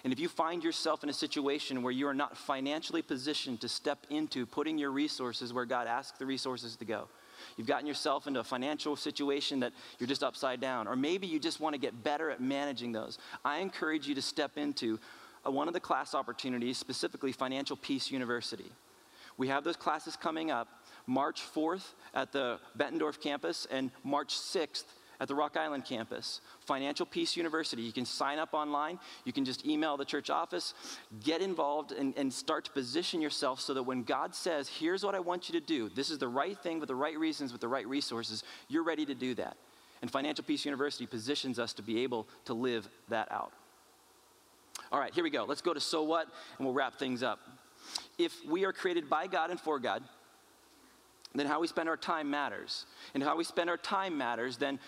And 0.03 0.13
if 0.13 0.19
you 0.19 0.29
find 0.29 0.63
yourself 0.65 1.03
in 1.03 1.11
a 1.11 1.15
situation 1.15 1.83
where 1.83 1.93
you 1.93 2.07
are 2.07 2.15
not 2.15 2.37
financially 2.37 3.03
positioned 3.03 3.61
to 3.61 3.69
step 3.69 4.07
into 4.11 4.47
putting 4.47 4.79
your 4.79 4.91
resources 4.91 5.53
where 5.53 5.67
God 5.67 5.87
asks 5.87 6.19
the 6.19 6.27
resources 6.27 6.77
to 6.77 6.85
go, 6.85 7.09
you've 7.57 7.67
gotten 7.67 7.87
yourself 7.87 8.27
into 8.27 8.41
a 8.41 8.45
financial 8.45 8.97
situation 8.97 9.61
that 9.61 9.73
you're 9.99 10.07
just 10.07 10.23
upside 10.23 10.61
down, 10.61 10.89
or 10.89 10.97
maybe 10.97 11.27
you 11.27 11.39
just 11.39 11.61
want 11.61 11.75
to 11.75 11.81
get 11.81 12.03
better 12.03 12.31
at 12.31 12.41
managing 12.41 12.93
those, 12.93 13.19
I 13.45 13.59
encourage 13.59 14.07
you 14.07 14.15
to 14.15 14.23
step 14.23 14.57
into 14.57 14.99
one 15.47 15.69
of 15.69 15.75
the 15.75 15.81
class 15.81 16.15
opportunities, 16.15 16.79
specifically 16.79 17.33
Financial 17.33 17.77
Peace 17.77 18.11
University. 18.11 18.71
We 19.37 19.49
have 19.49 19.65
those 19.65 19.77
classes 19.77 20.17
coming 20.17 20.51
up 20.51 20.69
March 21.07 21.43
4th 21.43 21.85
at 22.15 22.33
the 22.33 22.59
Bettendorf 22.79 23.21
campus 23.21 23.67
and 23.71 23.91
March 24.05 24.35
6th 24.35 24.85
at 25.21 25.29
the 25.29 25.35
Rock 25.35 25.57
Island 25.57 25.85
campus. 25.85 26.41
Financial 26.61 27.07
Peace 27.07 27.37
University. 27.37 27.83
You 27.83 27.93
can 27.93 28.05
sign 28.05 28.39
up 28.39 28.55
online. 28.55 28.99
You 29.25 29.33
can 29.33 29.45
just 29.45 29.67
email 29.67 29.97
the 29.97 30.05
church 30.05 30.31
office, 30.31 30.75
get 31.23 31.41
involved, 31.41 31.93
and, 31.93 32.17
and 32.17 32.33
start 32.33 32.65
to 32.67 32.71
position 32.73 33.21
yourself 33.21 33.61
so 33.61 33.75
that 33.75 33.83
when 33.83 34.03
God 34.03 34.35
says, 34.35 34.69
here's 34.69 35.05
what 35.05 35.15
I 35.15 35.21
want 35.21 35.49
you 35.49 35.59
to 35.59 35.65
do, 35.65 35.89
this 35.89 36.11
is 36.11 36.19
the 36.19 36.29
right 36.29 36.59
thing 36.59 36.81
with 36.81 36.89
the 36.89 36.95
right 36.95 37.19
reasons, 37.19 37.53
with 37.53 37.61
the 37.61 37.69
right 37.69 37.87
resources, 37.87 38.45
you're 38.69 38.85
ready 38.85 39.07
to 39.07 39.15
do 39.15 39.35
that. 39.35 39.57
And 40.03 40.11
Financial 40.11 40.45
Peace 40.45 40.65
University 40.65 41.07
positions 41.07 41.59
us 41.59 41.73
to 41.75 41.83
be 41.83 42.03
able 42.03 42.29
to 42.45 42.55
live 42.55 42.89
that 43.09 43.31
out. 43.33 43.53
All 44.95 45.01
right, 45.01 45.13
here 45.13 45.25
we 45.25 45.31
go. 45.31 45.43
Let's 45.43 45.61
go 45.61 45.75
to 45.75 45.81
so 45.81 46.05
what, 46.05 46.29
and 46.57 46.65
we'll 46.65 46.73
wrap 46.73 47.01
things 47.01 47.25
up. 47.25 47.41
If 48.17 48.33
we 48.47 48.65
are 48.65 48.73
created 48.73 49.11
by 49.11 49.27
God 49.27 49.51
and 49.51 49.59
for 49.59 49.81
God, 49.81 50.05
then 51.35 51.47
how 51.47 51.59
we 51.59 51.67
spend 51.67 51.89
our 51.89 51.97
time 51.97 52.31
matters. 52.31 52.87
And 53.13 53.21
how 53.21 53.37
we 53.37 53.43
spend 53.43 53.69
our 53.69 53.77
time 53.77 54.17
matters, 54.17 54.57
then, 54.57 54.79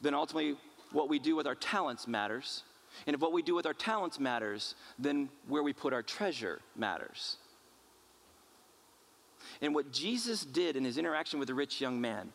then 0.00 0.14
ultimately 0.14 0.56
what 0.92 1.08
we 1.08 1.18
do 1.18 1.34
with 1.34 1.48
our 1.48 1.56
talents 1.56 2.06
matters. 2.06 2.62
And 3.08 3.14
if 3.14 3.20
what 3.20 3.32
we 3.32 3.42
do 3.42 3.56
with 3.56 3.66
our 3.66 3.74
talents 3.74 4.20
matters, 4.20 4.76
then 5.00 5.28
where 5.48 5.64
we 5.64 5.72
put 5.72 5.92
our 5.92 6.04
treasure 6.04 6.60
matters. 6.76 7.38
And 9.60 9.74
what 9.74 9.90
Jesus 9.90 10.44
did 10.44 10.76
in 10.76 10.84
his 10.84 10.96
interaction 10.96 11.40
with 11.40 11.48
the 11.48 11.54
rich 11.54 11.80
young 11.80 12.00
man 12.00 12.32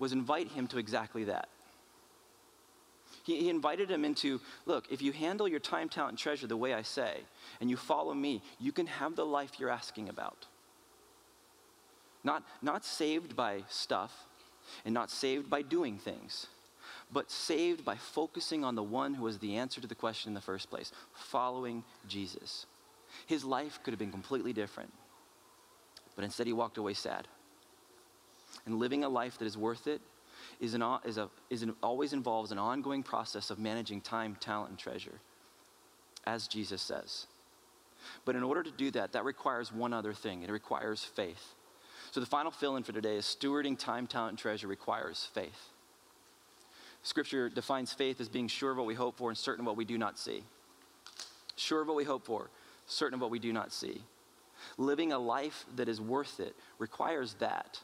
was 0.00 0.10
invite 0.10 0.50
him 0.50 0.66
to 0.66 0.78
exactly 0.78 1.22
that. 1.26 1.48
He, 3.24 3.40
he, 3.40 3.48
invited 3.50 3.90
him 3.90 4.04
into 4.04 4.40
look, 4.66 4.86
if 4.90 5.02
you 5.02 5.12
handle 5.12 5.46
your 5.46 5.60
time, 5.60 5.88
talent, 5.88 6.12
and 6.12 6.18
treasure 6.18 6.46
the 6.46 6.56
way 6.56 6.72
I 6.74 6.82
say, 6.82 7.18
and 7.60 7.68
you 7.68 7.76
follow 7.76 8.14
me, 8.14 8.42
you 8.58 8.72
can 8.72 8.86
have 8.86 9.16
the 9.16 9.26
life 9.26 9.52
you're 9.58 9.70
asking 9.70 10.08
about. 10.08 10.46
Not, 12.24 12.44
not 12.62 12.84
saved 12.84 13.36
by 13.36 13.62
stuff 13.68 14.26
and 14.84 14.94
not 14.94 15.10
saved 15.10 15.48
by 15.48 15.62
doing 15.62 15.98
things, 15.98 16.46
but 17.12 17.30
saved 17.30 17.84
by 17.84 17.96
focusing 17.96 18.64
on 18.64 18.74
the 18.74 18.82
one 18.82 19.14
who 19.14 19.24
was 19.24 19.38
the 19.38 19.56
answer 19.56 19.80
to 19.80 19.86
the 19.86 19.94
question 19.94 20.30
in 20.30 20.34
the 20.34 20.40
first 20.40 20.70
place 20.70 20.92
following 21.12 21.82
Jesus. 22.06 22.66
His 23.26 23.44
life 23.44 23.80
could 23.82 23.92
have 23.92 23.98
been 23.98 24.12
completely 24.12 24.52
different, 24.52 24.92
but 26.14 26.24
instead 26.24 26.46
he 26.46 26.52
walked 26.52 26.78
away 26.78 26.94
sad. 26.94 27.26
And 28.66 28.78
living 28.78 29.04
a 29.04 29.08
life 29.08 29.38
that 29.38 29.46
is 29.46 29.56
worth 29.56 29.86
it 29.86 30.00
is, 30.60 30.74
an, 30.74 30.82
is, 31.04 31.16
a, 31.16 31.28
is 31.48 31.62
an, 31.62 31.74
always 31.82 32.12
involves 32.12 32.52
an 32.52 32.58
ongoing 32.58 33.02
process 33.02 33.50
of 33.50 33.58
managing 33.58 34.00
time, 34.00 34.36
talent, 34.40 34.70
and 34.70 34.78
treasure, 34.78 35.20
as 36.26 36.46
Jesus 36.46 36.82
says. 36.82 37.26
But 38.24 38.36
in 38.36 38.42
order 38.42 38.62
to 38.62 38.70
do 38.70 38.90
that, 38.92 39.12
that 39.12 39.24
requires 39.24 39.72
one 39.72 39.92
other 39.92 40.12
thing 40.12 40.42
it 40.42 40.50
requires 40.50 41.04
faith. 41.04 41.54
So 42.10 42.20
the 42.20 42.26
final 42.26 42.50
fill 42.50 42.76
in 42.76 42.82
for 42.82 42.92
today 42.92 43.16
is 43.16 43.24
stewarding 43.24 43.78
time, 43.78 44.06
talent, 44.06 44.30
and 44.30 44.38
treasure 44.38 44.66
requires 44.66 45.28
faith. 45.32 45.68
Scripture 47.02 47.48
defines 47.48 47.92
faith 47.92 48.20
as 48.20 48.28
being 48.28 48.48
sure 48.48 48.72
of 48.72 48.76
what 48.76 48.86
we 48.86 48.94
hope 48.94 49.16
for 49.16 49.30
and 49.30 49.38
certain 49.38 49.62
of 49.62 49.66
what 49.66 49.76
we 49.76 49.84
do 49.84 49.96
not 49.96 50.18
see. 50.18 50.42
Sure 51.56 51.80
of 51.80 51.88
what 51.88 51.96
we 51.96 52.04
hope 52.04 52.26
for, 52.26 52.50
certain 52.86 53.14
of 53.14 53.20
what 53.20 53.30
we 53.30 53.38
do 53.38 53.52
not 53.52 53.72
see. 53.72 54.02
Living 54.76 55.12
a 55.12 55.18
life 55.18 55.64
that 55.76 55.88
is 55.88 56.00
worth 56.00 56.40
it 56.40 56.54
requires 56.78 57.34
that. 57.34 57.80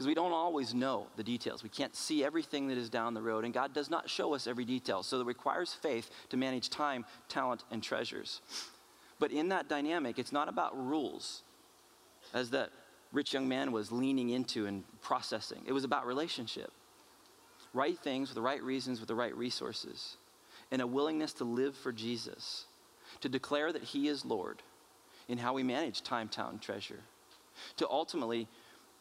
Because 0.00 0.08
we 0.08 0.14
don't 0.14 0.32
always 0.32 0.72
know 0.72 1.08
the 1.16 1.22
details. 1.22 1.62
We 1.62 1.68
can't 1.68 1.94
see 1.94 2.24
everything 2.24 2.68
that 2.68 2.78
is 2.78 2.88
down 2.88 3.12
the 3.12 3.20
road, 3.20 3.44
and 3.44 3.52
God 3.52 3.74
does 3.74 3.90
not 3.90 4.08
show 4.08 4.32
us 4.32 4.46
every 4.46 4.64
detail. 4.64 5.02
So 5.02 5.20
it 5.20 5.26
requires 5.26 5.74
faith 5.74 6.08
to 6.30 6.38
manage 6.38 6.70
time, 6.70 7.04
talent, 7.28 7.64
and 7.70 7.82
treasures. 7.82 8.40
But 9.18 9.30
in 9.30 9.50
that 9.50 9.68
dynamic, 9.68 10.18
it's 10.18 10.32
not 10.32 10.48
about 10.48 10.74
rules, 10.74 11.42
as 12.32 12.48
that 12.48 12.70
rich 13.12 13.34
young 13.34 13.46
man 13.46 13.72
was 13.72 13.92
leaning 13.92 14.30
into 14.30 14.64
and 14.64 14.84
processing. 15.02 15.64
It 15.66 15.72
was 15.72 15.84
about 15.84 16.06
relationship. 16.06 16.72
Right 17.74 17.98
things 17.98 18.30
with 18.30 18.36
the 18.36 18.40
right 18.40 18.62
reasons, 18.62 19.00
with 19.00 19.08
the 19.08 19.14
right 19.14 19.36
resources, 19.36 20.16
and 20.70 20.80
a 20.80 20.86
willingness 20.86 21.34
to 21.34 21.44
live 21.44 21.76
for 21.76 21.92
Jesus, 21.92 22.64
to 23.20 23.28
declare 23.28 23.70
that 23.70 23.82
He 23.84 24.08
is 24.08 24.24
Lord 24.24 24.62
in 25.28 25.36
how 25.36 25.52
we 25.52 25.62
manage 25.62 26.00
time, 26.00 26.30
talent, 26.30 26.62
treasure. 26.62 27.00
To 27.76 27.86
ultimately, 27.90 28.48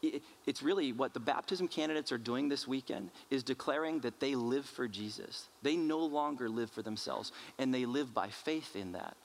it's 0.01 0.63
really 0.63 0.93
what 0.93 1.13
the 1.13 1.19
baptism 1.19 1.67
candidates 1.67 2.11
are 2.11 2.17
doing 2.17 2.47
this 2.47 2.67
weekend 2.67 3.11
is 3.29 3.43
declaring 3.43 3.99
that 4.01 4.19
they 4.19 4.35
live 4.35 4.65
for 4.65 4.87
Jesus. 4.87 5.49
They 5.61 5.75
no 5.75 5.99
longer 5.99 6.49
live 6.49 6.71
for 6.71 6.81
themselves, 6.81 7.31
and 7.57 7.73
they 7.73 7.85
live 7.85 8.13
by 8.13 8.29
faith 8.29 8.75
in 8.75 8.93
that. 8.93 9.17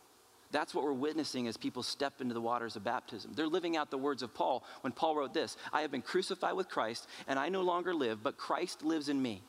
That's 0.51 0.75
what 0.75 0.85
we're 0.85 0.93
witnessing 0.93 1.49
as 1.49 1.57
people 1.57 1.83
step 1.83 2.21
into 2.21 2.35
the 2.35 2.41
waters 2.41 2.77
of 2.77 2.85
baptism. 2.85 3.33
They're 3.35 3.47
living 3.47 3.77
out 3.77 3.91
the 3.91 3.99
words 3.99 4.23
of 4.23 4.35
Paul 4.35 4.63
when 4.83 4.93
Paul 4.93 5.17
wrote 5.17 5.35
this 5.35 5.57
I 5.73 5.83
have 5.83 5.91
been 5.91 6.03
crucified 6.03 6.55
with 6.55 6.69
Christ, 6.69 7.09
and 7.27 7.39
I 7.39 7.49
no 7.49 7.63
longer 7.63 7.95
live, 7.95 8.23
but 8.23 8.37
Christ 8.37 8.85
lives 8.85 9.09
in 9.09 9.21
me. 9.21 9.43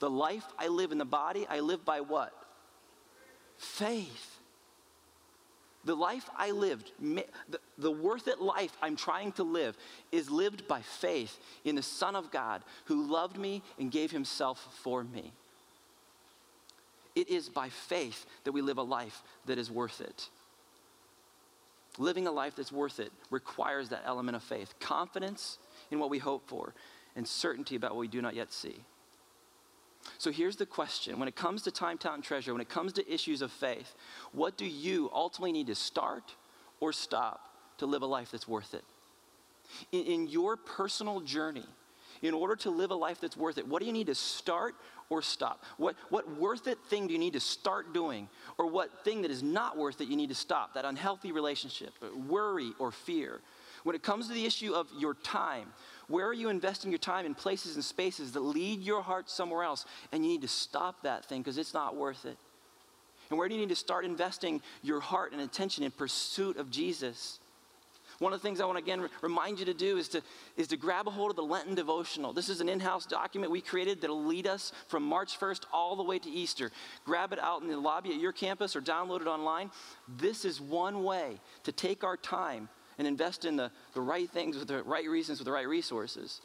The 0.00 0.10
life 0.10 0.44
I 0.58 0.68
live 0.68 0.92
in 0.92 0.98
the 0.98 1.04
body, 1.04 1.46
I 1.48 1.60
live 1.60 1.84
by 1.84 2.00
what? 2.00 2.32
Faith. 3.56 4.41
The 5.84 5.94
life 5.96 6.30
I 6.36 6.52
lived, 6.52 6.92
the, 7.78 7.90
worth 7.90 8.28
it 8.28 8.40
life 8.40 8.76
I'm 8.80 8.94
trying 8.94 9.32
to 9.32 9.42
live, 9.42 9.76
is 10.12 10.30
lived 10.30 10.68
by 10.68 10.80
faith 10.80 11.38
in 11.64 11.74
the 11.74 11.82
Son 11.82 12.14
of 12.14 12.30
God 12.30 12.62
who 12.84 13.10
loved 13.10 13.36
me 13.36 13.62
and 13.78 13.90
gave 13.90 14.12
himself 14.12 14.68
for 14.82 15.02
me. 15.02 15.32
It 17.14 17.28
is 17.28 17.48
by 17.48 17.68
faith 17.68 18.26
that 18.44 18.52
we 18.52 18.62
live 18.62 18.78
a 18.78 18.82
life 18.82 19.22
that 19.46 19.58
is 19.58 19.70
worth 19.70 20.00
it. 20.00 20.28
Living 21.98 22.26
a 22.26 22.32
life 22.32 22.54
that's 22.56 22.72
worth 22.72 23.00
it 23.00 23.12
requires 23.30 23.88
that 23.90 24.04
element 24.06 24.36
of 24.36 24.42
faith 24.42 24.74
confidence 24.80 25.58
in 25.90 25.98
what 25.98 26.10
we 26.10 26.18
hope 26.18 26.48
for, 26.48 26.74
and 27.16 27.26
certainty 27.28 27.76
about 27.76 27.90
what 27.90 28.00
we 28.00 28.08
do 28.08 28.22
not 28.22 28.34
yet 28.34 28.52
see. 28.52 28.76
So 30.18 30.30
here's 30.30 30.56
the 30.56 30.66
question 30.66 31.18
when 31.18 31.28
it 31.28 31.36
comes 31.36 31.62
to 31.62 31.70
time, 31.70 31.98
talent, 31.98 32.24
treasure, 32.24 32.52
when 32.52 32.60
it 32.60 32.68
comes 32.68 32.92
to 32.94 33.12
issues 33.12 33.42
of 33.42 33.52
faith, 33.52 33.94
what 34.32 34.56
do 34.56 34.66
you 34.66 35.10
ultimately 35.12 35.52
need 35.52 35.68
to 35.68 35.74
start 35.74 36.34
or 36.80 36.92
stop 36.92 37.48
to 37.78 37.86
live 37.86 38.02
a 38.02 38.06
life 38.06 38.30
that's 38.30 38.48
worth 38.48 38.74
it? 38.74 38.84
In, 39.92 40.02
in 40.04 40.28
your 40.28 40.56
personal 40.56 41.20
journey, 41.20 41.66
in 42.22 42.34
order 42.34 42.54
to 42.56 42.70
live 42.70 42.90
a 42.90 42.94
life 42.94 43.20
that's 43.20 43.36
worth 43.36 43.58
it, 43.58 43.66
what 43.66 43.80
do 43.80 43.86
you 43.86 43.92
need 43.92 44.06
to 44.06 44.14
start 44.14 44.74
or 45.10 45.22
stop? 45.22 45.64
What, 45.76 45.96
what 46.08 46.38
worth 46.38 46.66
it 46.66 46.78
thing 46.88 47.06
do 47.06 47.12
you 47.12 47.18
need 47.18 47.32
to 47.32 47.40
start 47.40 47.92
doing? 47.92 48.28
Or 48.58 48.66
what 48.66 49.04
thing 49.04 49.22
that 49.22 49.30
is 49.30 49.42
not 49.42 49.76
worth 49.76 50.00
it 50.00 50.08
you 50.08 50.16
need 50.16 50.28
to 50.28 50.34
stop? 50.34 50.74
That 50.74 50.84
unhealthy 50.84 51.32
relationship, 51.32 51.92
worry, 52.28 52.72
or 52.78 52.92
fear. 52.92 53.40
When 53.82 53.96
it 53.96 54.02
comes 54.02 54.28
to 54.28 54.34
the 54.34 54.46
issue 54.46 54.72
of 54.72 54.86
your 54.96 55.14
time, 55.14 55.72
where 56.08 56.26
are 56.26 56.34
you 56.34 56.48
investing 56.48 56.90
your 56.90 56.98
time 56.98 57.26
in 57.26 57.34
places 57.34 57.74
and 57.74 57.84
spaces 57.84 58.32
that 58.32 58.40
lead 58.40 58.82
your 58.82 59.02
heart 59.02 59.30
somewhere 59.30 59.62
else? 59.62 59.84
And 60.10 60.24
you 60.24 60.32
need 60.32 60.42
to 60.42 60.48
stop 60.48 61.02
that 61.02 61.24
thing 61.24 61.40
because 61.40 61.58
it's 61.58 61.74
not 61.74 61.96
worth 61.96 62.24
it. 62.24 62.36
And 63.30 63.38
where 63.38 63.48
do 63.48 63.54
you 63.54 63.60
need 63.60 63.70
to 63.70 63.76
start 63.76 64.04
investing 64.04 64.60
your 64.82 65.00
heart 65.00 65.32
and 65.32 65.40
attention 65.40 65.84
in 65.84 65.90
pursuit 65.90 66.58
of 66.58 66.70
Jesus? 66.70 67.38
One 68.18 68.32
of 68.32 68.40
the 68.40 68.46
things 68.46 68.60
I 68.60 68.66
want 68.66 68.78
to 68.78 68.84
again 68.84 69.08
remind 69.20 69.58
you 69.58 69.64
to 69.64 69.74
do 69.74 69.96
is 69.96 70.08
to, 70.08 70.22
is 70.56 70.68
to 70.68 70.76
grab 70.76 71.08
a 71.08 71.10
hold 71.10 71.30
of 71.30 71.36
the 71.36 71.42
Lenten 71.42 71.74
devotional. 71.74 72.32
This 72.32 72.48
is 72.48 72.60
an 72.60 72.68
in 72.68 72.78
house 72.78 73.06
document 73.06 73.50
we 73.50 73.60
created 73.60 74.00
that'll 74.00 74.24
lead 74.24 74.46
us 74.46 74.72
from 74.88 75.02
March 75.02 75.40
1st 75.40 75.64
all 75.72 75.96
the 75.96 76.02
way 76.02 76.18
to 76.18 76.30
Easter. 76.30 76.70
Grab 77.04 77.32
it 77.32 77.40
out 77.40 77.62
in 77.62 77.68
the 77.68 77.76
lobby 77.76 78.10
at 78.10 78.20
your 78.20 78.32
campus 78.32 78.76
or 78.76 78.80
download 78.80 79.22
it 79.22 79.26
online. 79.26 79.70
This 80.18 80.44
is 80.44 80.60
one 80.60 81.02
way 81.02 81.40
to 81.64 81.72
take 81.72 82.04
our 82.04 82.16
time 82.16 82.68
and 83.02 83.08
invest 83.08 83.44
in 83.44 83.56
the, 83.56 83.68
the 83.94 84.00
right 84.00 84.30
things 84.30 84.56
with 84.56 84.68
the 84.68 84.80
right 84.84 85.08
reasons, 85.08 85.40
with 85.40 85.46
the 85.46 85.52
right 85.52 85.66
resources. 85.66 86.40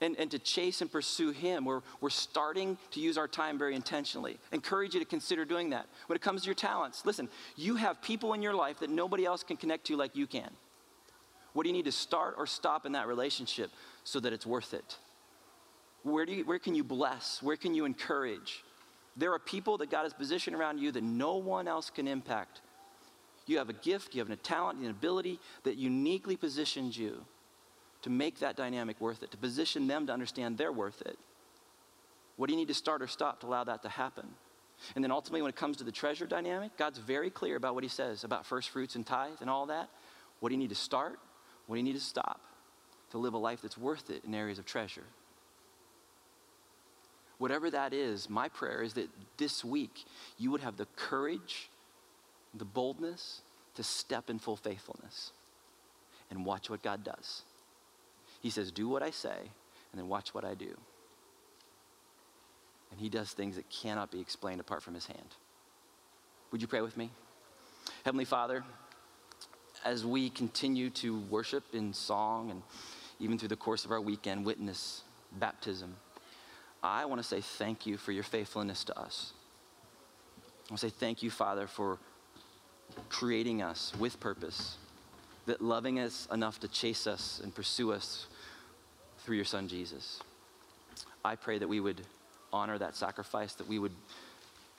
And, 0.00 0.16
and 0.18 0.30
to 0.30 0.38
chase 0.38 0.80
and 0.80 0.90
pursue 0.90 1.30
Him. 1.30 1.66
We're, 1.66 1.82
we're 2.00 2.08
starting 2.08 2.78
to 2.92 3.00
use 3.00 3.18
our 3.18 3.28
time 3.28 3.58
very 3.58 3.74
intentionally. 3.74 4.38
Encourage 4.50 4.94
you 4.94 5.00
to 5.00 5.04
consider 5.04 5.44
doing 5.44 5.68
that. 5.70 5.84
When 6.06 6.16
it 6.16 6.22
comes 6.22 6.40
to 6.40 6.46
your 6.46 6.54
talents, 6.54 7.04
listen, 7.04 7.28
you 7.54 7.76
have 7.76 8.00
people 8.00 8.32
in 8.32 8.40
your 8.40 8.54
life 8.54 8.78
that 8.80 8.88
nobody 8.88 9.26
else 9.26 9.42
can 9.42 9.58
connect 9.58 9.88
to 9.88 9.96
like 9.98 10.16
you 10.16 10.26
can. 10.26 10.48
What 11.52 11.64
do 11.64 11.68
you 11.68 11.74
need 11.74 11.84
to 11.84 11.92
start 11.92 12.36
or 12.38 12.46
stop 12.46 12.86
in 12.86 12.92
that 12.92 13.08
relationship 13.08 13.70
so 14.04 14.20
that 14.20 14.32
it's 14.32 14.46
worth 14.46 14.72
it? 14.72 14.96
Where, 16.02 16.24
do 16.24 16.32
you, 16.32 16.46
where 16.46 16.58
can 16.58 16.74
you 16.74 16.82
bless? 16.82 17.42
Where 17.42 17.56
can 17.56 17.74
you 17.74 17.84
encourage? 17.84 18.64
There 19.18 19.34
are 19.34 19.38
people 19.38 19.76
that 19.78 19.90
God 19.90 20.04
has 20.04 20.14
positioned 20.14 20.56
around 20.56 20.78
you 20.78 20.92
that 20.92 21.02
no 21.02 21.36
one 21.36 21.68
else 21.68 21.90
can 21.90 22.08
impact. 22.08 22.62
You 23.50 23.58
have 23.58 23.68
a 23.68 23.72
gift, 23.72 24.14
you 24.14 24.20
have 24.20 24.30
a 24.30 24.36
talent, 24.36 24.78
an 24.78 24.88
ability 24.88 25.40
that 25.64 25.76
uniquely 25.76 26.36
positions 26.36 26.96
you 26.96 27.24
to 28.02 28.08
make 28.08 28.38
that 28.38 28.56
dynamic 28.56 29.00
worth 29.00 29.24
it, 29.24 29.32
to 29.32 29.36
position 29.36 29.88
them 29.88 30.06
to 30.06 30.12
understand 30.12 30.56
they're 30.56 30.70
worth 30.70 31.02
it. 31.02 31.18
What 32.36 32.46
do 32.46 32.52
you 32.52 32.56
need 32.56 32.68
to 32.68 32.74
start 32.74 33.02
or 33.02 33.08
stop 33.08 33.40
to 33.40 33.48
allow 33.48 33.64
that 33.64 33.82
to 33.82 33.88
happen? 33.88 34.28
And 34.94 35.02
then 35.02 35.10
ultimately, 35.10 35.42
when 35.42 35.48
it 35.48 35.56
comes 35.56 35.78
to 35.78 35.84
the 35.84 35.90
treasure 35.90 36.26
dynamic, 36.26 36.76
God's 36.76 36.98
very 36.98 37.28
clear 37.28 37.56
about 37.56 37.74
what 37.74 37.82
He 37.82 37.90
says 37.90 38.22
about 38.22 38.46
first 38.46 38.68
fruits 38.68 38.94
and 38.94 39.04
tithe 39.04 39.40
and 39.40 39.50
all 39.50 39.66
that. 39.66 39.88
What 40.38 40.50
do 40.50 40.54
you 40.54 40.60
need 40.60 40.70
to 40.70 40.76
start? 40.76 41.18
What 41.66 41.74
do 41.74 41.80
you 41.80 41.84
need 41.84 41.96
to 41.96 42.00
stop 42.00 42.40
to 43.10 43.18
live 43.18 43.34
a 43.34 43.38
life 43.38 43.62
that's 43.62 43.76
worth 43.76 44.10
it 44.10 44.24
in 44.24 44.32
areas 44.32 44.60
of 44.60 44.64
treasure? 44.64 45.06
Whatever 47.38 47.68
that 47.72 47.92
is, 47.92 48.30
my 48.30 48.48
prayer 48.48 48.80
is 48.80 48.94
that 48.94 49.08
this 49.38 49.64
week 49.64 50.04
you 50.38 50.52
would 50.52 50.60
have 50.60 50.76
the 50.76 50.86
courage, 50.94 51.68
the 52.54 52.64
boldness 52.64 53.42
to 53.74 53.82
step 53.82 54.30
in 54.30 54.38
full 54.38 54.56
faithfulness 54.56 55.32
and 56.30 56.44
watch 56.44 56.70
what 56.70 56.82
God 56.82 57.04
does. 57.04 57.42
He 58.40 58.50
says, 58.50 58.70
Do 58.72 58.88
what 58.88 59.02
I 59.02 59.10
say, 59.10 59.36
and 59.38 60.00
then 60.00 60.08
watch 60.08 60.34
what 60.34 60.44
I 60.44 60.54
do. 60.54 60.76
And 62.90 62.98
he 62.98 63.08
does 63.08 63.30
things 63.32 63.56
that 63.56 63.68
cannot 63.70 64.10
be 64.10 64.20
explained 64.20 64.60
apart 64.60 64.82
from 64.82 64.94
his 64.94 65.06
hand. 65.06 65.36
Would 66.50 66.60
you 66.60 66.68
pray 66.68 66.80
with 66.80 66.96
me? 66.96 67.10
Heavenly 68.04 68.24
Father, 68.24 68.64
as 69.84 70.04
we 70.04 70.30
continue 70.30 70.90
to 70.90 71.20
worship 71.30 71.64
in 71.72 71.92
song 71.92 72.50
and 72.50 72.62
even 73.20 73.38
through 73.38 73.48
the 73.48 73.56
course 73.56 73.84
of 73.84 73.92
our 73.92 74.00
weekend, 74.00 74.44
witness 74.44 75.02
baptism, 75.32 75.96
I 76.82 77.04
want 77.04 77.20
to 77.20 77.26
say 77.26 77.40
thank 77.40 77.86
you 77.86 77.96
for 77.96 78.12
your 78.12 78.24
faithfulness 78.24 78.84
to 78.84 78.98
us. 78.98 79.32
I 80.68 80.72
want 80.72 80.80
to 80.80 80.88
say 80.88 80.94
thank 80.98 81.22
you, 81.22 81.30
Father, 81.30 81.66
for 81.66 81.98
creating 83.08 83.62
us 83.62 83.92
with 83.98 84.20
purpose, 84.20 84.76
that 85.46 85.60
loving 85.60 85.98
us 85.98 86.28
enough 86.32 86.60
to 86.60 86.68
chase 86.68 87.06
us 87.06 87.40
and 87.42 87.54
pursue 87.54 87.92
us 87.92 88.26
through 89.18 89.36
your 89.36 89.44
Son, 89.44 89.68
Jesus. 89.68 90.20
I 91.24 91.36
pray 91.36 91.58
that 91.58 91.68
we 91.68 91.80
would 91.80 92.00
honor 92.52 92.78
that 92.78 92.96
sacrifice, 92.96 93.54
that 93.54 93.68
we 93.68 93.78
would 93.78 93.94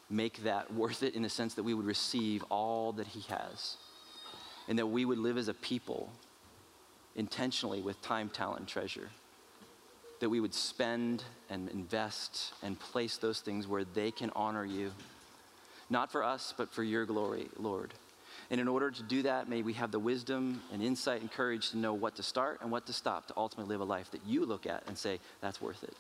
make 0.10 0.44
that 0.44 0.74
worth 0.74 1.04
it 1.04 1.16
in 1.16 1.22
the 1.22 1.30
sense 1.30 1.54
that 1.54 1.64
we 1.64 1.74
would 1.74 1.86
receive 1.86 2.44
all 2.50 2.92
that 2.94 3.08
He 3.08 3.22
has, 3.34 3.78
and 4.68 4.78
that 4.80 4.88
we 4.88 5.06
would 5.06 5.18
live 5.18 5.38
as 5.38 5.48
a 5.48 5.54
people 5.54 6.12
intentionally 7.16 7.82
with 7.82 8.02
time, 8.02 8.30
talent, 8.30 8.60
and 8.60 8.68
treasure 8.68 9.10
that 10.22 10.30
we 10.30 10.40
would 10.40 10.54
spend 10.54 11.24
and 11.50 11.68
invest 11.70 12.54
and 12.62 12.80
place 12.80 13.18
those 13.18 13.42
things 13.42 13.68
where 13.68 13.84
they 13.84 14.12
can 14.12 14.32
honor 14.36 14.64
you, 14.64 14.92
not 15.90 16.12
for 16.12 16.24
us, 16.24 16.54
but 16.56 16.72
for 16.72 16.84
your 16.84 17.06
glory, 17.06 17.50
Lord. 17.58 17.92
And 18.52 18.60
in 18.60 18.68
order 18.68 18.92
to 18.92 19.04
do 19.04 19.22
that, 19.24 19.48
may 19.48 19.62
we 19.62 19.72
have 19.74 19.92
the 19.92 20.00
wisdom 20.00 20.62
and 20.74 20.84
insight 20.84 21.22
and 21.22 21.32
courage 21.32 21.72
to 21.72 21.78
know 21.78 21.94
what 21.94 22.18
to 22.18 22.24
start 22.24 22.60
and 22.62 22.70
what 22.70 22.86
to 22.88 22.94
stop 22.94 23.28
to 23.28 23.34
ultimately 23.38 23.74
live 23.74 23.80
a 23.80 23.86
life 23.86 24.12
that 24.12 24.22
you 24.28 24.46
look 24.46 24.68
at 24.68 24.84
and 24.88 24.98
say, 24.98 25.20
that's 25.40 25.62
worth 25.62 25.82
it. 25.86 25.96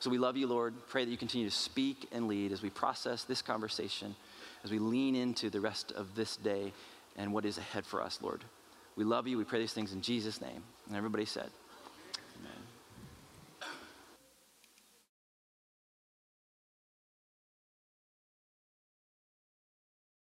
So 0.00 0.10
we 0.10 0.18
love 0.18 0.36
you, 0.36 0.48
Lord. 0.48 0.74
Pray 0.88 1.04
that 1.04 1.10
you 1.10 1.16
continue 1.16 1.48
to 1.48 1.54
speak 1.54 2.08
and 2.10 2.26
lead 2.26 2.50
as 2.50 2.60
we 2.60 2.70
process 2.70 3.22
this 3.22 3.40
conversation, 3.40 4.16
as 4.64 4.72
we 4.72 4.80
lean 4.80 5.14
into 5.14 5.48
the 5.48 5.60
rest 5.60 5.92
of 5.92 6.16
this 6.16 6.36
day 6.36 6.72
and 7.16 7.32
what 7.32 7.44
is 7.44 7.56
ahead 7.56 7.86
for 7.86 8.02
us, 8.02 8.18
Lord. 8.20 8.42
We 8.96 9.04
love 9.04 9.28
you. 9.28 9.38
We 9.38 9.44
pray 9.44 9.60
these 9.60 9.72
things 9.72 9.92
in 9.92 10.02
Jesus' 10.02 10.40
name. 10.40 10.62
And 10.88 10.96
everybody 10.96 11.24
said, 11.24 11.50